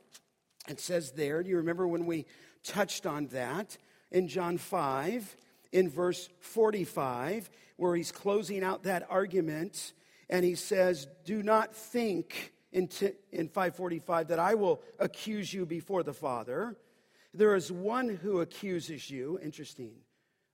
it 0.69 0.79
says 0.79 1.13
there, 1.13 1.41
do 1.41 1.49
you 1.49 1.57
remember 1.57 1.87
when 1.87 2.05
we 2.05 2.27
touched 2.63 3.07
on 3.07 3.25
that? 3.29 3.75
In 4.11 4.27
John 4.27 4.59
5, 4.59 5.35
in 5.71 5.89
verse 5.89 6.29
45, 6.41 7.49
where 7.77 7.95
he's 7.95 8.11
closing 8.11 8.63
out 8.63 8.83
that 8.83 9.07
argument, 9.09 9.93
and 10.29 10.45
he 10.45 10.53
says, 10.53 11.07
Do 11.25 11.41
not 11.41 11.73
think 11.73 12.53
in, 12.71 12.87
t- 12.87 13.13
in 13.31 13.47
545 13.47 14.27
that 14.27 14.37
I 14.37 14.53
will 14.53 14.83
accuse 14.99 15.51
you 15.51 15.65
before 15.65 16.03
the 16.03 16.13
Father. 16.13 16.75
There 17.33 17.55
is 17.55 17.71
one 17.71 18.09
who 18.09 18.41
accuses 18.41 19.09
you, 19.09 19.39
interesting, 19.41 19.93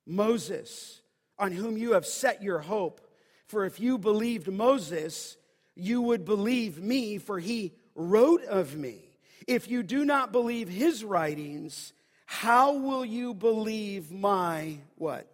Moses, 0.06 1.02
on 1.44 1.52
whom 1.52 1.78
you 1.78 1.92
have 1.92 2.06
set 2.06 2.42
your 2.42 2.60
hope. 2.60 3.02
For 3.48 3.66
if 3.66 3.78
you 3.78 3.98
believed 3.98 4.48
Moses, 4.48 5.36
you 5.76 6.02
would 6.02 6.24
believe 6.24 6.82
me, 6.82 7.18
for 7.18 7.38
he 7.38 7.74
wrote 7.96 8.44
of 8.46 8.78
me. 8.78 9.02
If 9.46 9.70
you 9.70 9.84
do 9.84 10.06
not 10.06 10.32
believe 10.32 10.70
his 10.70 11.04
writings, 11.04 11.92
how 12.26 12.78
will 12.78 13.04
you 13.04 13.34
believe 13.34 14.10
my 14.10 14.78
what? 14.96 15.30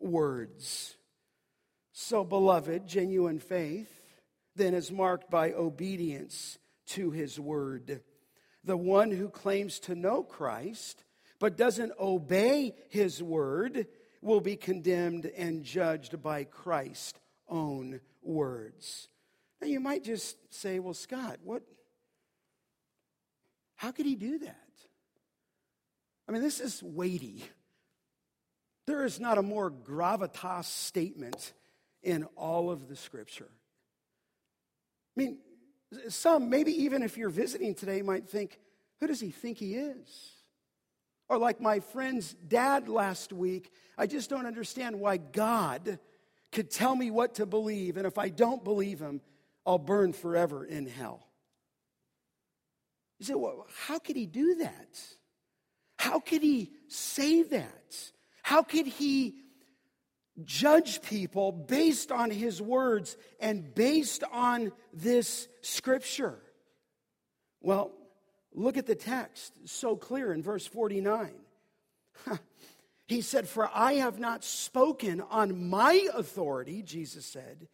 Words. 0.00 0.96
So, 1.92 2.24
beloved, 2.24 2.86
genuine 2.86 3.38
faith 3.38 3.90
then 4.56 4.72
is 4.72 4.90
marked 4.90 5.30
by 5.30 5.52
obedience 5.52 6.58
to 6.86 7.10
his 7.10 7.38
word 7.38 8.00
the 8.64 8.76
one 8.76 9.10
who 9.10 9.28
claims 9.28 9.78
to 9.80 9.94
know 9.94 10.22
Christ 10.22 11.04
but 11.38 11.58
doesn't 11.58 11.92
obey 12.00 12.74
his 12.88 13.22
word 13.22 13.86
will 14.24 14.40
be 14.40 14.56
condemned 14.56 15.26
and 15.36 15.62
judged 15.62 16.22
by 16.22 16.44
Christ's 16.44 17.18
own 17.48 18.00
words. 18.22 19.08
Now 19.60 19.68
you 19.68 19.80
might 19.80 20.02
just 20.02 20.36
say, 20.52 20.78
well, 20.78 20.94
Scott, 20.94 21.38
what? 21.44 21.62
How 23.76 23.92
could 23.92 24.06
he 24.06 24.14
do 24.14 24.38
that? 24.38 24.56
I 26.26 26.32
mean, 26.32 26.42
this 26.42 26.58
is 26.58 26.82
weighty. 26.82 27.44
There 28.86 29.04
is 29.04 29.20
not 29.20 29.36
a 29.36 29.42
more 29.42 29.70
gravitas 29.70 30.64
statement 30.64 31.52
in 32.02 32.24
all 32.36 32.70
of 32.70 32.88
the 32.88 32.96
scripture. 32.96 33.50
I 35.16 35.20
mean, 35.20 35.38
some, 36.08 36.48
maybe 36.48 36.72
even 36.84 37.02
if 37.02 37.18
you're 37.18 37.28
visiting 37.30 37.74
today, 37.74 38.00
might 38.00 38.28
think, 38.28 38.58
who 39.00 39.06
does 39.06 39.20
he 39.20 39.30
think 39.30 39.58
he 39.58 39.74
is? 39.74 40.32
Or 41.28 41.38
like 41.38 41.60
my 41.60 41.80
friend's 41.80 42.34
dad 42.34 42.88
last 42.88 43.32
week, 43.32 43.72
I 43.96 44.06
just 44.06 44.28
don't 44.30 44.46
understand 44.46 45.00
why 45.00 45.16
God 45.16 45.98
could 46.52 46.70
tell 46.70 46.94
me 46.94 47.10
what 47.10 47.36
to 47.36 47.46
believe, 47.46 47.96
and 47.96 48.06
if 48.06 48.18
I 48.18 48.28
don't 48.28 48.62
believe 48.62 49.00
him, 49.00 49.20
I'll 49.66 49.78
burn 49.78 50.12
forever 50.12 50.64
in 50.64 50.86
hell. 50.86 51.26
You 53.18 53.26
say, 53.26 53.34
well, 53.34 53.66
how 53.86 53.98
could 53.98 54.16
he 54.16 54.26
do 54.26 54.56
that? 54.56 55.00
How 55.98 56.20
could 56.20 56.42
he 56.42 56.70
say 56.88 57.42
that? 57.42 58.12
How 58.42 58.62
could 58.62 58.86
he 58.86 59.36
judge 60.42 61.00
people 61.02 61.52
based 61.52 62.12
on 62.12 62.30
his 62.30 62.60
words 62.60 63.16
and 63.40 63.74
based 63.74 64.24
on 64.32 64.72
this 64.92 65.48
scripture? 65.62 66.38
Well, 67.60 67.92
look 68.54 68.76
at 68.76 68.86
the 68.86 68.94
text. 68.94 69.52
So 69.68 69.96
clear 69.96 70.32
in 70.32 70.42
verse 70.42 70.66
49. 70.66 71.32
he 73.06 73.20
said, 73.20 73.48
For 73.48 73.68
I 73.72 73.94
have 73.94 74.18
not 74.18 74.44
spoken 74.44 75.20
on 75.20 75.68
my 75.68 76.08
authority, 76.14 76.82
Jesus 76.82 77.26
said, 77.26 77.68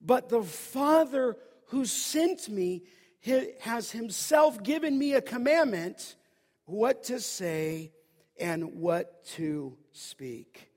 but 0.00 0.28
the 0.28 0.42
Father 0.42 1.36
who 1.66 1.84
sent 1.84 2.48
me 2.48 2.82
has 3.60 3.90
himself 3.90 4.62
given 4.62 4.98
me 4.98 5.14
a 5.14 5.20
commandment 5.20 6.16
what 6.64 7.04
to 7.04 7.20
say 7.20 7.92
and 8.38 8.74
what 8.74 9.24
to 9.24 9.76
speak. 9.92 10.70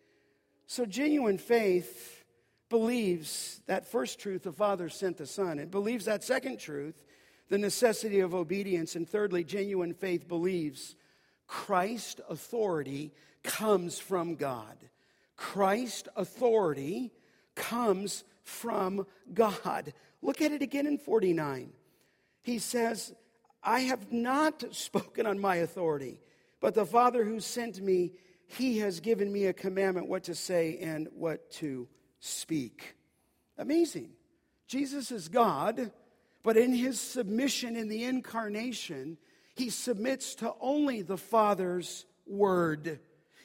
So, 0.65 0.85
genuine 0.85 1.37
faith 1.37 2.23
believes 2.69 3.61
that 3.67 3.91
first 3.91 4.19
truth 4.19 4.43
the 4.43 4.53
Father 4.53 4.89
sent 4.89 5.17
the 5.17 5.27
Son. 5.27 5.59
It 5.59 5.69
believes 5.69 6.05
that 6.05 6.23
second 6.23 6.59
truth, 6.59 7.03
the 7.51 7.57
necessity 7.57 8.21
of 8.21 8.33
obedience. 8.33 8.95
And 8.95 9.07
thirdly, 9.07 9.43
genuine 9.43 9.93
faith 9.93 10.25
believes 10.25 10.95
Christ 11.47 12.21
authority 12.29 13.11
comes 13.43 13.99
from 13.99 14.35
God. 14.35 14.77
Christ 15.35 16.07
authority 16.15 17.11
comes 17.53 18.23
from 18.43 19.05
God. 19.33 19.91
Look 20.21 20.41
at 20.41 20.53
it 20.53 20.61
again 20.61 20.87
in 20.87 20.97
49. 20.97 21.73
He 22.41 22.57
says, 22.57 23.13
I 23.61 23.81
have 23.81 24.13
not 24.13 24.73
spoken 24.73 25.25
on 25.25 25.37
my 25.37 25.57
authority, 25.57 26.21
but 26.61 26.73
the 26.73 26.85
Father 26.85 27.25
who 27.25 27.41
sent 27.41 27.81
me, 27.81 28.13
he 28.47 28.79
has 28.79 29.01
given 29.01 29.29
me 29.29 29.47
a 29.47 29.53
commandment 29.53 30.07
what 30.07 30.23
to 30.23 30.35
say 30.35 30.77
and 30.77 31.09
what 31.13 31.51
to 31.51 31.89
speak. 32.21 32.95
Amazing. 33.57 34.11
Jesus 34.67 35.11
is 35.11 35.27
God, 35.27 35.91
but 36.43 36.57
in 36.57 36.73
his 36.73 36.99
submission 36.99 37.75
in 37.75 37.87
the 37.87 38.03
incarnation, 38.03 39.17
he 39.55 39.69
submits 39.69 40.35
to 40.35 40.53
only 40.59 41.01
the 41.01 41.17
Father's 41.17 42.05
word. 42.25 42.99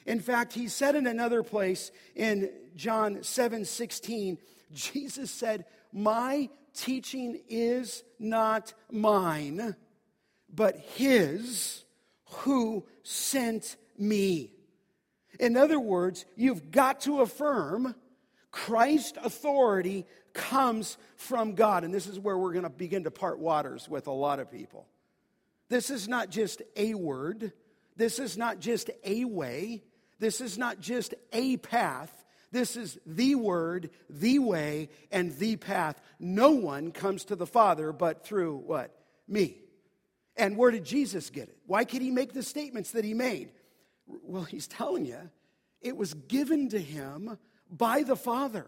In 0.05 0.19
fact, 0.19 0.53
he 0.53 0.67
said 0.67 0.95
in 0.95 1.05
another 1.05 1.43
place 1.43 1.91
in 2.15 2.49
John 2.75 3.23
7 3.23 3.65
16, 3.65 4.37
Jesus 4.73 5.29
said, 5.31 5.65
My 5.91 6.49
teaching 6.73 7.41
is 7.49 8.03
not 8.19 8.73
mine, 8.91 9.75
but 10.53 10.77
his 10.77 11.83
who 12.29 12.85
sent 13.03 13.75
me. 13.97 14.53
In 15.39 15.55
other 15.55 15.79
words, 15.79 16.25
you've 16.35 16.71
got 16.71 17.01
to 17.01 17.21
affirm 17.21 17.95
Christ's 18.51 19.17
authority 19.23 20.05
comes 20.37 20.97
from 21.17 21.55
God. 21.55 21.83
And 21.83 21.93
this 21.93 22.07
is 22.07 22.17
where 22.17 22.37
we're 22.37 22.53
going 22.53 22.63
to 22.63 22.69
begin 22.69 23.03
to 23.03 23.11
part 23.11 23.39
waters 23.39 23.89
with 23.89 24.07
a 24.07 24.11
lot 24.11 24.39
of 24.39 24.49
people. 24.49 24.87
This 25.67 25.89
is 25.89 26.07
not 26.07 26.29
just 26.29 26.61
a 26.77 26.93
word, 26.93 27.51
this 27.97 28.19
is 28.19 28.37
not 28.37 28.59
just 28.59 28.89
a 29.03 29.25
way, 29.25 29.83
this 30.19 30.39
is 30.39 30.57
not 30.57 30.79
just 30.79 31.13
a 31.33 31.57
path. 31.57 32.13
This 32.49 32.77
is 32.77 32.97
the 33.05 33.35
word, 33.35 33.89
the 34.09 34.39
way, 34.39 34.87
and 35.11 35.35
the 35.35 35.57
path. 35.57 35.99
No 36.17 36.51
one 36.51 36.93
comes 36.93 37.25
to 37.25 37.35
the 37.35 37.45
Father 37.45 37.91
but 37.91 38.25
through 38.25 38.55
what? 38.65 38.97
Me. 39.27 39.57
And 40.37 40.55
where 40.55 40.71
did 40.71 40.85
Jesus 40.85 41.29
get 41.29 41.49
it? 41.49 41.57
Why 41.65 41.83
could 41.83 42.01
he 42.01 42.09
make 42.09 42.31
the 42.31 42.43
statements 42.43 42.91
that 42.91 43.03
he 43.03 43.13
made? 43.13 43.49
Well, 44.05 44.43
he's 44.43 44.67
telling 44.67 45.05
you 45.05 45.29
it 45.81 45.97
was 45.97 46.13
given 46.13 46.69
to 46.69 46.79
him 46.79 47.37
by 47.69 48.03
the 48.03 48.15
Father. 48.15 48.67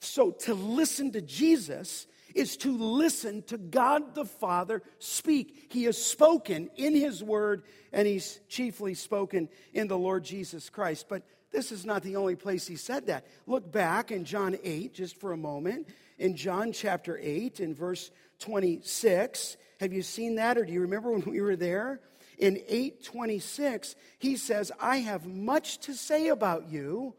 So 0.00 0.30
to 0.30 0.54
listen 0.54 1.12
to 1.12 1.20
Jesus 1.20 2.06
is 2.34 2.56
to 2.58 2.76
listen 2.76 3.42
to 3.42 3.58
God 3.58 4.14
the 4.14 4.24
Father 4.24 4.82
speak. 4.98 5.68
He 5.70 5.84
has 5.84 6.02
spoken 6.02 6.70
in 6.76 6.94
his 6.94 7.22
word, 7.22 7.62
and 7.92 8.06
he's 8.06 8.40
chiefly 8.48 8.94
spoken 8.94 9.48
in 9.72 9.88
the 9.88 9.98
Lord 9.98 10.24
Jesus 10.24 10.70
Christ. 10.70 11.06
But 11.08 11.22
this 11.50 11.72
is 11.72 11.86
not 11.86 12.02
the 12.02 12.16
only 12.16 12.36
place 12.36 12.66
he 12.66 12.76
said 12.76 13.06
that. 13.06 13.26
Look 13.46 13.72
back 13.72 14.12
in 14.12 14.24
John 14.24 14.56
8 14.62 14.94
just 14.94 15.18
for 15.18 15.32
a 15.32 15.36
moment. 15.36 15.88
In 16.18 16.36
John 16.36 16.72
chapter 16.72 17.18
8, 17.20 17.60
in 17.60 17.74
verse 17.74 18.10
26, 18.40 19.56
have 19.80 19.92
you 19.92 20.02
seen 20.02 20.36
that 20.36 20.58
or 20.58 20.64
do 20.64 20.72
you 20.72 20.82
remember 20.82 21.10
when 21.10 21.22
we 21.22 21.40
were 21.40 21.56
there? 21.56 22.00
In 22.38 22.58
826, 22.68 23.96
he 24.18 24.36
says, 24.36 24.70
I 24.78 24.98
have 24.98 25.26
much 25.26 25.78
to 25.80 25.94
say 25.94 26.28
about 26.28 26.68
you, 26.68 27.14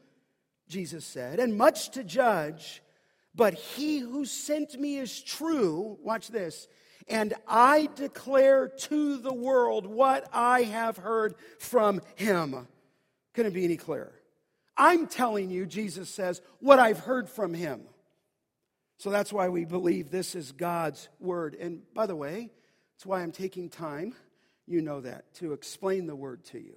Jesus 0.69 1.03
said, 1.03 1.39
and 1.39 1.57
much 1.57 1.89
to 1.91 2.03
judge, 2.03 2.81
but 3.35 3.53
he 3.53 3.99
who 3.99 4.25
sent 4.25 4.79
me 4.79 4.97
is 4.97 5.21
true. 5.21 5.97
Watch 6.01 6.29
this. 6.29 6.67
And 7.07 7.33
I 7.47 7.89
declare 7.95 8.67
to 8.67 9.17
the 9.17 9.33
world 9.33 9.87
what 9.87 10.29
I 10.31 10.63
have 10.63 10.97
heard 10.97 11.35
from 11.57 12.01
him. 12.15 12.67
Couldn't 13.33 13.53
be 13.53 13.65
any 13.65 13.77
clearer. 13.77 14.13
I'm 14.77 15.07
telling 15.07 15.49
you, 15.49 15.65
Jesus 15.65 16.09
says, 16.09 16.41
what 16.59 16.79
I've 16.79 16.99
heard 16.99 17.29
from 17.29 17.53
him. 17.53 17.81
So 18.97 19.09
that's 19.09 19.33
why 19.33 19.49
we 19.49 19.65
believe 19.65 20.11
this 20.11 20.35
is 20.35 20.51
God's 20.51 21.09
word. 21.19 21.55
And 21.55 21.81
by 21.93 22.05
the 22.05 22.15
way, 22.15 22.51
that's 22.95 23.05
why 23.05 23.21
I'm 23.21 23.31
taking 23.31 23.69
time, 23.69 24.13
you 24.67 24.81
know 24.81 25.01
that, 25.01 25.33
to 25.35 25.53
explain 25.53 26.05
the 26.05 26.15
word 26.15 26.43
to 26.45 26.59
you. 26.59 26.75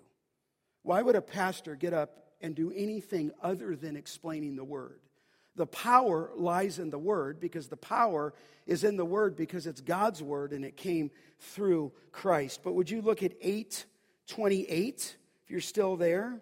Why 0.82 1.02
would 1.02 1.16
a 1.16 1.20
pastor 1.20 1.74
get 1.74 1.92
up 1.92 2.21
and 2.42 2.54
do 2.54 2.72
anything 2.74 3.30
other 3.42 3.76
than 3.76 3.96
explaining 3.96 4.56
the 4.56 4.64
word? 4.64 5.00
The 5.54 5.66
power 5.66 6.30
lies 6.34 6.78
in 6.78 6.90
the 6.90 6.98
word 6.98 7.38
because 7.38 7.68
the 7.68 7.76
power 7.76 8.32
is 8.66 8.84
in 8.84 8.96
the 8.96 9.04
word 9.04 9.36
because 9.36 9.66
it's 9.66 9.80
God's 9.80 10.22
word 10.22 10.52
and 10.52 10.64
it 10.64 10.76
came 10.76 11.10
through 11.40 11.92
Christ. 12.10 12.60
But 12.64 12.74
would 12.74 12.90
you 12.90 13.02
look 13.02 13.22
at 13.22 13.32
828 13.40 15.16
if 15.44 15.50
you're 15.50 15.60
still 15.60 15.96
there? 15.96 16.40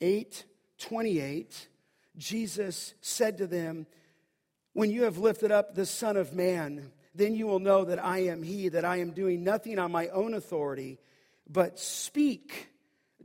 8 0.00 0.44
28, 0.78 1.68
Jesus 2.16 2.94
said 3.00 3.38
to 3.38 3.46
them, 3.46 3.86
When 4.72 4.90
you 4.90 5.04
have 5.04 5.18
lifted 5.18 5.52
up 5.52 5.74
the 5.74 5.86
Son 5.86 6.16
of 6.16 6.32
Man, 6.32 6.90
then 7.14 7.36
you 7.36 7.46
will 7.46 7.60
know 7.60 7.84
that 7.84 8.04
I 8.04 8.24
am 8.24 8.42
He, 8.42 8.68
that 8.68 8.84
I 8.84 8.96
am 8.96 9.12
doing 9.12 9.44
nothing 9.44 9.78
on 9.78 9.92
my 9.92 10.08
own 10.08 10.34
authority, 10.34 10.98
but 11.48 11.78
speak 11.78 12.71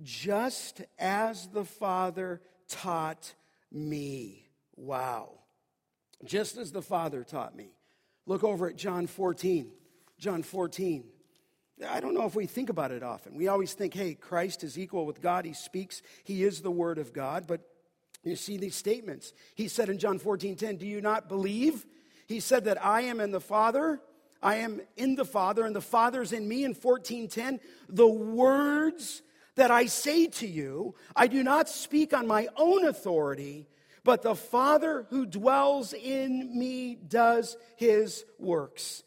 just 0.01 0.81
as 0.99 1.47
the 1.47 1.65
Father 1.65 2.41
taught 2.67 3.33
me. 3.71 4.49
Wow. 4.75 5.31
Just 6.23 6.57
as 6.57 6.71
the 6.71 6.81
Father 6.81 7.23
taught 7.23 7.55
me. 7.55 7.71
Look 8.25 8.43
over 8.43 8.67
at 8.67 8.75
John 8.75 9.07
14. 9.07 9.71
John 10.19 10.43
14. 10.43 11.03
I 11.87 11.99
don't 11.99 12.15
know 12.15 12.25
if 12.25 12.35
we 12.35 12.47
think 12.47 12.69
about 12.69 12.91
it 12.91 13.03
often. 13.03 13.35
We 13.35 13.47
always 13.47 13.73
think, 13.73 13.93
hey, 13.93 14.15
Christ 14.15 14.63
is 14.63 14.79
equal 14.79 15.05
with 15.05 15.21
God. 15.21 15.45
He 15.45 15.53
speaks, 15.53 16.01
He 16.23 16.43
is 16.43 16.61
the 16.61 16.71
Word 16.71 16.97
of 16.97 17.13
God. 17.13 17.45
But 17.47 17.61
you 18.23 18.35
see 18.35 18.57
these 18.57 18.75
statements. 18.75 19.33
He 19.55 19.67
said 19.67 19.89
in 19.89 19.99
John 19.99 20.17
14 20.17 20.55
10, 20.55 20.77
Do 20.77 20.87
you 20.87 21.01
not 21.01 21.29
believe? 21.29 21.85
He 22.27 22.39
said 22.39 22.65
that 22.65 22.83
I 22.83 23.01
am 23.01 23.19
in 23.19 23.31
the 23.31 23.39
Father. 23.39 24.01
I 24.41 24.55
am 24.57 24.81
in 24.95 25.15
the 25.15 25.25
Father, 25.25 25.65
and 25.65 25.75
the 25.75 25.81
Father's 25.81 26.31
in 26.31 26.47
me 26.47 26.63
in 26.63 26.73
1410. 26.73 27.59
The 27.89 28.07
words 28.07 29.21
that 29.57 29.71
I 29.71 29.87
say 29.87 30.27
to 30.27 30.47
you, 30.47 30.95
I 31.15 31.27
do 31.27 31.43
not 31.43 31.67
speak 31.67 32.13
on 32.13 32.27
my 32.27 32.47
own 32.55 32.85
authority, 32.85 33.67
but 34.03 34.21
the 34.21 34.35
Father 34.35 35.05
who 35.09 35.25
dwells 35.25 35.93
in 35.93 36.57
me 36.57 36.95
does 36.95 37.57
his 37.75 38.23
works. 38.39 39.03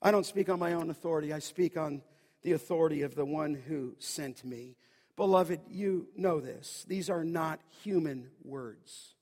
I 0.00 0.10
don't 0.10 0.26
speak 0.26 0.48
on 0.50 0.58
my 0.58 0.74
own 0.74 0.90
authority, 0.90 1.32
I 1.32 1.40
speak 1.40 1.76
on 1.76 2.02
the 2.42 2.52
authority 2.52 3.02
of 3.02 3.14
the 3.14 3.24
one 3.24 3.54
who 3.54 3.96
sent 3.98 4.44
me. 4.44 4.76
Beloved, 5.16 5.60
you 5.70 6.08
know 6.14 6.40
this. 6.40 6.84
These 6.86 7.08
are 7.08 7.24
not 7.24 7.60
human 7.82 8.28
words 8.44 9.14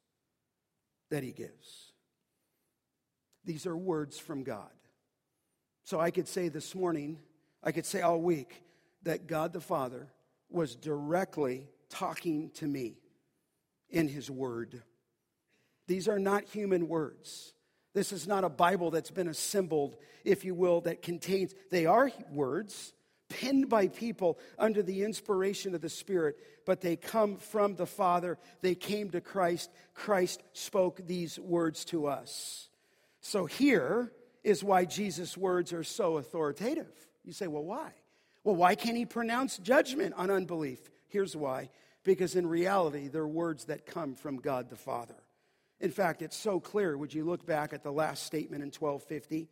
that 1.10 1.22
he 1.22 1.30
gives, 1.30 1.92
these 3.44 3.64
are 3.66 3.76
words 3.76 4.18
from 4.18 4.42
God. 4.42 4.70
So 5.84 6.00
I 6.00 6.10
could 6.10 6.26
say 6.26 6.48
this 6.48 6.74
morning, 6.74 7.18
I 7.62 7.70
could 7.70 7.86
say 7.86 8.00
all 8.00 8.20
week, 8.20 8.62
that 9.04 9.26
God 9.28 9.52
the 9.52 9.60
Father 9.60 10.08
was 10.54 10.76
directly 10.76 11.68
talking 11.90 12.50
to 12.54 12.66
me 12.66 12.96
in 13.90 14.08
his 14.08 14.30
word. 14.30 14.82
These 15.86 16.08
are 16.08 16.18
not 16.18 16.44
human 16.44 16.88
words. 16.88 17.52
This 17.92 18.12
is 18.12 18.26
not 18.26 18.44
a 18.44 18.48
Bible 18.48 18.90
that's 18.90 19.10
been 19.10 19.28
assembled, 19.28 19.96
if 20.24 20.44
you 20.44 20.54
will, 20.54 20.80
that 20.82 21.02
contains, 21.02 21.54
they 21.70 21.86
are 21.86 22.10
words, 22.30 22.92
penned 23.28 23.68
by 23.68 23.88
people 23.88 24.38
under 24.58 24.82
the 24.82 25.04
inspiration 25.04 25.74
of 25.74 25.80
the 25.80 25.88
Spirit, 25.88 26.36
but 26.66 26.80
they 26.80 26.96
come 26.96 27.36
from 27.36 27.76
the 27.76 27.86
Father. 27.86 28.38
They 28.62 28.74
came 28.74 29.10
to 29.10 29.20
Christ. 29.20 29.70
Christ 29.94 30.42
spoke 30.52 31.06
these 31.06 31.38
words 31.38 31.84
to 31.86 32.06
us. 32.06 32.68
So 33.20 33.46
here 33.46 34.12
is 34.42 34.64
why 34.64 34.84
Jesus' 34.84 35.36
words 35.36 35.72
are 35.72 35.84
so 35.84 36.16
authoritative. 36.16 36.92
You 37.24 37.32
say, 37.32 37.46
well, 37.46 37.64
why? 37.64 37.92
Well, 38.44 38.56
why 38.56 38.74
can't 38.74 38.96
he 38.96 39.06
pronounce 39.06 39.58
judgment 39.58 40.14
on 40.16 40.30
unbelief? 40.30 40.78
Here's 41.08 41.34
why. 41.34 41.70
Because 42.04 42.36
in 42.36 42.46
reality, 42.46 43.08
they're 43.08 43.26
words 43.26 43.64
that 43.66 43.86
come 43.86 44.14
from 44.14 44.36
God 44.36 44.68
the 44.68 44.76
Father. 44.76 45.16
In 45.80 45.90
fact, 45.90 46.22
it's 46.22 46.36
so 46.36 46.60
clear. 46.60 46.96
Would 46.96 47.14
you 47.14 47.24
look 47.24 47.46
back 47.46 47.72
at 47.72 47.82
the 47.82 47.90
last 47.90 48.24
statement 48.24 48.62
in 48.62 48.68
1250? 48.68 49.48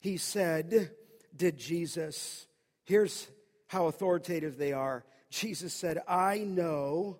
He 0.00 0.16
said, 0.16 0.90
Did 1.36 1.58
Jesus, 1.58 2.46
here's 2.84 3.28
how 3.70 3.86
authoritative 3.86 4.58
they 4.58 4.72
are. 4.72 5.04
Jesus 5.30 5.72
said, 5.72 6.02
I 6.08 6.38
know 6.38 7.18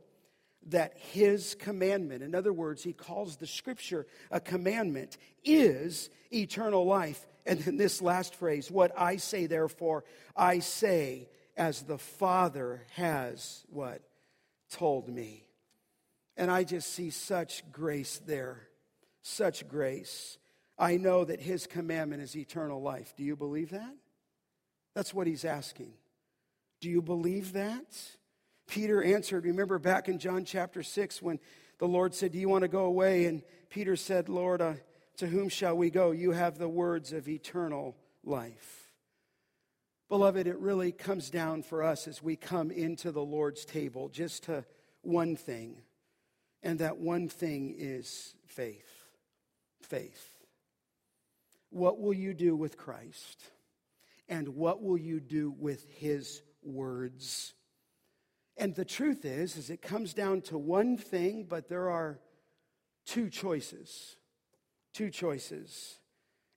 that 0.67 0.95
his 0.97 1.55
commandment, 1.55 2.25
in 2.25 2.35
other 2.35 2.53
words, 2.53 2.83
he 2.83 2.93
calls 2.93 3.37
the 3.37 3.47
scripture 3.47 4.05
a 4.33 4.41
commandment, 4.41 5.17
is 5.45 6.11
eternal 6.33 6.85
life. 6.85 7.25
And 7.47 7.59
then 7.61 7.77
this 7.77 8.03
last 8.03 8.35
phrase, 8.35 8.71
what 8.71 8.93
I 8.97 9.17
say, 9.17 9.47
therefore, 9.47 10.05
I 10.37 10.59
say 10.59 11.29
as 11.57 11.83
the 11.83 11.99
Father 11.99 12.87
has 12.95 13.65
what? 13.71 14.03
Told 14.71 15.09
me. 15.09 15.47
And 16.37 16.51
I 16.51 16.65
just 16.65 16.93
see 16.93 17.11
such 17.11 17.71
grace 17.73 18.21
there, 18.27 18.69
such 19.23 19.69
grace. 19.69 20.39
I 20.79 20.97
know 20.97 21.25
that 21.25 21.41
his 21.41 21.67
commandment 21.67 22.23
is 22.23 22.37
eternal 22.37 22.81
life. 22.81 23.13
Do 23.17 23.25
you 23.25 23.37
believe 23.37 23.71
that? 23.71 23.95
That's 24.95 25.13
what 25.13 25.27
he's 25.27 25.45
asking. 25.45 25.93
Do 26.81 26.89
you 26.89 27.03
believe 27.03 27.53
that? 27.53 27.85
Peter 28.67 29.03
answered, 29.03 29.45
remember 29.45 29.79
back 29.79 30.09
in 30.09 30.19
John 30.19 30.45
chapter 30.45 30.83
6 30.83 31.21
when 31.21 31.39
the 31.79 31.89
Lord 31.89 32.15
said, 32.15 32.33
Do 32.33 32.39
you 32.39 32.49
want 32.49 32.63
to 32.63 32.69
go 32.69 32.85
away? 32.85 33.27
And 33.27 33.43
Peter 33.69 33.97
said, 33.97 34.29
Lord, 34.29 34.63
uh, 34.63 34.75
to 35.17 35.27
whom 35.27 35.49
shall 35.49 35.77
we 35.77 35.91
go? 35.91 36.11
You 36.11 36.33
have 36.33 36.59
the 36.59 36.69
words 36.69 37.13
of 37.13 37.29
eternal 37.29 37.97
life. 38.25 38.93
Beloved, 40.09 40.47
it 40.47 40.59
really 40.59 40.91
comes 40.91 41.31
down 41.31 41.63
for 41.63 41.83
us 41.83 42.09
as 42.09 42.23
we 42.23 42.35
come 42.35 42.71
into 42.71 43.13
the 43.13 43.23
Lord's 43.23 43.65
table 43.65 44.09
just 44.09 44.45
to 44.45 44.65
one 45.03 45.37
thing, 45.37 45.83
and 46.63 46.79
that 46.81 46.99
one 46.99 47.29
thing 47.29 47.75
is 47.79 48.35
faith. 48.47 49.07
Faith. 49.81 50.27
What 51.71 52.01
will 52.01 52.13
you 52.13 52.35
do 52.35 52.57
with 52.57 52.77
Christ? 52.77 53.45
And 54.29 54.49
what 54.57 54.83
will 54.83 54.99
you 54.99 55.21
do 55.21 55.55
with 55.59 55.87
his 55.89 56.43
words? 56.63 57.55
And 58.57 58.75
the 58.75 58.85
truth 58.85 59.25
is, 59.25 59.57
is 59.57 59.71
it 59.71 59.81
comes 59.81 60.13
down 60.13 60.43
to 60.43 60.59
one 60.59 60.97
thing, 60.97 61.47
but 61.49 61.69
there 61.69 61.89
are 61.89 62.19
two 63.07 63.31
choices. 63.31 64.17
Two 64.93 65.11
choices. 65.11 65.99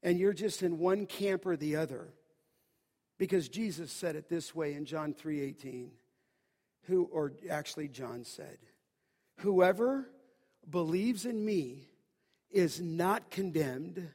And 0.01 0.19
you're 0.19 0.33
just 0.33 0.63
in 0.63 0.79
one 0.79 1.05
camp 1.05 1.45
or 1.45 1.55
the 1.55 1.75
other. 1.75 2.13
Because 3.17 3.47
Jesus 3.47 3.91
said 3.91 4.15
it 4.15 4.27
this 4.29 4.53
way 4.53 4.73
in 4.73 4.85
John 4.85 5.13
3:18. 5.13 5.91
Who 6.87 7.05
or 7.05 7.33
actually 7.49 7.87
John 7.87 8.25
said, 8.25 8.57
"Whoever 9.37 10.09
believes 10.69 11.25
in 11.25 11.45
me 11.45 11.89
is 12.49 12.81
not 12.81 13.31
condemned, 13.31 14.13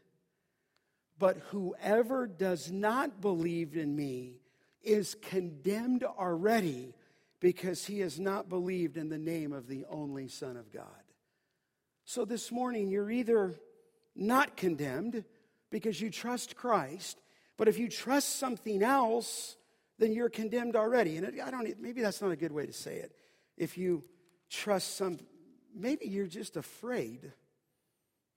but 1.18 1.38
whoever 1.50 2.26
does 2.26 2.70
not 2.70 3.20
believe 3.20 3.76
in 3.76 3.96
me 3.96 4.40
is 4.82 5.16
condemned 5.16 6.04
already 6.04 6.94
because 7.40 7.86
he 7.86 8.00
has 8.00 8.18
not 8.18 8.48
believed 8.48 8.96
in 8.96 9.08
the 9.08 9.18
name 9.18 9.52
of 9.52 9.66
the 9.66 9.84
only 9.86 10.28
Son 10.28 10.56
of 10.56 10.72
God. 10.72 10.84
So 12.04 12.24
this 12.24 12.50
morning, 12.50 12.88
you're 12.88 13.10
either 13.10 13.54
not 14.18 14.56
condemned 14.56 15.24
because 15.70 16.00
you 16.00 16.10
trust 16.10 16.56
Christ, 16.56 17.20
but 17.56 17.68
if 17.68 17.78
you 17.78 17.88
trust 17.88 18.36
something 18.36 18.82
else, 18.82 19.56
then 19.98 20.12
you're 20.12 20.28
condemned 20.28 20.76
already. 20.76 21.16
And 21.16 21.40
I 21.40 21.50
don't, 21.50 21.80
maybe 21.80 22.02
that's 22.02 22.20
not 22.20 22.30
a 22.30 22.36
good 22.36 22.52
way 22.52 22.66
to 22.66 22.72
say 22.72 22.96
it. 22.96 23.12
If 23.56 23.78
you 23.78 24.04
trust 24.50 24.96
some, 24.96 25.18
maybe 25.74 26.06
you're 26.06 26.26
just 26.26 26.56
afraid 26.56 27.32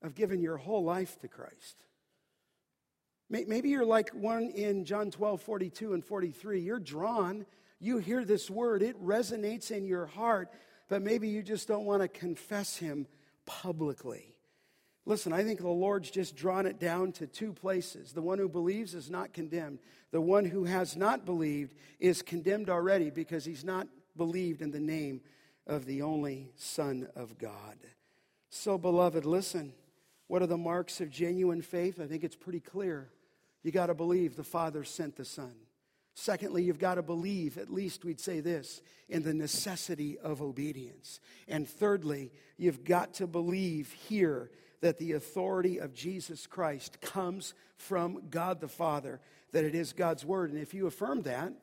of 0.01 0.15
giving 0.15 0.41
your 0.41 0.57
whole 0.57 0.83
life 0.83 1.19
to 1.19 1.27
Christ. 1.27 1.83
Maybe 3.29 3.69
you're 3.69 3.85
like 3.85 4.09
one 4.09 4.49
in 4.49 4.83
John 4.83 5.09
12, 5.09 5.41
42 5.41 5.93
and 5.93 6.03
43. 6.03 6.59
You're 6.59 6.79
drawn 6.79 7.45
you 7.81 7.97
hear 7.97 8.23
this 8.23 8.47
word, 8.47 8.83
it 8.83 9.03
resonates 9.03 9.71
in 9.71 9.85
your 9.85 10.05
heart, 10.05 10.53
but 10.87 11.01
maybe 11.01 11.29
you 11.29 11.41
just 11.41 11.67
don't 11.67 11.85
want 11.85 12.03
to 12.03 12.07
confess 12.07 12.77
Him 12.77 13.07
publicly. 13.47 14.35
Listen, 15.05 15.33
I 15.33 15.43
think 15.43 15.59
the 15.59 15.67
Lord's 15.67 16.11
just 16.11 16.35
drawn 16.35 16.65
it 16.65 16.79
down 16.79 17.11
to 17.13 17.27
two 17.27 17.53
places. 17.53 18.13
The 18.13 18.21
one 18.21 18.37
who 18.37 18.47
believes 18.47 18.93
is 18.93 19.09
not 19.09 19.33
condemned. 19.33 19.79
The 20.11 20.21
one 20.21 20.45
who 20.45 20.65
has 20.65 20.95
not 20.95 21.25
believed 21.25 21.75
is 21.99 22.21
condemned 22.21 22.69
already 22.69 23.09
because 23.09 23.43
he's 23.43 23.63
not 23.63 23.87
believed 24.15 24.61
in 24.61 24.71
the 24.71 24.79
name 24.79 25.21
of 25.65 25.85
the 25.85 26.03
only 26.03 26.51
Son 26.55 27.07
of 27.15 27.37
God. 27.37 27.77
So, 28.49 28.77
beloved, 28.77 29.25
listen. 29.25 29.73
What 30.27 30.41
are 30.41 30.47
the 30.47 30.57
marks 30.57 31.01
of 31.01 31.09
genuine 31.09 31.61
faith? 31.61 31.99
I 31.99 32.07
think 32.07 32.23
it's 32.23 32.37
pretty 32.37 32.61
clear. 32.61 33.09
You 33.63 33.71
got 33.71 33.87
to 33.87 33.93
believe 33.93 34.37
the 34.37 34.45
Father 34.45 34.85
sent 34.85 35.17
the 35.17 35.25
Son. 35.25 35.53
Secondly, 36.13 36.63
you've 36.63 36.79
got 36.79 36.95
to 36.95 37.01
believe, 37.01 37.57
at 37.57 37.69
least 37.69 38.05
we'd 38.05 38.19
say 38.19 38.39
this, 38.39 38.81
in 39.09 39.23
the 39.23 39.33
necessity 39.33 40.17
of 40.19 40.41
obedience. 40.41 41.19
And 41.49 41.67
thirdly, 41.67 42.31
you've 42.57 42.85
got 42.85 43.15
to 43.15 43.27
believe 43.27 43.91
here 44.07 44.51
that 44.81 44.97
the 44.97 45.13
authority 45.13 45.77
of 45.77 45.93
Jesus 45.93 46.47
Christ 46.47 47.01
comes 47.01 47.53
from 47.77 48.23
God 48.29 48.59
the 48.59 48.67
Father, 48.67 49.19
that 49.51 49.63
it 49.63 49.75
is 49.75 49.93
God's 49.93 50.25
word. 50.25 50.51
And 50.51 50.59
if 50.59 50.73
you 50.73 50.87
affirm 50.87 51.21
that, 51.23 51.53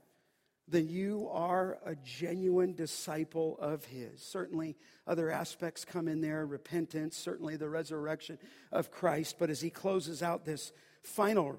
then 0.66 0.88
you 0.88 1.28
are 1.32 1.78
a 1.84 1.96
genuine 1.96 2.74
disciple 2.74 3.56
of 3.60 3.84
His. 3.86 4.22
Certainly, 4.22 4.76
other 5.06 5.30
aspects 5.30 5.84
come 5.84 6.08
in 6.08 6.20
there 6.20 6.44
repentance, 6.46 7.16
certainly 7.16 7.56
the 7.56 7.68
resurrection 7.68 8.38
of 8.70 8.90
Christ. 8.90 9.36
But 9.38 9.50
as 9.50 9.60
He 9.60 9.70
closes 9.70 10.22
out 10.22 10.44
this 10.44 10.72
final 11.02 11.58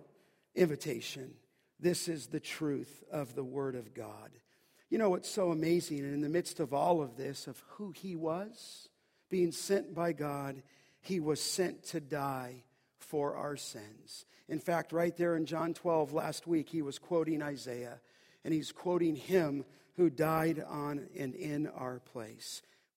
invitation, 0.56 1.34
this 1.80 2.08
is 2.08 2.28
the 2.28 2.40
truth 2.40 3.04
of 3.12 3.36
the 3.36 3.44
Word 3.44 3.76
of 3.76 3.94
God. 3.94 4.32
You 4.90 4.98
know 4.98 5.10
what's 5.10 5.30
so 5.30 5.52
amazing? 5.52 6.00
And 6.00 6.14
in 6.14 6.22
the 6.22 6.30
midst 6.30 6.60
of 6.60 6.74
all 6.74 7.02
of 7.02 7.16
this, 7.16 7.48
of 7.48 7.62
who 7.68 7.92
he 7.92 8.16
was, 8.16 8.90
being 9.30 9.52
sent 9.52 9.94
by 9.94 10.14
God, 10.14 10.64
he 11.02 11.20
was 11.20 11.42
sent 11.42 11.84
to 11.86 12.00
die 12.00 12.64
for 12.98 13.36
our 13.36 13.58
sins. 13.58 14.26
In 14.48 14.60
fact, 14.60 14.92
right 14.92 15.16
there 15.16 15.36
in 15.36 15.46
John 15.46 15.74
12 15.74 16.14
last 16.14 16.48
week, 16.48 16.70
he 16.70 16.82
was 16.82 17.00
quoting 17.00 17.42
Isaiah, 17.42 18.00
and 18.44 18.54
he's 18.54 18.72
quoting 18.72 19.16
him 19.16 19.66
who 19.96 20.10
died 20.10 20.64
on 20.68 21.08
and 21.18 21.36
in 21.36 21.68
our 21.68 22.00
place. 22.00 22.62